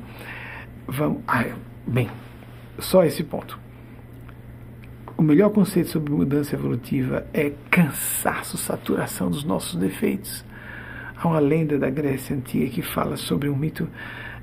Vamos. 0.88 1.22
Ah, 1.28 1.46
bem, 1.88 2.10
só 2.80 3.04
esse 3.04 3.24
ponto. 3.24 3.60
O 5.18 5.22
melhor 5.22 5.50
conceito 5.50 5.90
sobre 5.90 6.12
mudança 6.12 6.56
evolutiva 6.56 7.26
é 7.34 7.52
cansaço, 7.72 8.58
saturação 8.58 9.30
dos 9.30 9.44
nossos 9.44 9.76
defeitos 9.76 10.44
Há 11.18 11.28
uma 11.28 11.40
lenda 11.40 11.80
da 11.80 11.90
Grécia 11.90 12.36
Antiga 12.36 12.70
que 12.70 12.82
fala 12.82 13.16
sobre 13.16 13.50
um 13.50 13.56
mito 13.56 13.88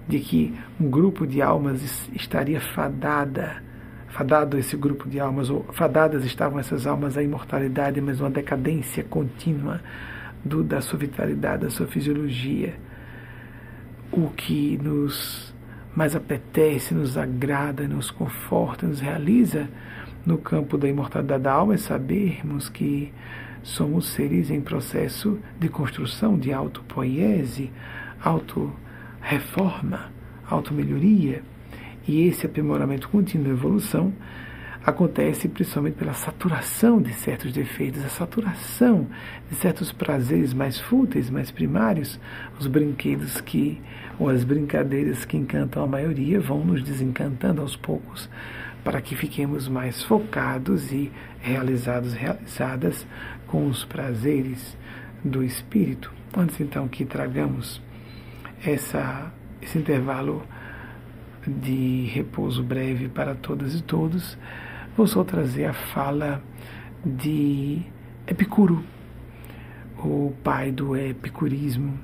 de 0.08 0.18
que 0.18 0.54
um 0.80 0.88
grupo 0.90 1.26
de 1.26 1.42
almas 1.42 2.10
estaria 2.12 2.60
fadada, 2.60 3.62
fadado 4.08 4.58
esse 4.58 4.76
grupo 4.76 5.08
de 5.08 5.20
almas, 5.20 5.50
ou 5.50 5.64
fadadas 5.72 6.24
estavam 6.24 6.58
essas 6.58 6.86
almas 6.86 7.16
à 7.16 7.22
imortalidade, 7.22 8.00
mas 8.00 8.20
uma 8.20 8.30
decadência 8.30 9.04
contínua 9.04 9.80
do, 10.44 10.64
da 10.64 10.80
sua 10.80 10.98
vitalidade, 10.98 11.62
da 11.62 11.70
sua 11.70 11.86
fisiologia. 11.86 12.74
O 14.10 14.28
que 14.30 14.78
nos 14.82 15.51
mais 15.94 16.16
apetece, 16.16 16.94
nos 16.94 17.16
agrada, 17.18 17.86
nos 17.86 18.10
conforta, 18.10 18.86
nos 18.86 19.00
realiza 19.00 19.68
no 20.24 20.38
campo 20.38 20.78
da 20.78 20.88
imortalidade 20.88 21.42
da 21.42 21.52
alma 21.52 21.74
é 21.74 21.78
sabermos 21.78 22.68
que 22.68 23.12
Somos 23.62 24.08
seres 24.08 24.50
em 24.50 24.60
processo 24.60 25.38
de 25.58 25.68
construção 25.68 26.36
de 26.36 26.52
autopoiese, 26.52 27.70
auto-reforma, 28.20 30.10
auto-melhoria. 30.48 31.42
E 32.06 32.26
esse 32.26 32.44
aprimoramento 32.44 33.08
contínuo 33.08 33.46
da 33.46 33.52
evolução 33.52 34.12
acontece 34.84 35.48
principalmente 35.48 35.94
pela 35.94 36.12
saturação 36.12 37.00
de 37.00 37.12
certos 37.12 37.52
defeitos, 37.52 38.04
a 38.04 38.08
saturação 38.08 39.06
de 39.48 39.54
certos 39.54 39.92
prazeres 39.92 40.52
mais 40.52 40.80
fúteis, 40.80 41.30
mais 41.30 41.52
primários, 41.52 42.18
os 42.58 42.66
brinquedos 42.66 43.40
que, 43.40 43.80
ou 44.18 44.28
as 44.28 44.44
brincadeiras 44.44 45.24
que 45.24 45.36
encantam 45.36 45.82
a 45.82 45.86
maioria, 45.86 46.40
vão 46.40 46.64
nos 46.64 46.82
desencantando 46.82 47.60
aos 47.60 47.76
poucos 47.76 48.28
para 48.84 49.00
que 49.00 49.14
fiquemos 49.14 49.68
mais 49.68 50.02
focados 50.02 50.92
e 50.92 51.10
realizados, 51.40 52.14
realizadas 52.14 53.06
com 53.46 53.66
os 53.66 53.84
prazeres 53.84 54.76
do 55.24 55.42
Espírito. 55.42 56.12
Antes 56.36 56.60
então 56.60 56.88
que 56.88 57.04
tragamos 57.04 57.80
essa, 58.64 59.32
esse 59.60 59.78
intervalo 59.78 60.42
de 61.46 62.06
repouso 62.12 62.62
breve 62.62 63.08
para 63.08 63.34
todas 63.34 63.74
e 63.74 63.82
todos, 63.82 64.38
vou 64.96 65.06
só 65.06 65.22
trazer 65.24 65.66
a 65.66 65.72
fala 65.72 66.42
de 67.04 67.82
Epicuro, 68.26 68.84
o 69.98 70.32
pai 70.42 70.70
do 70.70 70.96
epicurismo, 70.96 71.98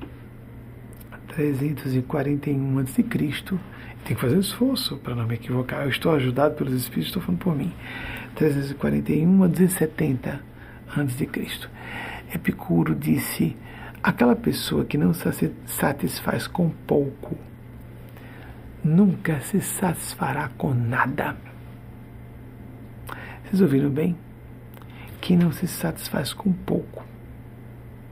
341 1.39 2.80
a.C. 2.80 3.05
Tem 3.05 4.16
que 4.16 4.20
fazer 4.20 4.34
um 4.34 4.41
esforço 4.41 4.97
para 4.97 5.14
não 5.14 5.24
me 5.24 5.36
equivocar. 5.36 5.84
Eu 5.84 5.89
estou 5.89 6.12
ajudado 6.12 6.57
pelos 6.57 6.74
Espíritos, 6.74 7.11
estou 7.11 7.22
falando 7.22 7.39
por 7.39 7.55
mim. 7.55 7.72
341 8.34 9.45
a 9.45 9.47
270 9.47 10.41
a.C. 10.97 11.28
Epicuro 12.34 12.93
disse: 12.93 13.57
aquela 14.03 14.34
pessoa 14.34 14.84
que 14.84 14.99
não 14.99 15.14
se 15.14 15.55
satisfaz 15.64 16.49
com 16.49 16.70
pouco 16.70 17.39
nunca 18.82 19.41
se 19.41 19.61
satisfará 19.61 20.49
com 20.59 20.74
nada. 20.74 21.36
Vocês 23.45 23.62
ouviram 23.62 23.91
bem? 23.91 24.16
Quem 25.20 25.36
não 25.36 25.53
se 25.53 25.68
satisfaz 25.68 26.32
com 26.32 26.53
pouco 26.53 27.07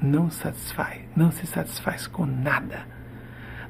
não 0.01 0.31
satisfaz, 0.31 1.01
não 1.17 1.33
se 1.33 1.45
satisfaz 1.45 2.07
com 2.07 2.25
nada. 2.25 2.96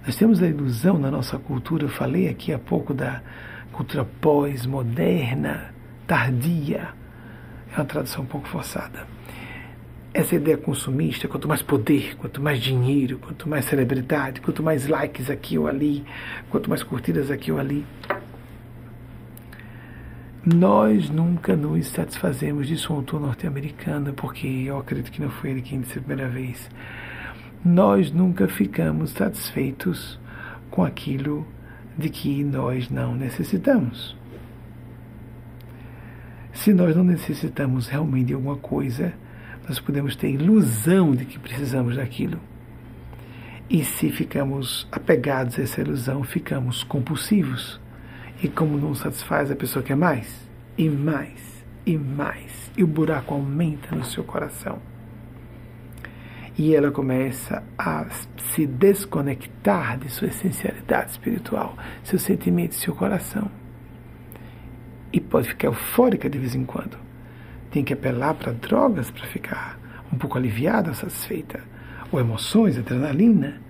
Nós 0.06 0.14
temos 0.14 0.40
a 0.40 0.46
ilusão 0.46 1.00
na 1.00 1.10
nossa 1.10 1.36
cultura, 1.36 1.82
eu 1.82 1.88
falei 1.88 2.28
aqui 2.28 2.52
há 2.52 2.58
pouco 2.60 2.94
da 2.94 3.20
cultura 3.72 4.04
pós-moderna, 4.04 5.74
tardia. 6.06 6.90
É 7.72 7.76
uma 7.76 7.84
tradução 7.84 8.22
um 8.22 8.26
pouco 8.26 8.46
forçada. 8.46 9.04
Essa 10.14 10.36
ideia 10.36 10.56
consumista, 10.56 11.26
quanto 11.26 11.48
mais 11.48 11.60
poder, 11.60 12.14
quanto 12.18 12.40
mais 12.40 12.60
dinheiro, 12.60 13.18
quanto 13.18 13.48
mais 13.48 13.64
celebridade, 13.64 14.40
quanto 14.40 14.62
mais 14.62 14.86
likes 14.86 15.28
aqui 15.28 15.58
ou 15.58 15.66
ali, 15.66 16.04
quanto 16.50 16.70
mais 16.70 16.84
curtidas 16.84 17.28
aqui 17.28 17.50
ou 17.50 17.58
ali, 17.58 17.84
nós 20.44 21.10
nunca 21.10 21.56
nos 21.56 21.88
satisfazemos, 21.88 22.68
disse 22.68 22.92
um 22.92 22.94
autor 22.94 23.20
norte-americano, 23.20 24.12
porque 24.12 24.46
eu 24.46 24.78
acredito 24.78 25.10
que 25.10 25.20
não 25.20 25.30
foi 25.30 25.50
ele 25.50 25.62
quem 25.62 25.80
disse 25.80 25.98
a 25.98 26.00
primeira 26.00 26.30
vez. 26.30 26.70
Nós 27.66 28.12
nunca 28.12 28.46
ficamos 28.46 29.10
satisfeitos 29.10 30.20
com 30.70 30.84
aquilo 30.84 31.44
de 31.98 32.08
que 32.08 32.44
nós 32.44 32.88
não 32.88 33.12
necessitamos. 33.12 34.16
Se 36.52 36.72
nós 36.72 36.94
não 36.94 37.02
necessitamos 37.02 37.88
realmente 37.88 38.26
de 38.26 38.34
alguma 38.34 38.56
coisa, 38.56 39.12
nós 39.68 39.80
podemos 39.80 40.14
ter 40.14 40.30
ilusão 40.30 41.10
de 41.16 41.24
que 41.24 41.40
precisamos 41.40 41.96
daquilo. 41.96 42.38
E 43.68 43.84
se 43.84 44.12
ficamos 44.12 44.86
apegados 44.92 45.58
a 45.58 45.62
essa 45.62 45.80
ilusão, 45.80 46.22
ficamos 46.22 46.84
compulsivos 46.84 47.80
e 48.40 48.48
como 48.48 48.78
não 48.78 48.94
satisfaz, 48.94 49.50
a 49.50 49.56
pessoa 49.56 49.82
quer 49.82 49.96
mais, 49.96 50.48
e 50.78 50.88
mais, 50.88 51.64
e 51.84 51.98
mais. 51.98 52.70
E 52.76 52.84
o 52.84 52.86
buraco 52.86 53.34
aumenta 53.34 53.96
no 53.96 54.04
seu 54.04 54.22
coração. 54.22 54.80
E 56.58 56.74
ela 56.74 56.90
começa 56.90 57.62
a 57.76 58.06
se 58.54 58.66
desconectar 58.66 59.98
de 59.98 60.08
sua 60.08 60.28
essencialidade 60.28 61.10
espiritual, 61.10 61.76
seu 62.02 62.18
sentimento, 62.18 62.74
seu 62.74 62.94
coração. 62.94 63.50
E 65.12 65.20
pode 65.20 65.48
ficar 65.48 65.68
eufórica 65.68 66.30
de 66.30 66.38
vez 66.38 66.54
em 66.54 66.64
quando. 66.64 66.98
Tem 67.70 67.84
que 67.84 67.92
apelar 67.92 68.34
para 68.34 68.52
drogas 68.52 69.10
para 69.10 69.26
ficar 69.26 69.78
um 70.10 70.16
pouco 70.16 70.38
aliviada, 70.38 70.94
satisfeita. 70.94 71.60
Ou 72.10 72.18
emoções, 72.18 72.78
adrenalina. 72.78 73.60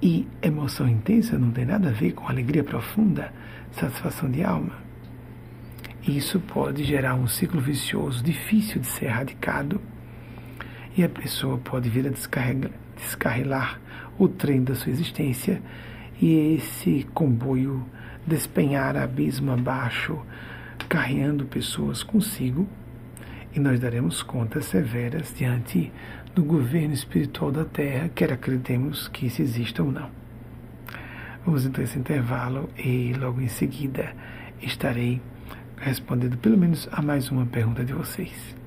E 0.00 0.26
emoção 0.40 0.88
intensa 0.88 1.36
não 1.38 1.50
tem 1.50 1.66
nada 1.66 1.88
a 1.88 1.92
ver 1.92 2.12
com 2.12 2.28
alegria 2.28 2.62
profunda 2.62 3.32
satisfação 3.72 4.30
de 4.30 4.42
alma. 4.42 4.72
Isso 6.06 6.40
pode 6.40 6.84
gerar 6.84 7.14
um 7.14 7.26
ciclo 7.26 7.60
vicioso 7.60 8.22
difícil 8.22 8.80
de 8.80 8.86
ser 8.86 9.06
erradicado 9.06 9.80
e 10.98 11.04
a 11.04 11.08
pessoa 11.08 11.58
pode 11.58 11.88
vir 11.88 12.08
a 12.08 12.10
descarrilar 12.96 13.80
o 14.18 14.26
trem 14.28 14.64
da 14.64 14.74
sua 14.74 14.90
existência 14.90 15.62
e 16.20 16.56
esse 16.56 17.06
comboio 17.14 17.86
despenhar 18.26 18.96
abismo 18.96 19.52
abaixo, 19.52 20.20
carreando 20.88 21.44
pessoas 21.44 22.02
consigo, 22.02 22.66
e 23.54 23.60
nós 23.60 23.78
daremos 23.78 24.24
contas 24.24 24.64
severas 24.64 25.32
diante 25.32 25.92
do 26.34 26.42
governo 26.42 26.92
espiritual 26.92 27.52
da 27.52 27.64
Terra, 27.64 28.10
quer 28.12 28.32
acreditemos 28.32 29.06
que 29.06 29.26
isso 29.26 29.40
exista 29.40 29.84
ou 29.84 29.92
não. 29.92 30.10
Vamos 31.46 31.64
então 31.64 31.82
esse 31.82 31.96
intervalo 31.96 32.68
e 32.76 33.14
logo 33.14 33.40
em 33.40 33.48
seguida 33.48 34.12
estarei 34.60 35.22
respondendo 35.76 36.36
pelo 36.38 36.58
menos 36.58 36.88
a 36.90 37.00
mais 37.00 37.30
uma 37.30 37.46
pergunta 37.46 37.84
de 37.84 37.92
vocês. 37.92 38.57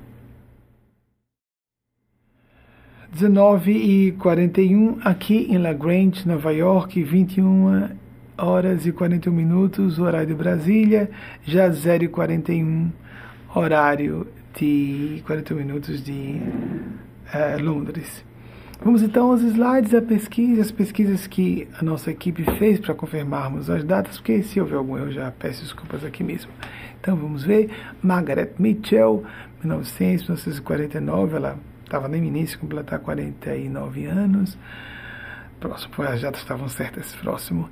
19 3.11 3.71
e 3.71 4.11
41 4.13 4.99
aqui 5.03 5.45
em 5.49 5.57
La 5.57 5.73
Grange, 5.73 6.25
Nova 6.25 6.53
York, 6.53 7.03
21 7.03 7.89
horas 8.37 8.85
e 8.85 8.91
41 8.93 9.33
minutos, 9.33 9.99
horário 9.99 10.27
de 10.27 10.33
Brasília, 10.33 11.11
já 11.43 11.69
0 11.69 12.05
e 12.05 12.07
41 12.07 12.89
horário 13.53 14.27
de 14.57 15.21
41 15.25 15.57
minutos 15.57 16.01
de 16.01 16.39
uh, 17.33 17.61
Londres. 17.61 18.23
Vamos 18.81 19.03
então 19.03 19.29
aos 19.29 19.41
slides, 19.41 19.93
a 19.93 20.01
pesquisa, 20.01 20.61
as 20.61 20.71
pesquisas 20.71 21.27
que 21.27 21.67
a 21.77 21.83
nossa 21.83 22.11
equipe 22.11 22.45
fez 22.57 22.79
para 22.79 22.95
confirmarmos 22.95 23.69
as 23.69 23.83
datas, 23.83 24.17
porque 24.17 24.41
se 24.41 24.59
houver 24.61 24.77
algum 24.77 24.97
erro 24.97 25.11
já 25.11 25.29
peço 25.31 25.63
desculpas 25.63 26.05
aqui 26.05 26.23
mesmo. 26.23 26.49
Então 27.01 27.17
vamos 27.17 27.43
ver, 27.43 27.69
Margaret 28.01 28.53
Mitchell, 28.57 29.23
1900, 29.61 30.23
1949, 30.23 31.35
ela 31.35 31.59
estava 31.91 32.07
na 32.07 32.15
iminência 32.15 32.55
de 32.55 32.61
completar 32.61 32.99
49 32.99 34.05
anos. 34.05 34.57
Próximo, 35.59 35.93
datas 35.97 36.41
estavam 36.41 36.69
certas, 36.69 37.13
próximo. 37.15 37.69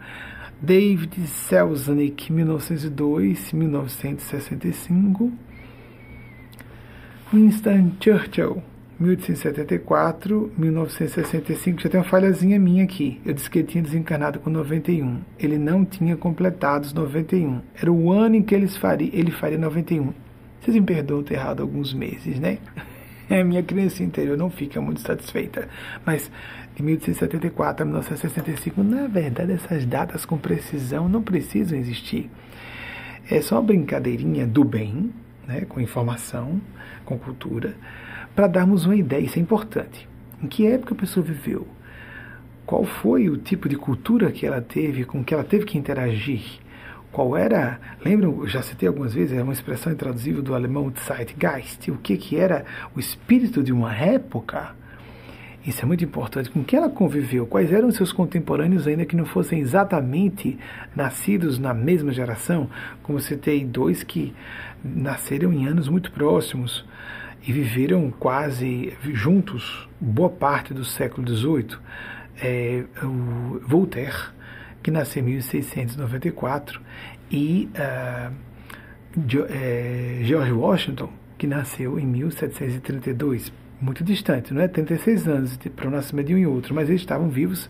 David 0.62 1.26
Selznick, 1.26 2.32
1902, 2.32 3.54
1965. 3.54 5.32
Winston 7.34 7.92
Churchill, 8.02 8.62
1874, 9.00 10.52
1965, 10.58 11.82
já 11.82 11.90
tem 11.90 12.02
uma 12.02 12.06
falhazinha 12.06 12.60
minha 12.60 12.84
aqui. 12.84 13.22
Eu 13.26 13.34
disse 13.34 13.50
que 13.50 13.60
ele 13.60 13.68
tinha 13.70 13.84
desencarnado 13.84 14.40
com 14.40 14.50
91. 14.50 15.22
Ele 15.40 15.58
não 15.58 15.86
tinha 15.86 16.18
completado 16.18 16.86
os 16.86 16.94
91. 16.94 17.62
Era 17.74 17.90
o 17.90 18.12
ano 18.12 18.36
em 18.36 18.44
que 18.44 18.54
eles 18.54 18.76
faria, 18.76 19.10
ele 19.14 19.32
faria 19.32 19.58
91. 19.58 20.12
Vocês 20.60 20.76
me 20.76 20.84
perdoam 20.84 21.24
ter 21.24 21.36
errado 21.36 21.62
alguns 21.62 21.94
meses, 21.94 22.38
né? 22.38 22.58
A 23.40 23.44
minha 23.44 23.62
criança 23.64 24.04
interior 24.04 24.38
não 24.38 24.50
fica 24.50 24.82
muito 24.82 25.02
satisfeita. 25.02 25.68
Mas 26.06 26.32
de 26.76 26.82
1874 26.82 27.84
a 27.84 27.86
1965, 27.86 28.84
na 28.84 29.08
verdade, 29.08 29.52
essas 29.52 29.86
datas 29.86 30.26
com 30.26 30.38
precisão 30.38 31.08
não 31.08 31.22
precisam 31.22 31.78
existir. 31.78 32.30
É 33.30 33.42
só 33.42 33.56
uma 33.56 33.64
brincadeirinha 33.64 34.48
do 34.48 34.64
bem, 34.64 35.12
né, 35.48 35.62
com 35.62 35.80
informação, 35.80 36.60
com 37.06 37.18
cultura 37.18 37.76
para 38.40 38.48
darmos 38.48 38.86
uma 38.86 38.96
ideia, 38.96 39.22
isso 39.22 39.38
é 39.38 39.42
importante. 39.42 40.08
Em 40.42 40.48
que 40.48 40.66
época 40.66 40.94
a 40.94 40.98
pessoa 40.98 41.26
viveu? 41.26 41.68
Qual 42.66 42.86
foi 42.86 43.30
o 43.30 43.36
tipo 43.36 43.68
de 43.68 43.76
cultura 43.76 44.32
que 44.32 44.46
ela 44.46 44.62
teve, 44.62 45.04
com 45.04 45.22
que 45.22 45.34
ela 45.34 45.44
teve 45.44 45.66
que 45.66 45.78
interagir? 45.78 46.42
Qual 47.12 47.36
era, 47.36 47.80
lembram, 48.06 48.48
já 48.48 48.62
citei 48.62 48.88
algumas 48.88 49.14
vezes, 49.14 49.38
é 49.38 49.42
uma 49.42 49.54
expressão 49.54 49.92
intraduzível 49.92 50.44
do 50.44 50.54
alemão 50.54 50.94
Zeitgeist, 50.96 51.90
o 51.90 51.98
que, 51.98 52.18
que 52.18 52.38
era 52.38 52.66
o 52.96 53.00
espírito 53.00 53.64
de 53.64 53.74
uma 53.74 53.96
época? 53.96 54.76
Isso 55.66 55.82
é 55.82 55.86
muito 55.86 56.04
importante. 56.04 56.50
Com 56.50 56.64
quem 56.64 56.80
ela 56.80 56.90
conviveu? 56.90 57.46
Quais 57.46 57.74
eram 57.74 57.92
seus 57.92 58.12
contemporâneos, 58.12 58.88
ainda 58.88 59.06
que 59.06 59.16
não 59.16 59.26
fossem 59.26 59.60
exatamente 59.60 60.58
nascidos 60.96 61.60
na 61.60 61.74
mesma 61.74 62.12
geração? 62.12 62.70
Como 63.04 63.20
citei 63.20 63.66
dois 63.66 64.02
que 64.04 64.34
nasceram 64.84 65.52
em 65.52 65.68
anos 65.68 65.90
muito 65.90 66.12
próximos 66.12 66.86
e 67.46 67.52
viveram 67.52 68.12
quase 68.12 68.94
juntos 69.14 69.88
boa 70.00 70.30
parte 70.30 70.74
do 70.74 70.86
século 70.86 71.28
XVIII. 71.28 71.78
É, 72.42 72.86
Voltaire, 73.68 74.32
que 74.82 74.92
nasceu 74.92 75.22
em 75.22 75.26
1694, 75.26 76.82
e 77.32 77.70
uh, 77.76 78.34
George 80.24 80.52
Washington, 80.52 81.10
que 81.38 81.48
nasceu 81.48 82.00
em 82.00 82.06
1732. 82.06 83.52
muito 83.82 84.04
distante, 84.04 84.54
não 84.54 84.62
é? 84.62 84.68
36 84.68 85.28
anos 85.28 85.58
para 85.76 85.88
o 85.88 85.92
nascimento 85.92 86.28
de 86.28 86.36
um 86.36 86.38
e 86.38 86.46
outro, 86.46 86.76
mas 86.76 86.90
eles 86.90 87.02
estavam 87.02 87.30
vivos 87.30 87.70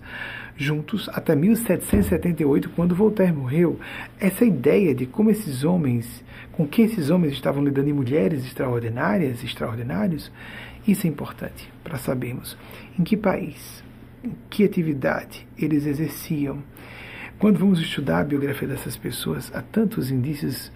juntos 0.58 1.08
até 1.14 1.36
1778, 1.36 2.70
quando 2.72 2.96
Voltaire 2.96 3.32
morreu. 3.32 3.80
Essa 4.20 4.44
ideia 4.44 4.94
de 4.94 5.06
como 5.06 5.30
esses 5.30 5.64
homens, 5.64 6.24
com 6.52 6.68
que 6.68 6.82
esses 6.82 7.10
homens 7.10 7.34
estavam 7.34 7.64
lidando 7.64 7.90
em 7.90 7.94
mulheres 7.94 8.44
extraordinárias, 8.44 9.44
extraordinários, 9.44 10.32
isso 10.88 11.06
é 11.06 11.10
importante 11.10 11.72
para 11.84 11.98
sabermos 11.98 12.58
em 12.98 13.04
que 13.04 13.16
país, 13.16 13.84
em 14.24 14.34
que 14.50 14.64
atividade 14.64 15.48
eles 15.58 15.86
exerciam. 15.86 16.64
Quando 17.40 17.58
vamos 17.58 17.80
estudar 17.80 18.20
a 18.20 18.24
biografia 18.26 18.68
dessas 18.68 18.98
pessoas, 18.98 19.50
há 19.56 19.62
tantos 19.62 20.12
indícios 20.12 20.70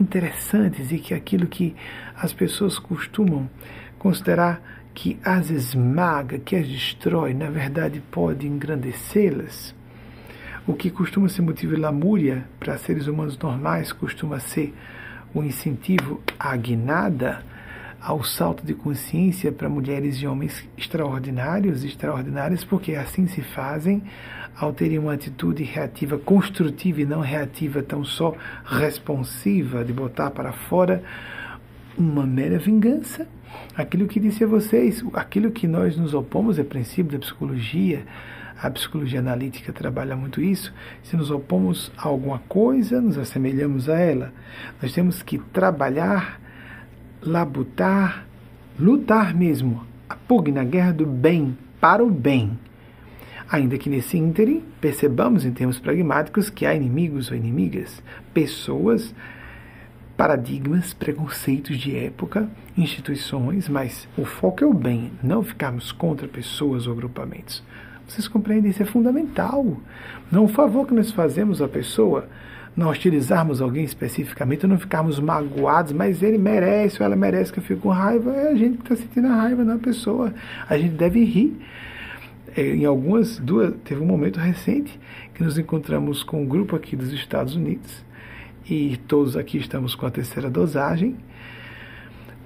interessantes 0.00 0.90
e 0.90 0.98
que 0.98 1.14
aquilo 1.14 1.46
que 1.46 1.76
as 2.16 2.32
pessoas 2.32 2.80
costumam 2.80 3.48
considerar 3.96 4.60
que 4.92 5.20
as 5.24 5.50
esmaga, 5.50 6.40
que 6.40 6.56
as 6.56 6.66
destrói, 6.66 7.32
na 7.32 7.48
verdade 7.48 8.02
pode 8.10 8.44
engrandecê-las. 8.44 9.72
O 10.66 10.74
que 10.74 10.90
costuma 10.90 11.28
ser 11.28 11.42
motivo 11.42 11.76
de 11.76 11.80
lamúria 11.80 12.44
para 12.58 12.76
seres 12.76 13.06
humanos 13.06 13.38
normais 13.38 13.92
costuma 13.92 14.40
ser 14.40 14.74
o 15.32 15.44
incentivo 15.44 16.20
à 16.36 16.56
guinada, 16.56 17.44
ao 18.00 18.24
salto 18.24 18.64
de 18.66 18.74
consciência 18.74 19.52
para 19.52 19.68
mulheres 19.68 20.16
e 20.16 20.26
homens 20.26 20.66
extraordinários 20.76 21.84
extraordinárias, 21.84 22.64
porque 22.64 22.96
assim 22.96 23.28
se 23.28 23.42
fazem 23.42 24.02
ao 24.56 24.72
terem 24.72 24.98
uma 24.98 25.14
atitude 25.14 25.62
reativa 25.62 26.18
construtiva 26.18 27.00
e 27.00 27.06
não 27.06 27.20
reativa 27.20 27.82
tão 27.82 28.04
só 28.04 28.34
responsiva 28.64 29.84
de 29.84 29.92
botar 29.92 30.30
para 30.30 30.52
fora 30.52 31.02
uma 31.96 32.26
mera 32.26 32.58
vingança. 32.58 33.26
Aquilo 33.74 34.06
que 34.06 34.20
disse 34.20 34.44
a 34.44 34.46
vocês, 34.46 35.04
aquilo 35.14 35.50
que 35.50 35.66
nós 35.66 35.96
nos 35.96 36.14
opomos 36.14 36.58
é 36.58 36.64
princípio 36.64 37.12
da 37.12 37.18
psicologia. 37.18 38.04
A 38.62 38.70
psicologia 38.70 39.20
analítica 39.20 39.72
trabalha 39.72 40.14
muito 40.14 40.40
isso. 40.40 40.72
Se 41.02 41.16
nos 41.16 41.30
opomos 41.30 41.90
a 41.96 42.06
alguma 42.06 42.40
coisa, 42.40 43.00
nos 43.00 43.16
assemelhamos 43.16 43.88
a 43.88 43.98
ela. 43.98 44.32
Nós 44.82 44.92
temos 44.92 45.22
que 45.22 45.38
trabalhar, 45.38 46.38
labutar, 47.22 48.26
lutar 48.78 49.34
mesmo, 49.34 49.86
a 50.08 50.14
pugna, 50.14 50.60
a 50.60 50.64
guerra 50.64 50.92
do 50.92 51.06
bem 51.06 51.56
para 51.80 52.04
o 52.04 52.10
bem. 52.10 52.58
Ainda 53.50 53.76
que 53.76 53.90
nesse 53.90 54.16
ínterim 54.16 54.62
percebamos 54.80 55.44
em 55.44 55.50
termos 55.50 55.80
pragmáticos 55.80 56.48
que 56.48 56.64
há 56.64 56.74
inimigos 56.74 57.30
ou 57.30 57.36
inimigas, 57.36 58.00
pessoas 58.32 59.12
paradigmas, 60.16 60.92
preconceitos 60.92 61.78
de 61.78 61.96
época, 61.96 62.48
instituições, 62.76 63.68
mas 63.68 64.06
o 64.16 64.24
foco 64.24 64.62
é 64.62 64.66
o 64.66 64.74
bem, 64.74 65.10
não 65.22 65.42
ficarmos 65.42 65.90
contra 65.90 66.28
pessoas 66.28 66.86
ou 66.86 66.92
agrupamentos. 66.92 67.64
Vocês 68.06 68.28
compreendem? 68.28 68.70
Isso 68.70 68.82
é 68.82 68.86
fundamental. 68.86 69.78
Não 70.30 70.44
o 70.44 70.48
favor 70.48 70.86
que 70.86 70.94
nós 70.94 71.10
fazemos 71.10 71.62
à 71.62 71.66
pessoa, 71.66 72.28
não 72.76 72.88
hostilizarmos 72.88 73.60
alguém 73.60 73.82
especificamente, 73.82 74.66
não 74.66 74.78
ficarmos 74.78 75.18
magoados, 75.18 75.92
mas 75.92 76.22
ele 76.22 76.38
merece 76.38 77.00
ou 77.00 77.06
ela 77.06 77.16
merece 77.16 77.52
que 77.52 77.58
eu 77.58 77.64
fique 77.64 77.80
com 77.80 77.88
raiva, 77.88 78.30
é 78.32 78.52
a 78.52 78.54
gente 78.54 78.78
que 78.78 78.92
está 78.92 78.96
sentindo 78.96 79.26
a 79.26 79.34
raiva, 79.34 79.64
não 79.64 79.74
a 79.74 79.78
pessoa. 79.78 80.32
A 80.68 80.76
gente 80.76 80.94
deve 80.94 81.24
rir. 81.24 81.58
É, 82.60 82.74
em 82.74 82.84
algumas, 82.84 83.38
duas, 83.38 83.72
teve 83.84 84.02
um 84.02 84.04
momento 84.04 84.38
recente 84.38 85.00
que 85.32 85.42
nos 85.42 85.56
encontramos 85.56 86.22
com 86.22 86.42
um 86.42 86.46
grupo 86.46 86.76
aqui 86.76 86.94
dos 86.94 87.10
Estados 87.10 87.56
Unidos 87.56 88.04
e 88.68 88.98
todos 89.08 89.34
aqui 89.34 89.56
estamos 89.56 89.94
com 89.94 90.04
a 90.04 90.10
terceira 90.10 90.50
dosagem, 90.50 91.16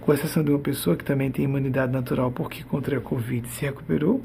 com 0.01 0.15
exceção 0.15 0.45
de 0.45 0.51
uma 0.51 0.61
pessoa 0.61 0.95
que 0.95 1.03
também 1.03 1.33
tem 1.33 1.47
imunidade 1.47 1.91
natural 1.91 2.31
porque 2.31 2.63
contra 2.63 2.97
a 2.97 3.01
Covid 3.01 3.49
se 3.49 3.65
recuperou. 3.65 4.23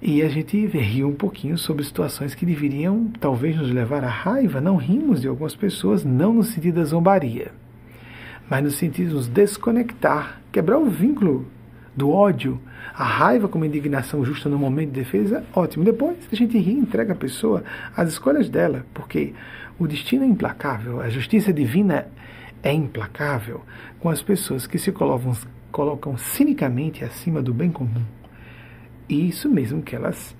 E 0.00 0.22
a 0.22 0.28
gente 0.28 0.64
riu 0.64 1.08
um 1.08 1.14
pouquinho 1.16 1.58
sobre 1.58 1.82
situações 1.82 2.32
que 2.32 2.46
deveriam 2.46 3.10
talvez 3.18 3.56
nos 3.56 3.72
levar 3.72 4.04
à 4.04 4.08
raiva. 4.08 4.60
Não 4.60 4.76
rimos 4.76 5.20
de 5.20 5.26
algumas 5.26 5.56
pessoas, 5.56 6.04
não 6.04 6.34
no 6.34 6.44
sentido 6.44 6.76
da 6.76 6.84
zombaria, 6.84 7.50
mas 8.48 8.62
no 8.62 8.70
sentido 8.70 9.08
de 9.08 9.14
nos 9.14 9.26
desconectar, 9.26 10.40
quebrar 10.52 10.78
o 10.78 10.88
vínculo 10.88 11.46
do 11.96 12.10
ódio, 12.10 12.60
a 12.94 13.04
raiva 13.04 13.48
como 13.48 13.64
indignação 13.64 14.24
justa 14.24 14.48
no 14.48 14.58
momento 14.58 14.90
de 14.90 15.00
defesa, 15.00 15.44
ótimo. 15.54 15.84
Depois 15.84 16.18
a 16.30 16.36
gente 16.36 16.58
ri, 16.58 16.72
entrega 16.72 17.14
a 17.14 17.16
pessoa 17.16 17.64
as 17.96 18.10
escolhas 18.10 18.48
dela, 18.50 18.84
porque 18.92 19.32
o 19.78 19.86
destino 19.86 20.24
é 20.24 20.26
implacável, 20.26 21.00
a 21.00 21.08
justiça 21.08 21.52
divina 21.52 22.06
é 22.62 22.72
implacável 22.72 23.62
com 23.98 24.10
as 24.10 24.22
pessoas 24.22 24.66
que 24.66 24.78
se 24.78 24.92
colocam, 24.92 25.32
colocam 25.72 26.16
cinicamente 26.18 27.04
acima 27.04 27.42
do 27.42 27.54
bem 27.54 27.70
comum. 27.70 28.02
E 29.08 29.28
isso 29.28 29.48
mesmo 29.48 29.82
que 29.82 29.96
elas 29.96 30.36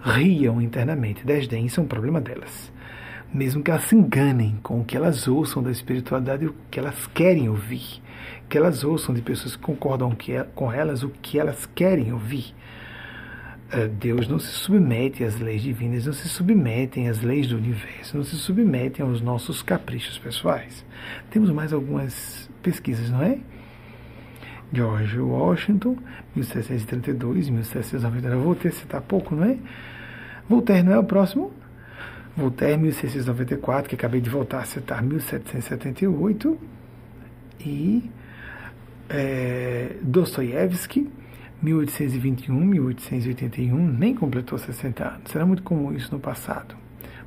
riam 0.00 0.60
internamente, 0.60 1.24
desdém, 1.24 1.66
isso 1.66 1.80
é 1.80 1.82
um 1.82 1.86
problema 1.86 2.20
delas. 2.20 2.72
Mesmo 3.32 3.62
que 3.62 3.70
elas 3.70 3.84
se 3.84 3.94
enganem 3.94 4.58
com 4.62 4.80
o 4.80 4.84
que 4.84 4.96
elas 4.96 5.28
ouçam 5.28 5.62
da 5.62 5.70
espiritualidade, 5.70 6.46
o 6.46 6.54
que 6.70 6.78
elas 6.80 7.06
querem 7.08 7.48
ouvir, 7.48 8.02
que 8.48 8.56
elas 8.56 8.84
ouçam 8.84 9.14
de 9.14 9.22
pessoas 9.22 9.56
que 9.56 9.62
concordam 9.62 10.16
com 10.54 10.72
elas 10.72 11.02
o 11.02 11.08
que 11.08 11.38
elas 11.38 11.66
querem 11.74 12.12
ouvir. 12.12 12.54
Eh, 13.70 13.86
Deus 13.86 14.26
não 14.26 14.38
se 14.38 14.48
submete 14.48 15.22
às 15.24 15.38
leis 15.38 15.62
divinas, 15.62 16.06
não 16.06 16.12
se 16.12 16.28
submetem 16.28 17.08
às 17.08 17.20
leis 17.20 17.48
do 17.48 17.56
universo, 17.56 18.16
não 18.16 18.24
se 18.24 18.36
submetem 18.36 19.04
aos 19.04 19.20
nossos 19.20 19.62
caprichos 19.62 20.18
pessoais. 20.18 20.84
Temos 21.30 21.50
mais 21.50 21.72
algumas 21.72 22.48
pesquisas, 22.62 23.10
não 23.10 23.22
é? 23.22 23.38
George 24.72 25.18
Washington, 25.18 25.96
1732, 26.34 27.50
1799. 27.50 28.42
Voltaire 28.42 28.76
citar 28.76 29.02
pouco, 29.02 29.34
não 29.34 29.44
é? 29.44 29.58
Voltaire 30.48 30.82
não 30.82 30.92
é 30.92 30.98
o 30.98 31.04
próximo? 31.04 31.52
Voltaire, 32.36 32.78
1694, 32.78 33.88
que 33.88 33.94
acabei 33.96 34.20
de 34.20 34.30
voltar 34.30 34.60
a 34.60 34.64
citar, 34.64 35.02
1778. 35.02 36.58
E 37.60 38.10
é, 39.08 39.96
Dostoiévski, 40.02 41.08
1821, 41.62 42.54
1881, 42.54 43.76
nem 43.76 44.14
completou 44.14 44.58
60 44.58 45.04
anos. 45.04 45.30
Será 45.30 45.44
muito 45.44 45.62
comum 45.62 45.92
isso 45.92 46.12
no 46.12 46.20
passado. 46.20 46.76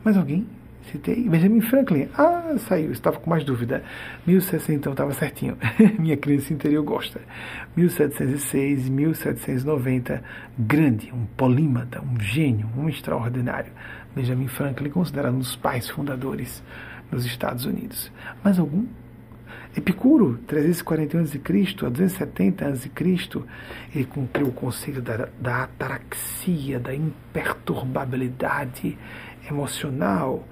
Mas 0.04 0.18
alguém? 0.18 0.48
Citei. 0.90 1.30
Benjamin 1.30 1.62
Franklin. 1.62 2.10
Ah, 2.18 2.56
saiu, 2.58 2.92
estava 2.92 3.20
com 3.20 3.30
mais 3.30 3.44
dúvida. 3.44 3.84
1700, 4.26 4.70
então 4.70 4.94
estava 4.94 5.14
certinho. 5.14 5.58
Minha 6.00 6.18
criança 6.18 6.54
interior 6.54 6.84
gosta. 6.84 7.22
1706, 7.76 8.90
1790. 8.90 10.24
Grande, 10.58 11.12
um 11.14 11.26
polímata, 11.38 12.02
um 12.02 12.20
gênio, 12.20 12.68
um 12.76 12.90
extraordinário. 12.90 13.72
Benjamin 14.16 14.48
Franklin, 14.48 14.90
considerado 14.90 15.36
um 15.36 15.40
dos 15.40 15.56
pais 15.56 15.88
fundadores 15.90 16.64
dos 17.12 17.26
Estados 17.26 17.66
Unidos. 17.66 18.12
Mas 18.44 18.58
algum 18.58 18.86
Epicuro, 19.76 20.38
341 20.48 21.22
a.C., 21.22 21.42
a 21.86 21.90
270 21.90 22.68
a.C., 22.68 22.92
ele 23.96 24.06
cumpriu 24.06 24.48
o 24.48 24.52
conceito 24.52 25.02
da, 25.02 25.30
da 25.40 25.64
ataraxia, 25.64 26.80
da 26.80 26.94
imperturbabilidade 26.94 28.98
emocional, 29.50 30.46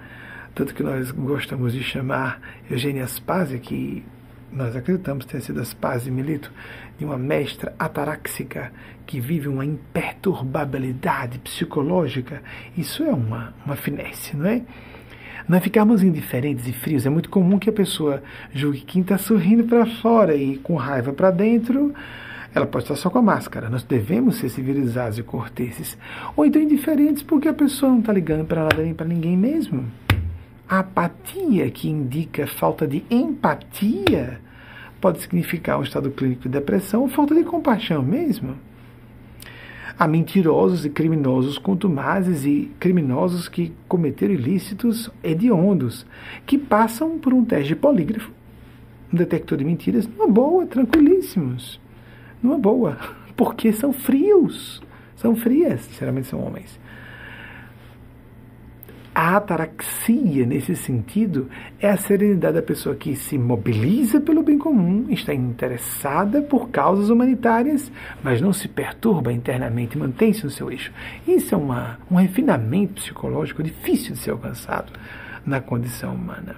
tanto 0.56 0.74
que 0.74 0.82
nós 0.82 1.12
gostamos 1.12 1.74
de 1.74 1.84
chamar 1.84 2.40
Eugênia 2.70 3.04
Aspásia, 3.04 3.60
que 3.60 4.06
nós 4.52 4.76
acreditamos 4.76 5.26
ter 5.26 5.42
sido 5.42 5.60
Aspásia 5.60 6.12
Milito, 6.12 6.52
de 6.98 7.06
uma 7.06 7.18
mestra 7.18 7.74
ataráxica 7.78 8.72
que 9.06 9.20
vive 9.20 9.48
uma 9.48 9.66
imperturbabilidade 9.66 11.40
psicológica. 11.40 12.42
Isso 12.78 13.04
é 13.04 13.12
uma, 13.12 13.54
uma 13.66 13.76
finesse, 13.76 14.36
não 14.36 14.48
é? 14.48 14.62
Não 15.48 15.60
ficarmos 15.60 16.04
indiferentes 16.04 16.68
e 16.68 16.74
frios. 16.74 17.06
É 17.06 17.10
muito 17.10 17.30
comum 17.30 17.58
que 17.58 17.70
a 17.70 17.74
pessoa 17.74 18.22
julgue 18.54 18.82
quem 18.82 19.02
está 19.02 19.18
sorrindo 19.18 19.64
para 19.64 19.86
fora 19.86 20.36
e 20.36 20.58
com 20.58 20.76
raiva 20.76 21.14
para 21.14 21.32
dentro. 21.32 21.94
Ela 22.54 22.66
pode 22.66 22.86
estar 22.86 22.96
só 22.96 23.10
com 23.10 23.20
a 23.20 23.22
máscara. 23.22 23.70
Nós 23.70 23.84
devemos 23.84 24.38
ser 24.38 24.50
civilizados 24.50 25.18
e 25.18 25.24
corteses. 25.24 25.98
Ou 26.36 26.46
então 26.46 26.62
indiferentes 26.62 27.24
porque 27.24 27.48
a 27.48 27.54
pessoa 27.54 27.92
não 27.92 28.00
está 28.00 28.14
ligando 28.14 28.46
para 28.46 28.64
nada 28.64 28.82
nem 28.82 28.94
para 28.94 29.08
ninguém 29.08 29.38
mesmo. 29.38 29.86
A 30.68 30.80
apatia, 30.80 31.70
que 31.72 31.90
indica 31.90 32.46
falta 32.46 32.88
de 32.88 33.04
empatia, 33.10 34.40
pode 35.02 35.20
significar 35.20 35.80
um 35.80 35.84
estado 35.84 36.12
clínico 36.12 36.44
de 36.44 36.50
depressão 36.50 37.02
ou 37.02 37.10
falta 37.10 37.34
de 37.34 37.44
compaixão 37.44 38.04
mesmo 38.04 38.56
a 40.00 40.08
mentirosos 40.08 40.86
e 40.86 40.90
criminosos 40.90 41.58
contumazes 41.58 42.46
e 42.46 42.72
criminosos 42.80 43.50
que 43.50 43.74
cometeram 43.86 44.34
ilícitos 44.34 45.12
hediondos, 45.22 46.06
que 46.46 46.58
passam 46.58 47.20
por 47.20 47.34
um 47.34 47.44
teste 47.44 47.68
de 47.68 47.76
polígrafo, 47.76 48.32
um 49.12 49.18
detector 49.18 49.58
de 49.58 49.66
mentiras, 49.66 50.08
numa 50.08 50.28
boa, 50.28 50.66
tranquilíssimos. 50.66 51.82
Numa 52.42 52.58
boa. 52.58 52.98
Porque 53.36 53.74
são 53.74 53.92
frios. 53.92 54.82
São 55.18 55.36
frias, 55.36 55.90
geralmente 56.00 56.28
são 56.28 56.42
homens. 56.42 56.80
A 59.14 59.38
ataraxia, 59.38 60.46
nesse 60.46 60.76
sentido, 60.76 61.50
é 61.80 61.90
a 61.90 61.98
serenidade 61.98 62.56
da 62.56 62.62
pessoa 62.62 62.96
que 62.96 63.16
se 63.16 63.38
mobiliza 63.38 64.22
pelo 64.22 64.44
bem 64.44 64.58
comum, 64.58 65.08
está 65.10 65.34
interessada 65.34 66.42
por 66.42 66.70
causas 66.70 67.10
humanitárias, 67.10 67.92
mas 68.24 68.40
não 68.40 68.54
se 68.54 68.68
perturba 68.68 69.34
internamente, 69.34 69.98
mantém-se 69.98 70.44
no 70.44 70.52
seu 70.52 70.72
eixo. 70.72 70.92
Isso 71.28 71.56
é 71.56 71.58
uma, 71.58 71.98
um 72.10 72.16
refinamento 72.16 73.02
psicológico 73.02 73.64
difícil 73.64 74.14
de 74.14 74.20
ser 74.20 74.32
alcançado 74.32 74.94
na 75.46 75.60
condição 75.60 76.14
humana. 76.14 76.56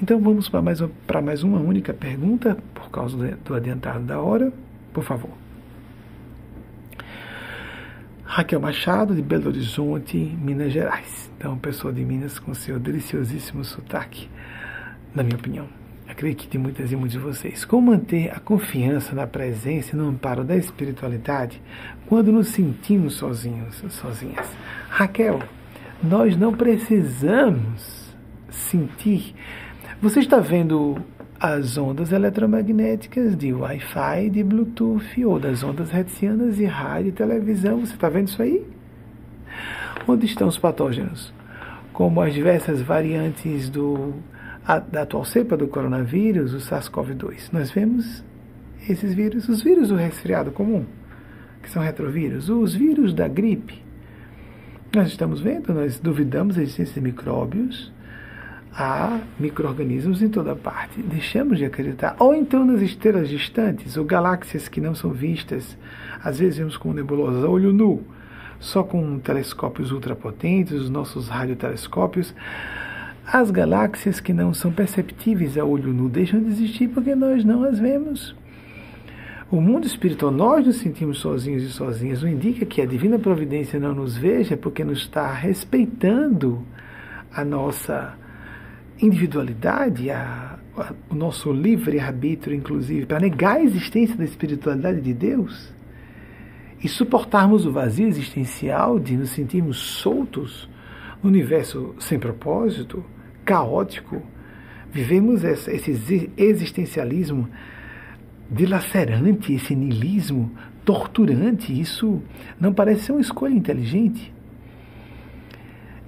Então 0.00 0.20
vamos 0.20 0.48
para 0.48 0.62
mais, 0.62 0.80
para 1.06 1.22
mais 1.22 1.42
uma 1.42 1.58
única 1.58 1.92
pergunta, 1.92 2.56
por 2.74 2.90
causa 2.90 3.16
do 3.44 3.54
adiantado 3.54 4.04
da 4.04 4.20
hora, 4.20 4.52
por 4.92 5.02
favor. 5.02 5.47
Raquel 8.30 8.60
Machado, 8.60 9.14
de 9.14 9.22
Belo 9.22 9.48
Horizonte, 9.48 10.18
Minas 10.18 10.70
Gerais. 10.70 11.30
Então, 11.36 11.56
pessoa 11.56 11.90
de 11.90 12.04
Minas 12.04 12.38
com 12.38 12.52
seu 12.52 12.78
deliciosíssimo 12.78 13.64
sotaque, 13.64 14.28
na 15.14 15.22
minha 15.22 15.34
opinião. 15.34 15.66
Acredito 16.06 16.42
que 16.42 16.48
tem 16.48 16.60
muitas 16.60 16.92
e 16.92 16.96
muitos 16.96 17.12
de 17.12 17.18
vocês. 17.18 17.64
Como 17.64 17.90
manter 17.90 18.30
a 18.30 18.38
confiança 18.38 19.14
na 19.14 19.26
presença 19.26 19.96
e 19.96 19.98
no 19.98 20.10
amparo 20.10 20.44
da 20.44 20.54
espiritualidade 20.54 21.60
quando 22.06 22.30
nos 22.30 22.48
sentimos 22.48 23.14
sozinhos, 23.14 23.82
sozinhas? 23.88 24.46
Raquel, 24.90 25.42
nós 26.02 26.36
não 26.36 26.52
precisamos 26.52 28.14
sentir. 28.50 29.34
Você 30.02 30.20
está 30.20 30.38
vendo 30.38 30.98
as 31.40 31.78
ondas 31.78 32.10
eletromagnéticas 32.10 33.36
de 33.36 33.52
Wi-Fi, 33.52 34.28
de 34.30 34.42
Bluetooth 34.42 35.24
ou 35.24 35.38
das 35.38 35.62
ondas 35.62 35.92
hertzianas 35.92 36.56
de 36.56 36.64
rádio 36.64 37.10
e 37.10 37.12
televisão. 37.12 37.80
Você 37.80 37.94
está 37.94 38.08
vendo 38.08 38.28
isso 38.28 38.42
aí? 38.42 38.66
Onde 40.06 40.26
estão 40.26 40.48
os 40.48 40.58
patógenos? 40.58 41.32
Como 41.92 42.20
as 42.20 42.34
diversas 42.34 42.82
variantes 42.82 43.68
do, 43.68 44.14
a, 44.66 44.80
da 44.80 45.02
atual 45.02 45.24
cepa 45.24 45.56
do 45.56 45.68
coronavírus, 45.68 46.54
o 46.54 46.58
SARS-CoV-2. 46.58 47.50
Nós 47.52 47.70
vemos 47.70 48.24
esses 48.88 49.14
vírus, 49.14 49.48
os 49.48 49.62
vírus 49.62 49.90
do 49.90 49.96
resfriado 49.96 50.50
comum, 50.50 50.84
que 51.62 51.70
são 51.70 51.82
retrovírus, 51.82 52.48
os 52.48 52.74
vírus 52.74 53.14
da 53.14 53.28
gripe. 53.28 53.80
Nós 54.94 55.08
estamos 55.08 55.40
vendo, 55.40 55.72
nós 55.72 56.00
duvidamos 56.00 56.56
da 56.56 56.62
existência 56.62 56.94
de 56.94 57.00
micróbios, 57.00 57.92
há 58.78 59.18
micro-organismos 59.40 60.22
em 60.22 60.28
toda 60.28 60.54
parte. 60.54 61.02
Deixamos 61.02 61.58
de 61.58 61.64
acreditar. 61.64 62.14
Ou 62.20 62.32
então 62.32 62.64
nas 62.64 62.80
estrelas 62.80 63.28
distantes, 63.28 63.96
ou 63.96 64.04
galáxias 64.04 64.68
que 64.68 64.80
não 64.80 64.94
são 64.94 65.10
vistas, 65.10 65.76
às 66.22 66.38
vezes 66.38 66.58
vemos 66.58 66.76
como 66.76 66.94
nebulosas 66.94 67.42
a 67.42 67.48
olho 67.48 67.72
nu, 67.72 68.02
só 68.60 68.84
com 68.84 69.18
telescópios 69.18 69.90
ultrapotentes, 69.90 70.72
os 70.72 70.88
nossos 70.88 71.28
radiotelescópios. 71.28 72.32
As 73.26 73.50
galáxias 73.50 74.20
que 74.20 74.32
não 74.32 74.54
são 74.54 74.70
perceptíveis 74.70 75.58
a 75.58 75.64
olho 75.64 75.92
nu 75.92 76.08
deixam 76.08 76.40
de 76.40 76.48
existir 76.48 76.88
porque 76.88 77.14
nós 77.14 77.44
não 77.44 77.64
as 77.64 77.78
vemos. 77.78 78.34
O 79.50 79.60
mundo 79.60 79.86
espiritual, 79.86 80.30
nós 80.30 80.64
nos 80.64 80.76
sentimos 80.76 81.18
sozinhos 81.18 81.62
e 81.62 81.70
sozinhas, 81.70 82.22
não 82.22 82.28
indica 82.28 82.64
que 82.64 82.80
a 82.80 82.86
divina 82.86 83.18
providência 83.18 83.80
não 83.80 83.94
nos 83.94 84.16
veja 84.16 84.56
porque 84.56 84.84
nos 84.84 84.98
está 84.98 85.32
respeitando 85.32 86.62
a 87.32 87.44
nossa 87.44 88.14
individualidade, 89.00 90.10
a, 90.10 90.58
a, 90.76 90.92
o 91.10 91.14
nosso 91.14 91.52
livre-arbítrio, 91.52 92.56
inclusive, 92.56 93.06
para 93.06 93.20
negar 93.20 93.56
a 93.56 93.62
existência 93.62 94.16
da 94.16 94.24
espiritualidade 94.24 95.00
de 95.00 95.14
Deus 95.14 95.72
e 96.82 96.88
suportarmos 96.88 97.66
o 97.66 97.72
vazio 97.72 98.06
existencial 98.06 98.98
de 98.98 99.16
nos 99.16 99.30
sentirmos 99.30 99.78
soltos 99.78 100.68
no 101.22 101.28
universo 101.28 101.94
sem 101.98 102.18
propósito, 102.18 103.04
caótico, 103.44 104.22
vivemos 104.92 105.42
esse 105.42 106.30
existencialismo 106.36 107.48
dilacerante, 108.50 109.52
esse 109.52 109.74
niilismo 109.74 110.50
torturante, 110.84 111.78
isso 111.78 112.22
não 112.58 112.72
parece 112.72 113.02
ser 113.02 113.12
uma 113.12 113.20
escolha 113.20 113.54
inteligente. 113.54 114.32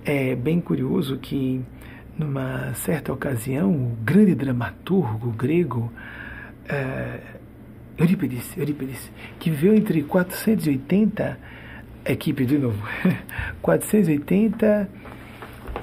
É 0.05 0.35
bem 0.35 0.61
curioso 0.61 1.19
que 1.19 1.61
numa 2.21 2.75
certa 2.75 3.13
ocasião, 3.13 3.71
o 3.71 3.97
grande 4.05 4.35
dramaturgo 4.35 5.31
grego 5.31 5.91
é, 6.69 7.19
Eurípides, 7.99 8.57
Eurípides, 8.57 9.11
que 9.39 9.51
viveu 9.51 9.75
entre 9.75 10.03
480, 10.03 11.39
equipe 12.05 12.45
de 12.45 12.59
novo, 12.59 12.83
480 13.61 14.89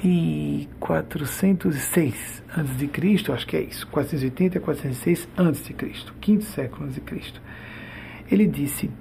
e 0.03 0.69
406 0.79 2.43
antes 2.55 2.77
de 2.77 2.87
Cristo, 2.87 3.33
acho 3.33 3.47
que 3.47 3.57
é 3.57 3.61
isso, 3.61 3.87
480 3.87 4.57
e 4.57 4.61
406 4.61 5.27
antes 5.37 5.65
de 5.65 5.73
Cristo, 5.73 6.13
quinto 6.21 6.43
século 6.43 6.85
antes 6.85 6.95
de 6.95 7.01
Cristo. 7.01 7.41
Ele 8.31 8.45
disse: 8.45 8.91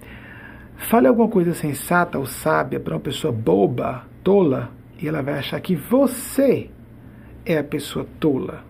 Fale 0.76 1.06
alguma 1.06 1.28
coisa 1.28 1.52
sensata 1.54 2.18
ou 2.18 2.26
sábia 2.26 2.80
para 2.80 2.94
uma 2.94 3.00
pessoa 3.00 3.32
boba, 3.32 4.06
tola, 4.22 4.70
e 4.98 5.06
ela 5.06 5.22
vai 5.22 5.34
achar 5.34 5.60
que 5.60 5.74
você 5.74 6.70
é 7.46 7.58
a 7.58 7.64
pessoa 7.64 8.06
tola, 8.18 8.64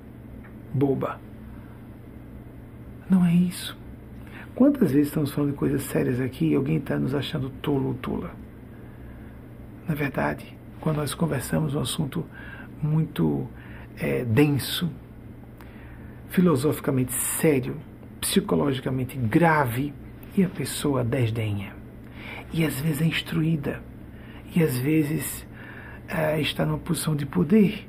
boba. 0.72 1.18
Não 3.08 3.24
é 3.24 3.34
isso. 3.34 3.76
Quantas 4.54 4.92
vezes 4.92 5.08
estamos 5.08 5.32
falando 5.32 5.52
de 5.52 5.56
coisas 5.56 5.82
sérias 5.82 6.20
aqui 6.20 6.50
e 6.50 6.54
alguém 6.54 6.76
está 6.76 6.98
nos 6.98 7.14
achando 7.14 7.50
tolo 7.62 7.88
ou 7.88 7.94
tola? 7.94 8.30
Na 9.88 9.94
verdade, 9.94 10.56
quando 10.80 10.96
nós 10.96 11.14
conversamos 11.14 11.74
um 11.74 11.80
assunto 11.80 12.24
muito 12.82 13.48
é, 13.98 14.24
denso, 14.24 14.90
filosoficamente 16.28 17.12
sério, 17.12 17.76
psicologicamente 18.20 19.16
grave, 19.16 19.94
e 20.36 20.44
a 20.44 20.48
pessoa 20.48 21.02
desdenha. 21.02 21.74
E 22.52 22.64
às 22.64 22.78
vezes 22.80 23.00
é 23.00 23.06
instruída, 23.06 23.82
e 24.54 24.62
às 24.62 24.76
vezes 24.78 25.46
é, 26.08 26.38
está 26.40 26.66
numa 26.66 26.78
posição 26.78 27.16
de 27.16 27.24
poder, 27.24 27.88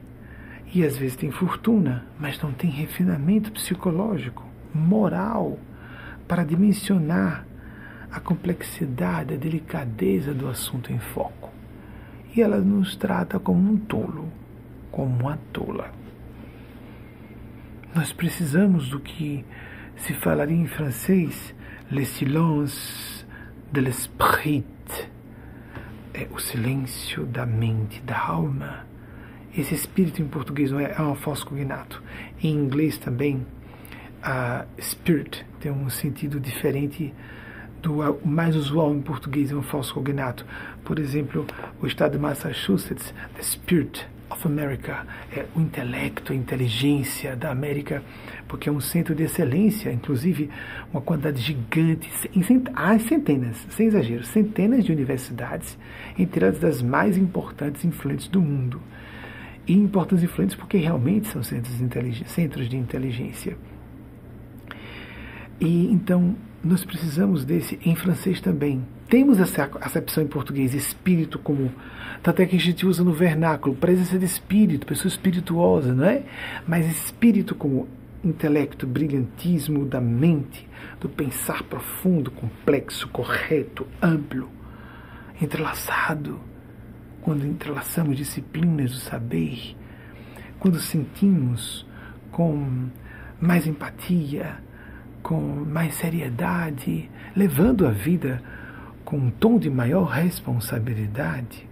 e 0.74 0.84
às 0.84 0.97
vezes 0.97 1.15
tem 1.15 1.32
fortuna, 1.32 2.05
mas 2.20 2.41
não 2.41 2.51
tem 2.51 2.70
refinamento 2.70 3.51
psicológico, 3.51 4.45
moral, 4.74 5.57
para 6.28 6.43
dimensionar 6.43 7.45
a 8.11 8.20
complexidade, 8.20 9.34
a 9.34 9.38
delicadeza 9.38 10.34
do 10.34 10.47
assunto 10.47 10.91
em 10.91 10.99
foco. 10.99 11.51
E 12.36 12.41
ela 12.41 12.57
nos 12.57 12.95
trata 12.95 13.39
como 13.39 13.72
um 13.72 13.78
tolo, 13.78 14.32
como 14.91 15.22
uma 15.22 15.38
tola. 15.53 15.91
Nós 17.95 18.11
precisamos 18.11 18.89
do 18.89 18.99
que 18.99 19.45
se 19.95 20.13
falaria 20.13 20.55
em 20.55 20.68
francês, 20.68 21.55
le 21.89 22.05
silence 22.05 23.26
de 23.72 23.82
l'esprit, 23.82 24.65
é 26.13 26.28
o 26.32 26.39
silêncio 26.39 27.26
da 27.26 27.45
mente, 27.45 28.01
da 28.01 28.20
alma 28.20 28.86
esse 29.58 29.74
espírito 29.74 30.22
em 30.22 30.28
português 30.28 30.72
não 30.72 30.80
é, 30.80 30.93
é 30.97 31.01
um 31.01 31.16
falso 31.16 31.45
cognato. 31.45 32.01
Em 32.41 32.53
inglês 32.53 32.97
também, 32.97 33.45
uh, 34.24 34.66
spirit 34.80 35.43
tem 35.60 35.72
um 35.72 35.89
sentido 35.89 36.39
diferente 36.39 37.14
do 37.82 38.20
mais 38.24 38.55
usual 38.55 38.93
em 38.93 39.01
português, 39.01 39.51
é 39.51 39.55
um 39.55 39.64
falso 39.64 39.93
cognato. 39.93 40.45
Por 40.84 40.99
exemplo, 40.99 41.45
o 41.82 41.88
estado 41.88 42.14
de 42.14 42.20
Massachusetts, 42.20 43.14
the 43.36 43.41
spirit 43.41 44.05
of 44.30 44.45
America, 44.45 45.05
é 45.36 45.45
o 45.55 45.62
intelecto, 45.62 46.34
a 46.34 46.36
inteligência 46.36 47.36
da 47.36 47.49
América, 47.49 48.03
porque 48.47 48.70
é 48.70 48.72
um 48.72 48.82
centro 48.82 49.16
de 49.16 49.24
excelência, 49.24 49.91
inclusive 49.91 50.49
uma 50.91 51.01
quantidade 51.01 51.41
gigante, 51.41 52.10
há 52.76 52.99
centenas, 52.99 53.66
sem 53.70 53.88
exagero, 53.88 54.24
centenas 54.24 54.86
de 54.86 54.91
universidades, 54.91 55.78
entre 56.18 56.45
as 56.45 56.60
das 56.60 56.82
mais 56.82 57.18
importantes 57.18 57.84
e 57.84 57.88
influentes 57.88 58.28
do 58.28 58.41
mundo 58.41 58.82
e 59.68 59.74
importantes 59.74 60.24
influentes 60.24 60.55
porque 60.55 60.78
realmente 60.78 61.28
são 61.28 61.43
centros 61.43 61.78
de, 61.78 62.30
centros 62.30 62.70
de 62.70 62.78
inteligência. 62.78 63.57
E 65.59 65.91
então 65.91 66.36
nós 66.63 66.86
precisamos 66.86 67.43
desse 67.43 67.80
em 67.84 67.95
francês 67.95 68.39
também. 68.39 68.86
Temos 69.09 69.39
essa 69.39 69.70
acepção 69.82 70.24
em 70.24 70.28
português, 70.28 70.74
espírito 70.74 71.39
como. 71.39 71.72
Tanto 72.22 72.41
é 72.41 72.45
que 72.45 72.55
a 72.55 72.59
gente 72.59 72.86
usa 72.86 73.03
no 73.03 73.13
vernáculo, 73.13 73.76
presença 73.76 74.18
de 74.18 74.26
espírito, 74.26 74.86
pessoa 74.86 75.07
espirituosa, 75.07 75.93
não 75.93 76.05
é? 76.05 76.24
Mas 76.68 76.86
espírito 76.86 77.55
como 77.55 77.88
intelecto, 78.24 78.86
brilhantismo 78.86 79.86
da 79.86 80.01
mente, 80.01 80.68
do 80.99 81.07
pensar 81.07 81.63
profundo, 81.63 82.32
complexo, 82.32 83.07
correto, 83.09 83.88
amplo, 84.01 84.49
entrelaçado 85.41 86.39
quando 87.28 87.45
entrelaçamos 87.45 88.15
disciplinas 88.15 88.91
do 88.91 88.99
saber, 88.99 89.75
quando 90.61 90.80
sentimos 90.80 91.86
com 92.32 92.88
mais 93.38 93.67
empatia, 93.67 94.55
com 95.21 95.41
mais 95.41 95.95
seriedade, 95.95 97.11
levando 97.36 97.86
a 97.86 97.91
vida 97.91 98.41
com 99.03 99.17
um 99.17 99.30
tom 99.30 99.59
de 99.59 99.69
maior 99.69 100.05
responsabilidade. 100.05 101.67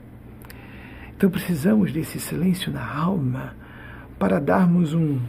Então 1.16 1.30
precisamos 1.30 1.93
desse 1.93 2.20
silêncio 2.20 2.70
na 2.70 2.86
alma 2.86 3.56
para 4.20 4.41
darmos 4.41 4.93
um 4.93 5.22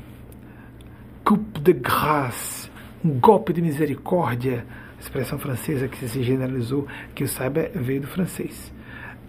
coup 1.22 1.36
de 1.36 1.72
grâce, 1.72 2.68
um 3.04 3.10
golpe 3.20 3.52
de 3.52 3.62
misericórdia, 3.62 4.66
expressão 4.98 5.38
francesa 5.38 5.86
que 5.86 5.96
se 5.96 6.20
generalizou, 6.24 6.84
que 7.14 7.22
eu 7.22 7.28
saiba 7.28 7.70
veio 7.72 8.00
do 8.00 8.08
francês. 8.08 8.74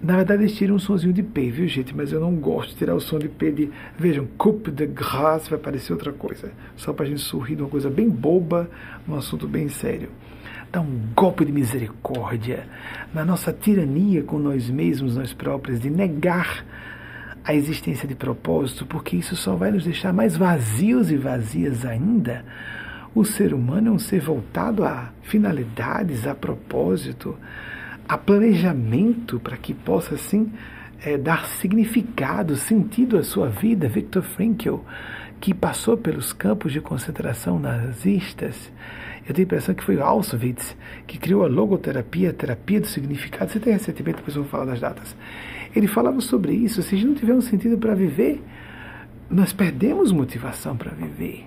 Na 0.02 0.16
verdade, 0.16 0.44
eles 0.44 0.56
tiram 0.56 0.76
um 0.76 0.80
sonzinho 0.80 1.12
de 1.12 1.24
P, 1.24 1.50
viu, 1.50 1.68
gente? 1.68 1.96
Mas 1.96 2.12
eu 2.12 2.20
não 2.20 2.36
gosto 2.36 2.70
de 2.70 2.76
tirar 2.76 2.94
o 2.96 3.02
som 3.02 3.18
de 3.18 3.28
P 3.28 3.52
de. 3.52 3.72
Vejam, 3.98 4.28
coup 4.38 4.70
de 4.70 4.86
grâce 4.86 5.50
vai 5.50 5.58
parecer 5.58 5.92
outra 5.92 6.14
coisa. 6.14 6.52
Só 6.76 6.94
para 6.94 7.06
a 7.06 7.10
gente 7.10 7.22
sorrir 7.22 7.56
de 7.56 7.64
uma 7.64 7.70
coisa 7.70 7.90
bem 7.90 8.08
boba, 8.08 8.70
num 9.08 9.16
assunto 9.16 9.48
bem 9.48 9.70
sério. 9.70 10.10
Dá 10.72 10.82
um 10.82 11.00
golpe 11.16 11.44
de 11.46 11.52
misericórdia 11.52 12.68
na 13.14 13.26
nossa 13.26 13.52
tirania 13.52 14.22
com 14.22 14.38
nós 14.38 14.70
mesmos, 14.70 15.16
nós 15.16 15.34
próprios, 15.34 15.80
de 15.80 15.90
negar 15.90 16.64
a 17.44 17.56
existência 17.56 18.08
de 18.08 18.14
propósito, 18.14 18.86
porque 18.86 19.16
isso 19.16 19.36
só 19.36 19.56
vai 19.56 19.72
nos 19.72 19.86
deixar 19.86 20.14
mais 20.14 20.38
vazios 20.38 21.10
e 21.10 21.16
vazias 21.16 21.86
ainda. 21.86 22.46
O 23.16 23.26
ser 23.26 23.54
humano 23.54 23.88
é 23.88 23.92
um 23.92 23.98
ser 23.98 24.20
voltado 24.20 24.84
a 24.84 25.12
finalidades, 25.24 26.28
a 26.28 26.36
propósito 26.36 27.36
a 28.08 28.18
planejamento 28.18 29.40
para 29.40 29.58
que 29.58 29.74
possa 29.74 30.16
assim 30.16 30.52
é, 31.04 31.18
dar 31.18 31.46
significado, 31.46 32.56
sentido 32.56 33.18
à 33.18 33.24
sua 33.24 33.50
vida. 33.50 33.88
Viktor 33.88 34.24
Frankl, 34.24 34.78
que 35.40 35.54
passou 35.54 35.98
pelos 35.98 36.34
campos 36.34 36.72
de 36.72 36.82
concentração 36.82 37.60
nazistas, 37.60 38.72
eu 39.28 39.34
tenho 39.34 39.46
a 39.46 39.48
impressão 39.48 39.76
que 39.76 39.84
foi 39.84 40.00
Auschwitz 40.00 40.76
que 41.06 41.18
criou 41.18 41.44
a 41.44 41.48
logoterapia, 41.48 42.30
a 42.30 42.34
terapia 42.34 42.80
do 42.80 42.88
significado. 42.88 43.52
Você 43.52 43.60
tem 43.60 43.74
recentemente, 43.74 44.18
depois 44.18 44.36
eu 44.36 44.44
vou 44.44 44.52
falar 44.52 44.66
das 44.66 44.80
datas. 44.80 45.16
Ele 45.76 45.88
falava 45.88 46.22
sobre 46.22 46.54
isso. 46.54 46.82
Se 46.82 46.96
a 46.96 46.98
gente 46.98 47.08
não 47.08 47.16
tiver 47.16 47.34
um 47.34 47.42
sentido 47.42 47.78
para 47.78 47.94
viver, 47.94 48.42
nós 49.30 49.52
perdemos 49.52 50.14
motivação 50.14 50.78
para 50.78 50.92
viver. 50.92 51.46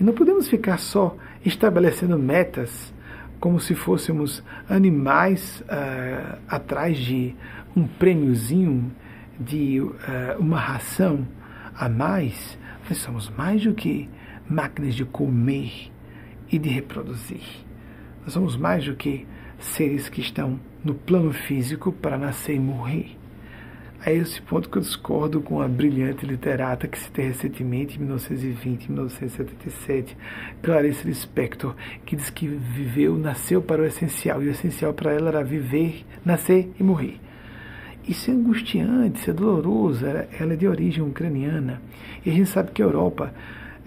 E 0.00 0.02
não 0.02 0.12
podemos 0.12 0.48
ficar 0.48 0.78
só 0.78 1.16
estabelecendo 1.44 2.18
metas 2.18 2.92
como 3.40 3.60
se 3.60 3.74
fôssemos 3.74 4.42
animais 4.68 5.62
uh, 5.62 6.38
atrás 6.48 6.98
de 6.98 7.34
um 7.76 7.86
prêmiozinho, 7.86 8.90
de 9.38 9.80
uh, 9.80 9.94
uma 10.38 10.58
ração 10.58 11.26
a 11.74 11.88
mais, 11.88 12.58
nós 12.88 12.98
somos 12.98 13.30
mais 13.30 13.62
do 13.62 13.74
que 13.74 14.08
máquinas 14.48 14.94
de 14.94 15.04
comer 15.04 15.92
e 16.50 16.58
de 16.58 16.68
reproduzir. 16.68 17.42
Nós 18.22 18.32
somos 18.32 18.56
mais 18.56 18.84
do 18.84 18.96
que 18.96 19.26
seres 19.58 20.08
que 20.08 20.20
estão 20.20 20.58
no 20.84 20.94
plano 20.94 21.32
físico 21.32 21.92
para 21.92 22.16
nascer 22.16 22.54
e 22.54 22.60
morrer. 22.60 23.17
É 24.06 24.14
esse 24.14 24.40
ponto 24.40 24.70
que 24.70 24.78
eu 24.78 24.82
discordo 24.82 25.40
com 25.40 25.60
a 25.60 25.66
brilhante 25.66 26.24
literata 26.24 26.86
que 26.86 27.10
tem 27.10 27.26
recentemente, 27.26 27.96
em 27.96 27.98
1920, 27.98 28.92
1977, 28.92 30.16
Clarice 30.62 31.06
Lispector, 31.06 31.74
que 32.06 32.14
diz 32.14 32.30
que 32.30 32.46
viveu, 32.46 33.18
nasceu 33.18 33.60
para 33.60 33.82
o 33.82 33.84
essencial, 33.84 34.40
e 34.40 34.46
o 34.46 34.50
essencial 34.50 34.94
para 34.94 35.12
ela 35.12 35.28
era 35.28 35.42
viver, 35.42 36.06
nascer 36.24 36.70
e 36.78 36.82
morrer. 36.82 37.18
Isso 38.08 38.30
é 38.30 38.34
angustiante, 38.34 39.20
isso 39.20 39.30
é 39.30 39.34
doloroso. 39.34 40.06
Ela 40.06 40.52
é 40.52 40.56
de 40.56 40.66
origem 40.66 41.02
ucraniana. 41.02 41.82
E 42.24 42.30
a 42.30 42.32
gente 42.32 42.48
sabe 42.48 42.70
que 42.70 42.80
a 42.80 42.86
Europa 42.86 43.34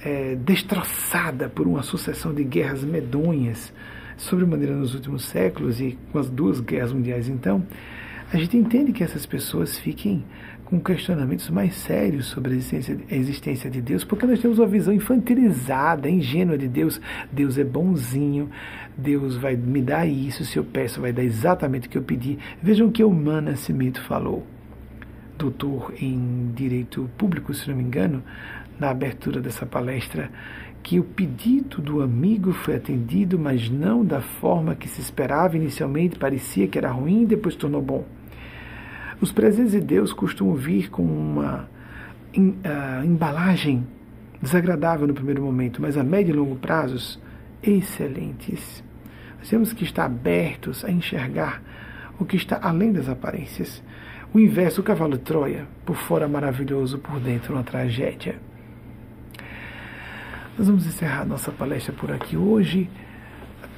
é 0.03 0.35
destroçada 0.35 1.49
por 1.49 1.65
uma 1.65 1.81
sucessão 1.81 2.33
de 2.33 2.43
guerras 2.43 2.83
medonhas, 2.83 3.73
sobremaneira 4.17 4.75
nos 4.75 4.93
últimos 4.93 5.23
séculos, 5.25 5.79
e 5.79 5.97
com 6.11 6.19
as 6.19 6.29
duas 6.29 6.59
guerras 6.59 6.91
mundiais 6.91 7.29
então, 7.29 7.65
a 8.33 8.37
gente 8.37 8.55
entende 8.55 8.93
que 8.93 9.03
essas 9.03 9.25
pessoas 9.25 9.77
fiquem 9.77 10.23
com 10.63 10.79
questionamentos 10.79 11.49
mais 11.49 11.75
sérios 11.75 12.27
sobre 12.27 12.53
a 12.53 12.55
existência, 12.55 12.97
a 13.11 13.15
existência 13.15 13.69
de 13.69 13.81
Deus, 13.81 14.05
porque 14.05 14.25
nós 14.25 14.39
temos 14.39 14.57
uma 14.57 14.67
visão 14.67 14.93
infantilizada, 14.93 16.09
ingênua 16.09 16.57
de 16.57 16.69
Deus. 16.69 17.01
Deus 17.29 17.57
é 17.57 17.63
bonzinho, 17.65 18.49
Deus 18.97 19.35
vai 19.35 19.57
me 19.57 19.81
dar 19.81 20.05
isso, 20.05 20.45
se 20.45 20.57
eu 20.57 20.63
peço, 20.63 21.01
vai 21.01 21.11
dar 21.11 21.23
exatamente 21.23 21.89
o 21.89 21.91
que 21.91 21.97
eu 21.97 22.03
pedi. 22.03 22.39
Vejam 22.63 22.87
o 22.87 22.91
que 22.91 23.03
o 23.03 23.13
Smith 23.55 23.97
falou, 23.97 24.47
doutor 25.37 25.93
em 25.99 26.53
Direito 26.55 27.09
Público, 27.17 27.53
se 27.53 27.67
não 27.67 27.75
me 27.75 27.83
engano, 27.83 28.23
na 28.79 28.91
abertura 28.91 29.41
dessa 29.41 29.65
palestra, 29.65 30.31
que 30.81 30.97
o 31.01 31.03
pedido 31.03 31.81
do 31.81 32.01
amigo 32.01 32.53
foi 32.53 32.77
atendido, 32.77 33.37
mas 33.37 33.69
não 33.69 34.05
da 34.05 34.21
forma 34.21 34.73
que 34.73 34.87
se 34.87 35.01
esperava 35.01 35.57
inicialmente, 35.57 36.17
parecia 36.17 36.65
que 36.65 36.77
era 36.77 36.89
ruim, 36.89 37.25
depois 37.25 37.55
tornou 37.55 37.81
bom. 37.81 38.20
Os 39.21 39.31
presentes 39.31 39.73
de 39.73 39.79
Deus 39.79 40.11
costumam 40.11 40.55
vir 40.55 40.89
com 40.89 41.03
uma 41.03 41.69
uh, 42.35 43.05
embalagem 43.05 43.85
desagradável 44.41 45.05
no 45.05 45.13
primeiro 45.13 45.43
momento, 45.43 45.79
mas 45.79 45.95
a 45.95 46.03
médio 46.03 46.33
e 46.33 46.35
longo 46.35 46.55
prazos, 46.55 47.19
excelentes. 47.61 48.83
Nós 49.37 49.47
temos 49.47 49.73
que 49.73 49.83
estar 49.83 50.05
abertos 50.05 50.83
a 50.83 50.89
enxergar 50.89 51.61
o 52.17 52.25
que 52.25 52.35
está 52.35 52.59
além 52.63 52.91
das 52.91 53.07
aparências. 53.07 53.83
O 54.33 54.39
inverso, 54.39 54.81
o 54.81 54.83
cavalo 54.83 55.15
de 55.15 55.23
Troia, 55.23 55.67
por 55.85 55.95
fora 55.95 56.27
maravilhoso, 56.27 56.97
por 56.97 57.19
dentro 57.19 57.53
uma 57.53 57.63
tragédia. 57.63 58.39
Nós 60.57 60.67
vamos 60.67 60.87
encerrar 60.87 61.25
nossa 61.25 61.51
palestra 61.51 61.93
por 61.93 62.11
aqui 62.11 62.35
hoje 62.35 62.89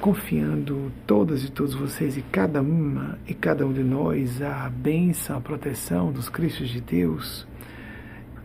confiando 0.04 0.92
todas 1.06 1.44
e 1.44 1.50
todos 1.50 1.72
vocês 1.72 2.14
e 2.18 2.20
cada 2.20 2.60
uma 2.60 3.18
e 3.26 3.32
cada 3.32 3.66
um 3.66 3.72
de 3.72 3.82
nós 3.82 4.42
a 4.42 4.68
bênção, 4.68 5.38
a 5.38 5.40
proteção 5.40 6.12
dos 6.12 6.28
Cristos 6.28 6.68
de 6.68 6.78
Deus, 6.78 7.46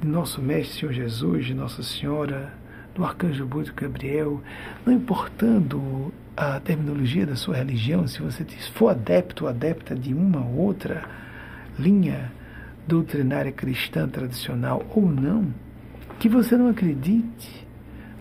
de 0.01 0.07
nosso 0.07 0.41
Mestre 0.41 0.79
Senhor 0.79 0.93
Jesus, 0.93 1.45
de 1.47 1.53
Nossa 1.53 1.83
Senhora, 1.83 2.53
do 2.95 3.03
Arcanjo 3.03 3.45
Búdio 3.45 3.73
Gabriel, 3.75 4.41
não 4.85 4.93
importando 4.93 6.13
a 6.37 6.61
terminologia 6.61 7.25
da 7.25 7.35
sua 7.35 7.57
religião, 7.57 8.07
se 8.07 8.21
você 8.21 8.45
for 8.73 8.91
adepto 8.91 9.43
ou 9.43 9.49
adepta 9.49 9.93
de 9.93 10.13
uma 10.13 10.39
ou 10.39 10.59
outra 10.59 11.09
linha 11.77 12.31
doutrinária 12.87 13.51
cristã 13.51 14.07
tradicional 14.07 14.85
ou 14.95 15.11
não, 15.11 15.53
que 16.19 16.29
você 16.29 16.55
não 16.55 16.69
acredite, 16.69 17.67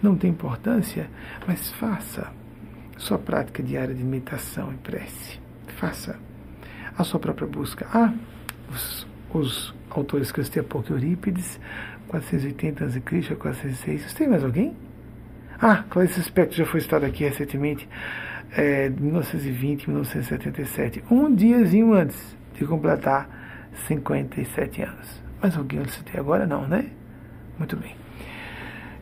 não 0.03 0.17
tem 0.17 0.31
importância, 0.31 1.09
mas 1.47 1.71
faça 1.71 2.37
sua 2.99 3.19
prática 3.19 3.63
diária 3.63 3.95
de 3.95 4.05
meditação 4.05 4.73
e 4.73 4.77
prece. 4.77 5.41
Faça 5.79 6.19
a 6.97 7.05
sua 7.05 7.21
própria 7.21 7.47
busca. 7.47 7.87
Ah, 7.95 8.13
os, 8.71 9.07
os 9.33 9.75
autores 9.89 10.33
que 10.33 10.41
eu 10.41 10.45
citei 10.45 10.61
há 10.61 10.65
pouco, 10.65 10.93
Eurípides, 10.93 11.59
480 12.09 12.85
a.C., 12.85 13.01
406. 13.37 14.03
Você 14.03 14.17
tem 14.17 14.29
mais 14.29 14.45
alguém? 14.45 14.77
Ah, 15.61 15.85
Clarice 15.89 16.23
Spector 16.23 16.57
já 16.57 16.67
foi 16.67 16.81
citado 16.81 17.07
aqui 17.07 17.25
recentemente, 17.25 17.89
é, 18.53 18.89
1920, 18.89 19.89
1977. 19.89 21.05
Um 21.11 21.35
diazinho 21.35 21.95
antes 21.95 22.37
de 22.55 22.65
completar 22.65 23.29
57 23.87 24.83
anos. 24.83 25.23
Mais 25.41 25.57
alguém 25.57 25.79
eu 25.79 25.89
citei 25.89 26.19
agora? 26.21 26.47
Não, 26.47 26.67
né? 26.67 26.91
Muito 27.59 27.77
bem 27.77 28.08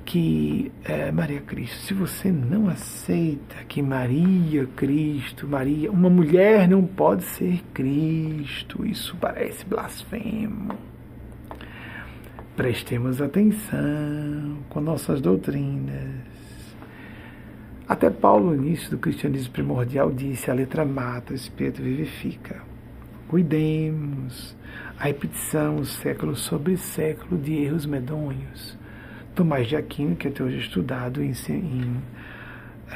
que 0.07 0.71
é, 0.85 1.11
Maria 1.11 1.41
Cristo, 1.41 1.77
se 1.79 1.93
você 1.93 2.31
não 2.31 2.69
aceita 2.69 3.57
que 3.69 3.83
Maria 3.83 4.65
Cristo, 4.77 5.49
Maria, 5.49 5.91
uma 5.91 6.09
mulher 6.09 6.69
não 6.69 6.87
pode 6.87 7.25
ser 7.25 7.61
Cristo, 7.75 8.87
isso 8.87 9.17
parece 9.21 9.67
blasfemo. 9.67 10.79
Prestemos 12.55 13.21
atenção 13.21 14.59
com 14.71 14.81
nossas 14.81 15.21
doutrinas. 15.21 16.25
Até 17.89 18.09
Paulo, 18.09 18.55
no 18.55 18.65
início 18.65 18.91
do 18.91 18.99
cristianismo 18.99 19.53
primordial, 19.53 20.11
disse: 20.13 20.51
a 20.51 20.55
letra 20.55 20.85
mata, 20.85 21.33
o 21.33 21.37
espírito 21.37 21.83
vivifica. 21.83 22.63
Cuidemos 23.29 24.57
a 24.99 25.05
repetição, 25.05 25.85
século 25.85 26.37
sobre 26.37 26.77
século, 26.77 27.37
de 27.37 27.55
erros 27.55 27.85
medonhos 27.85 28.79
Tomás 29.37 29.69
de 29.69 29.77
Aquino, 29.77 30.17
que 30.17 30.29
até 30.29 30.43
hoje 30.43 30.57
estudado 30.57 31.23
em, 31.23 31.31
em 31.51 32.03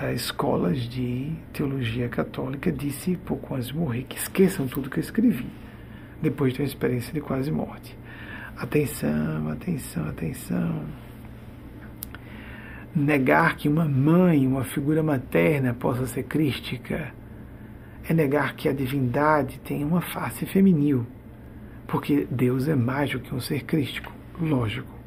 uh, 0.02 0.10
escolas 0.14 0.78
de 0.88 1.30
teologia 1.52 2.08
católica, 2.08 2.72
disse 2.72 3.18
pouco 3.18 3.54
antes 3.54 3.68
de 3.68 3.76
morrer 3.76 4.04
que 4.04 4.16
esqueçam 4.16 4.66
tudo 4.66 4.88
que 4.88 4.98
eu 4.98 5.02
escrevi, 5.02 5.46
depois 6.22 6.54
de 6.54 6.62
uma 6.62 6.66
experiência 6.66 7.12
de 7.12 7.20
quase 7.20 7.52
morte. 7.52 7.94
Atenção, 8.56 9.50
atenção, 9.50 10.08
atenção. 10.08 10.82
Negar 12.96 13.56
que 13.56 13.68
uma 13.68 13.84
mãe, 13.84 14.46
uma 14.46 14.64
figura 14.64 15.02
materna, 15.02 15.74
possa 15.74 16.06
ser 16.06 16.22
crística 16.22 17.12
é 18.08 18.14
negar 18.14 18.54
que 18.54 18.66
a 18.66 18.72
divindade 18.72 19.60
tem 19.60 19.84
uma 19.84 20.00
face 20.00 20.46
feminil, 20.46 21.06
porque 21.86 22.26
Deus 22.30 22.66
é 22.66 22.74
mais 22.74 23.10
do 23.10 23.20
que 23.20 23.34
um 23.34 23.40
ser 23.40 23.64
crístico, 23.64 24.10
lógico. 24.40 24.99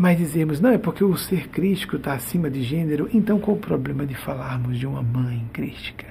Mas 0.00 0.16
dizemos, 0.16 0.60
não, 0.60 0.70
é 0.70 0.78
porque 0.78 1.04
o 1.04 1.14
ser 1.14 1.48
crístico 1.48 1.96
está 1.96 2.14
acima 2.14 2.48
de 2.48 2.62
gênero, 2.62 3.06
então 3.12 3.38
qual 3.38 3.58
o 3.58 3.60
problema 3.60 4.06
de 4.06 4.14
falarmos 4.14 4.78
de 4.78 4.86
uma 4.86 5.02
mãe 5.02 5.46
crística? 5.52 6.06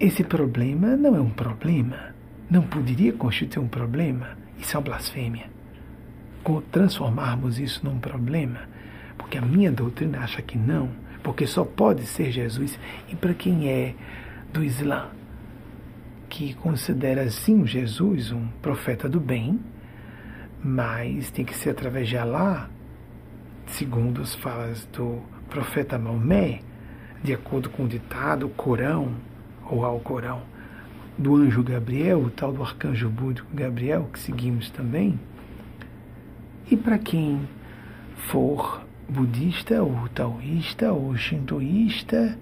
Esse 0.00 0.24
problema 0.24 0.96
não 0.96 1.14
é 1.14 1.20
um 1.20 1.30
problema. 1.30 2.12
não 2.50 2.62
poderia 2.62 3.12
constituir 3.12 3.62
um 3.62 3.68
problema? 3.68 4.36
Isso 4.58 4.76
é 4.76 4.78
uma 4.80 4.86
blasfêmia. 4.86 5.46
Transformarmos 6.72 7.60
isso 7.60 7.80
num 7.84 8.00
problema, 8.00 8.62
porque 9.16 9.38
a 9.38 9.40
minha 9.40 9.70
doutrina 9.70 10.18
acha 10.18 10.42
que 10.42 10.58
não, 10.58 10.90
porque 11.22 11.46
só 11.46 11.64
pode 11.64 12.04
ser 12.04 12.32
Jesus. 12.32 12.76
E 13.08 13.14
para 13.14 13.34
quem 13.34 13.68
é 13.68 13.94
do 14.52 14.64
Islã, 14.64 15.10
que 16.28 16.54
considera 16.54 17.30
sim 17.30 17.64
Jesus 17.64 18.32
um 18.32 18.48
profeta 18.60 19.08
do 19.08 19.20
bem, 19.20 19.60
mas 20.64 21.30
tem 21.30 21.44
que 21.44 21.54
ser 21.54 21.70
através 21.70 22.08
de 22.08 22.16
Alá, 22.16 22.70
segundo 23.66 24.22
as 24.22 24.34
falas 24.34 24.86
do 24.86 25.20
profeta 25.50 25.98
Maomé, 25.98 26.60
de 27.22 27.34
acordo 27.34 27.68
com 27.68 27.84
o 27.84 27.88
ditado, 27.88 28.46
o 28.46 28.48
Corão, 28.48 29.14
ou 29.70 29.84
ao 29.84 30.00
Corão, 30.00 30.42
do 31.18 31.36
anjo 31.36 31.62
Gabriel, 31.62 32.18
o 32.18 32.30
tal 32.30 32.50
do 32.50 32.62
arcanjo 32.62 33.10
búdico 33.10 33.48
Gabriel, 33.52 34.08
que 34.10 34.18
seguimos 34.18 34.70
também. 34.70 35.20
E 36.70 36.76
para 36.76 36.98
quem 36.98 37.46
for 38.16 38.82
budista, 39.06 39.82
ou 39.82 40.08
taoísta, 40.08 40.92
ou 40.92 41.14
shintoísta, 41.14 42.38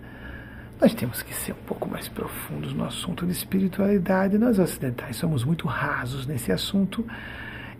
nós 0.80 0.94
temos 0.94 1.22
que 1.22 1.34
ser 1.34 1.52
um 1.52 1.66
pouco 1.66 1.88
mais 1.88 2.08
profundos 2.08 2.72
no 2.72 2.84
assunto 2.84 3.26
de 3.26 3.32
espiritualidade. 3.32 4.38
Nós 4.38 4.58
ocidentais 4.60 5.16
somos 5.16 5.44
muito 5.44 5.66
rasos 5.66 6.24
nesse 6.24 6.52
assunto. 6.52 7.04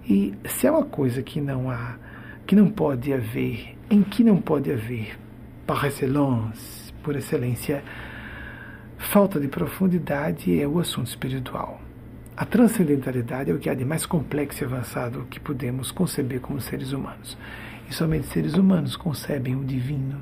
E 0.09 0.35
se 0.45 0.67
é 0.67 0.71
uma 0.71 0.85
coisa 0.85 1.23
que 1.23 1.41
não 1.41 1.71
há, 1.71 1.97
que 2.47 2.57
não 2.57 2.71
pode 2.71 3.13
haver, 3.13 3.77
em 3.91 4.03
que 4.03 4.25
não 4.25 4.41
pode 4.41 4.71
haver 4.71 5.17
par 5.67 5.85
excellence, 5.87 6.93
por 7.03 7.17
excelência, 7.17 7.83
falta 8.99 9.39
de 9.39 9.49
profundidade 9.49 10.61
é 10.61 10.67
o 10.67 10.79
assunto 10.79 11.07
espiritual. 11.07 11.81
A 12.37 12.45
transcendentalidade 12.45 13.51
é 13.51 13.55
o 13.55 13.59
que 13.59 13.69
há 13.69 13.75
de 13.75 13.85
mais 13.85 14.07
complexo 14.07 14.65
e 14.65 14.67
avançado 14.67 15.27
que 15.31 15.39
podemos 15.39 15.91
conceber 15.91 16.41
como 16.41 16.61
seres 16.61 16.93
humanos. 16.93 17.37
E 17.89 17.95
somente 17.95 18.27
seres 18.27 18.55
humanos 18.55 18.97
concebem 18.97 19.55
o 19.55 19.65
divino. 19.65 20.21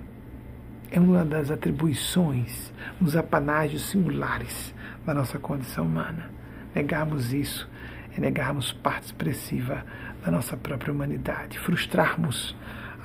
É 0.90 0.98
uma 0.98 1.24
das 1.24 1.50
atribuições, 1.50 2.72
uns 3.00 3.14
apanágios 3.14 3.90
singulares 3.90 4.74
da 5.06 5.14
nossa 5.14 5.38
condição 5.38 5.86
humana. 5.86 6.30
Negarmos 6.74 7.32
isso 7.32 7.68
negarmos 8.20 8.72
parte 8.72 9.06
expressiva 9.06 9.84
da 10.24 10.30
nossa 10.30 10.56
própria 10.56 10.92
humanidade, 10.92 11.58
frustrarmos 11.58 12.54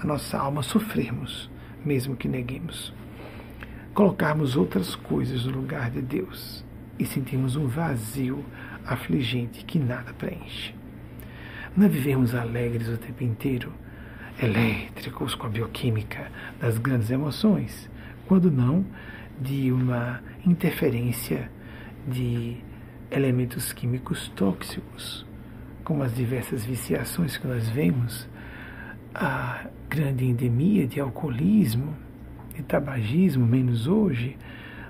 a 0.01 0.05
nossa 0.05 0.37
alma, 0.37 0.61
sofrermos, 0.61 1.49
mesmo 1.83 2.15
que 2.15 2.27
neguemos 2.27 2.93
colocarmos 3.95 4.57
outras 4.57 4.93
coisas 4.93 5.45
no 5.45 5.53
lugar 5.53 5.89
de 5.89 6.01
Deus 6.01 6.65
e 6.99 7.05
sentirmos 7.05 7.55
um 7.55 7.65
vazio 7.65 8.43
afligente 8.85 9.63
que 9.63 9.79
nada 9.79 10.13
preenche. 10.13 10.75
Não 11.75 11.85
é 11.85 11.89
alegres 12.37 12.89
o 12.89 12.97
tempo 12.97 13.23
inteiro, 13.23 13.71
elétricos 14.41 15.33
com 15.33 15.47
a 15.47 15.49
bioquímica 15.49 16.29
das 16.59 16.77
grandes 16.77 17.09
emoções, 17.09 17.89
quando 18.27 18.51
não 18.51 18.85
de 19.39 19.71
uma 19.71 20.21
interferência 20.45 21.49
de 22.05 22.57
elementos 23.15 23.71
químicos 23.71 24.27
tóxicos, 24.35 25.25
como 25.83 26.03
as 26.03 26.13
diversas 26.13 26.65
viciações 26.65 27.37
que 27.37 27.47
nós 27.47 27.69
vemos, 27.69 28.27
a 29.13 29.67
grande 29.89 30.25
endemia 30.25 30.85
de 30.85 30.99
alcoolismo, 30.99 31.95
de 32.53 32.61
tabagismo, 32.63 33.45
menos 33.45 33.87
hoje, 33.87 34.37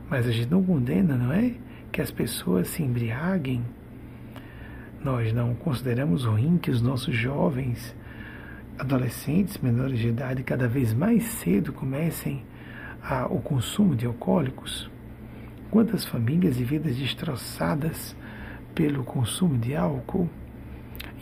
mas 0.10 0.28
a 0.28 0.32
gente 0.32 0.50
não 0.50 0.64
condena, 0.64 1.16
não 1.16 1.32
é? 1.32 1.54
Que 1.92 2.02
as 2.02 2.10
pessoas 2.10 2.70
se 2.70 2.82
embriaguem. 2.82 3.64
Nós 5.04 5.32
não 5.32 5.54
consideramos 5.54 6.26
ruim 6.26 6.58
que 6.58 6.72
os 6.72 6.82
nossos 6.82 7.16
jovens, 7.16 7.96
adolescentes, 8.80 9.60
menores 9.60 10.00
de 10.00 10.08
idade, 10.08 10.44
cada 10.44 10.68
vez 10.68 10.94
mais 10.94 11.24
cedo 11.24 11.72
comecem 11.72 12.44
a, 13.04 13.28
o 13.28 13.40
consumo 13.40 13.96
de 13.96 14.08
alcoólicos. 14.08 14.90
Quantas 15.72 16.06
famílias 16.06 16.60
e 16.60 16.64
vidas 16.64 16.96
destroçadas 16.96 18.16
pelo 18.74 19.04
consumo 19.04 19.58
de 19.58 19.76
álcool? 19.76 20.30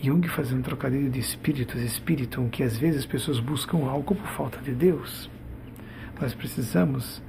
Jung 0.02 0.28
fazendo 0.28 0.60
um 0.60 0.64
trocadilho 0.64 1.10
de 1.10 1.20
espíritos, 1.20 1.82
espírito, 1.82 2.46
que 2.52 2.62
às 2.62 2.78
vezes 2.78 3.00
as 3.00 3.06
pessoas 3.06 3.40
buscam 3.40 3.78
álcool 3.90 4.16
por 4.16 4.28
falta 4.28 4.60
de 4.60 4.74
Deus. 4.74 5.30
Nós 6.20 6.34
precisamos 6.34 7.22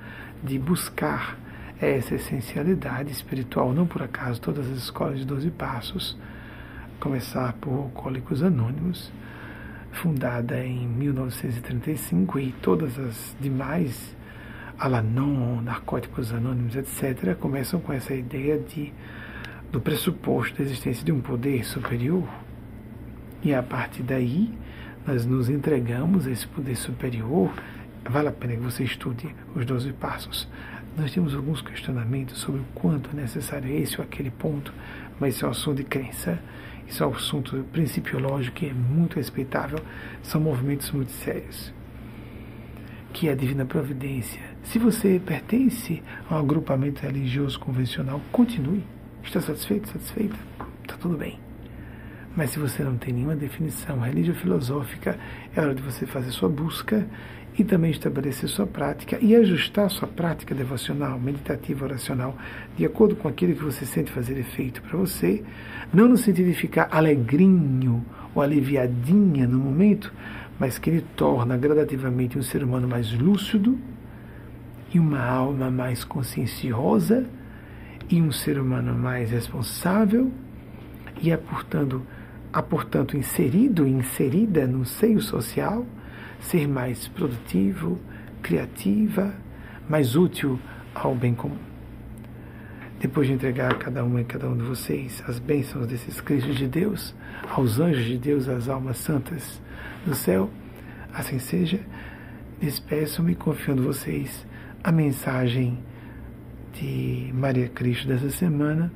de 0.42 0.58
buscar 0.58 1.38
essa 1.80 2.14
essencialidade 2.14 3.12
espiritual. 3.12 3.72
Não 3.72 3.86
por 3.86 4.02
acaso 4.02 4.40
todas 4.40 4.68
as 4.70 4.78
escolas 4.78 5.18
de 5.18 5.24
12 5.24 5.50
passos, 5.52 6.18
começar 7.00 7.52
por 7.54 7.72
Alcoólicos 7.72 8.42
Anônimos, 8.42 9.12
fundada 9.92 10.64
em 10.64 10.86
1935, 10.86 12.38
e 12.38 12.52
todas 12.60 12.98
as 12.98 13.36
demais, 13.40 14.13
Alanon, 14.78 15.60
Narcóticos 15.60 16.32
Anônimos, 16.32 16.76
etc., 16.76 17.34
começam 17.36 17.80
com 17.80 17.92
essa 17.92 18.14
ideia 18.14 18.58
de, 18.58 18.92
do 19.70 19.80
pressuposto 19.80 20.58
da 20.58 20.64
existência 20.64 21.04
de 21.04 21.12
um 21.12 21.20
poder 21.20 21.64
superior. 21.64 22.28
E 23.42 23.54
a 23.54 23.62
partir 23.62 24.02
daí, 24.02 24.52
nós 25.06 25.26
nos 25.26 25.48
entregamos 25.48 26.26
a 26.26 26.30
esse 26.30 26.46
poder 26.46 26.76
superior 26.76 27.50
Vale 28.08 28.28
a 28.28 28.32
pena 28.32 28.54
que 28.54 28.60
você 28.60 28.84
estude 28.84 29.34
os 29.54 29.64
12 29.64 29.92
passos. 29.94 30.46
Nós 30.96 31.10
temos 31.12 31.34
alguns 31.34 31.62
questionamentos 31.62 32.38
sobre 32.38 32.60
o 32.60 32.64
quanto 32.74 33.10
é 33.10 33.14
necessário 33.14 33.74
esse 33.74 33.98
ou 33.98 34.04
aquele 34.04 34.30
ponto, 34.30 34.72
mas 35.18 35.34
isso 35.34 35.44
é 35.46 35.48
um 35.48 35.50
assunto 35.50 35.76
de 35.78 35.84
crença, 35.84 36.38
isso 36.86 37.02
é 37.02 37.06
um 37.06 37.14
assunto 37.14 37.64
principiológico 37.72 38.56
que 38.56 38.66
é 38.66 38.74
muito 38.74 39.16
respeitável, 39.16 39.78
são 40.22 40.40
movimentos 40.40 40.90
muito 40.90 41.10
sérios. 41.12 41.72
Que 43.14 43.28
é 43.28 43.32
a 43.32 43.36
divina 43.36 43.64
providência. 43.64 44.40
Se 44.64 44.76
você 44.76 45.22
pertence 45.24 46.02
a 46.28 46.34
um 46.34 46.38
agrupamento 46.40 47.00
religioso 47.00 47.60
convencional, 47.60 48.20
continue. 48.32 48.82
Está 49.22 49.40
satisfeito? 49.40 49.88
Satisfeita? 49.88 50.36
Está 50.82 50.96
tudo 50.96 51.16
bem. 51.16 51.38
Mas 52.36 52.50
se 52.50 52.58
você 52.58 52.82
não 52.82 52.96
tem 52.96 53.14
nenhuma 53.14 53.36
definição 53.36 54.00
religio 54.00 54.34
filosófica, 54.34 55.16
é 55.54 55.60
hora 55.60 55.76
de 55.76 55.80
você 55.80 56.04
fazer 56.04 56.32
sua 56.32 56.48
busca 56.48 57.06
e 57.56 57.62
também 57.62 57.92
estabelecer 57.92 58.48
sua 58.48 58.66
prática 58.66 59.16
e 59.20 59.36
ajustar 59.36 59.88
sua 59.90 60.08
prática 60.08 60.52
devocional, 60.52 61.16
meditativa, 61.20 61.84
oracional, 61.84 62.36
de 62.76 62.84
acordo 62.84 63.14
com 63.14 63.28
aquilo 63.28 63.54
que 63.54 63.62
você 63.62 63.86
sente 63.86 64.10
fazer 64.10 64.36
efeito 64.36 64.82
para 64.82 64.98
você, 64.98 65.44
não 65.92 66.08
no 66.08 66.16
sentido 66.16 66.48
de 66.48 66.54
ficar 66.54 66.88
alegrinho 66.90 68.04
ou 68.34 68.42
aliviadinha 68.42 69.46
no 69.46 69.60
momento, 69.60 70.12
mas 70.58 70.78
que 70.78 70.90
ele 70.90 71.04
torna 71.16 71.56
gradativamente 71.56 72.38
um 72.38 72.42
ser 72.42 72.62
humano 72.62 72.86
mais 72.86 73.12
lúcido 73.12 73.78
e 74.92 74.98
uma 74.98 75.20
alma 75.20 75.70
mais 75.70 76.04
conscienciosa 76.04 77.26
e 78.08 78.20
um 78.20 78.30
ser 78.30 78.58
humano 78.58 78.94
mais 78.94 79.30
responsável 79.30 80.30
e 81.20 81.30
é, 81.30 81.36
portanto, 81.36 82.02
a, 82.52 82.62
portanto 82.62 83.16
inserido 83.16 83.86
inserida 83.86 84.66
no 84.66 84.84
seio 84.84 85.20
social 85.20 85.84
ser 86.40 86.68
mais 86.68 87.08
produtivo, 87.08 87.98
criativa, 88.42 89.34
mais 89.88 90.14
útil 90.14 90.58
ao 90.94 91.14
bem 91.14 91.34
comum. 91.34 91.56
Depois 93.00 93.26
de 93.26 93.32
entregar 93.32 93.72
a 93.72 93.76
cada 93.76 94.04
uma 94.04 94.20
e 94.20 94.24
cada 94.24 94.48
um 94.48 94.56
de 94.56 94.62
vocês 94.62 95.22
as 95.26 95.38
bênçãos 95.38 95.86
desses 95.86 96.20
Cristos 96.20 96.56
de 96.56 96.68
Deus, 96.68 97.14
aos 97.50 97.80
anjos 97.80 98.04
de 98.04 98.18
Deus, 98.18 98.48
às 98.48 98.68
almas 98.68 98.98
santas 98.98 99.60
do 100.04 100.14
céu, 100.14 100.50
assim 101.12 101.38
seja, 101.38 101.80
despeço-me 102.60 103.34
confiando 103.34 103.82
vocês 103.82 104.46
a 104.82 104.92
mensagem 104.92 105.78
de 106.74 107.30
Maria 107.32 107.68
Cristo 107.68 108.06
dessa 108.06 108.30
semana 108.30 108.92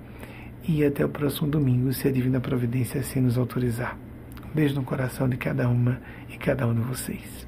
e 0.67 0.85
até 0.85 1.05
o 1.05 1.09
próximo 1.09 1.49
domingo, 1.49 1.93
se 1.93 2.09
a 2.09 2.13
Divina 2.13 2.41
Providência 2.41 3.01
assim 3.01 3.21
nos 3.21 3.39
autorizar. 3.39 3.97
Um 4.45 4.55
beijo 4.55 4.75
no 4.75 4.83
coração 4.83 5.29
de 5.29 5.37
cada 5.37 5.69
uma 5.69 6.01
e 6.29 6.37
cada 6.37 6.67
um 6.67 6.75
de 6.75 6.81
vocês. 6.81 7.48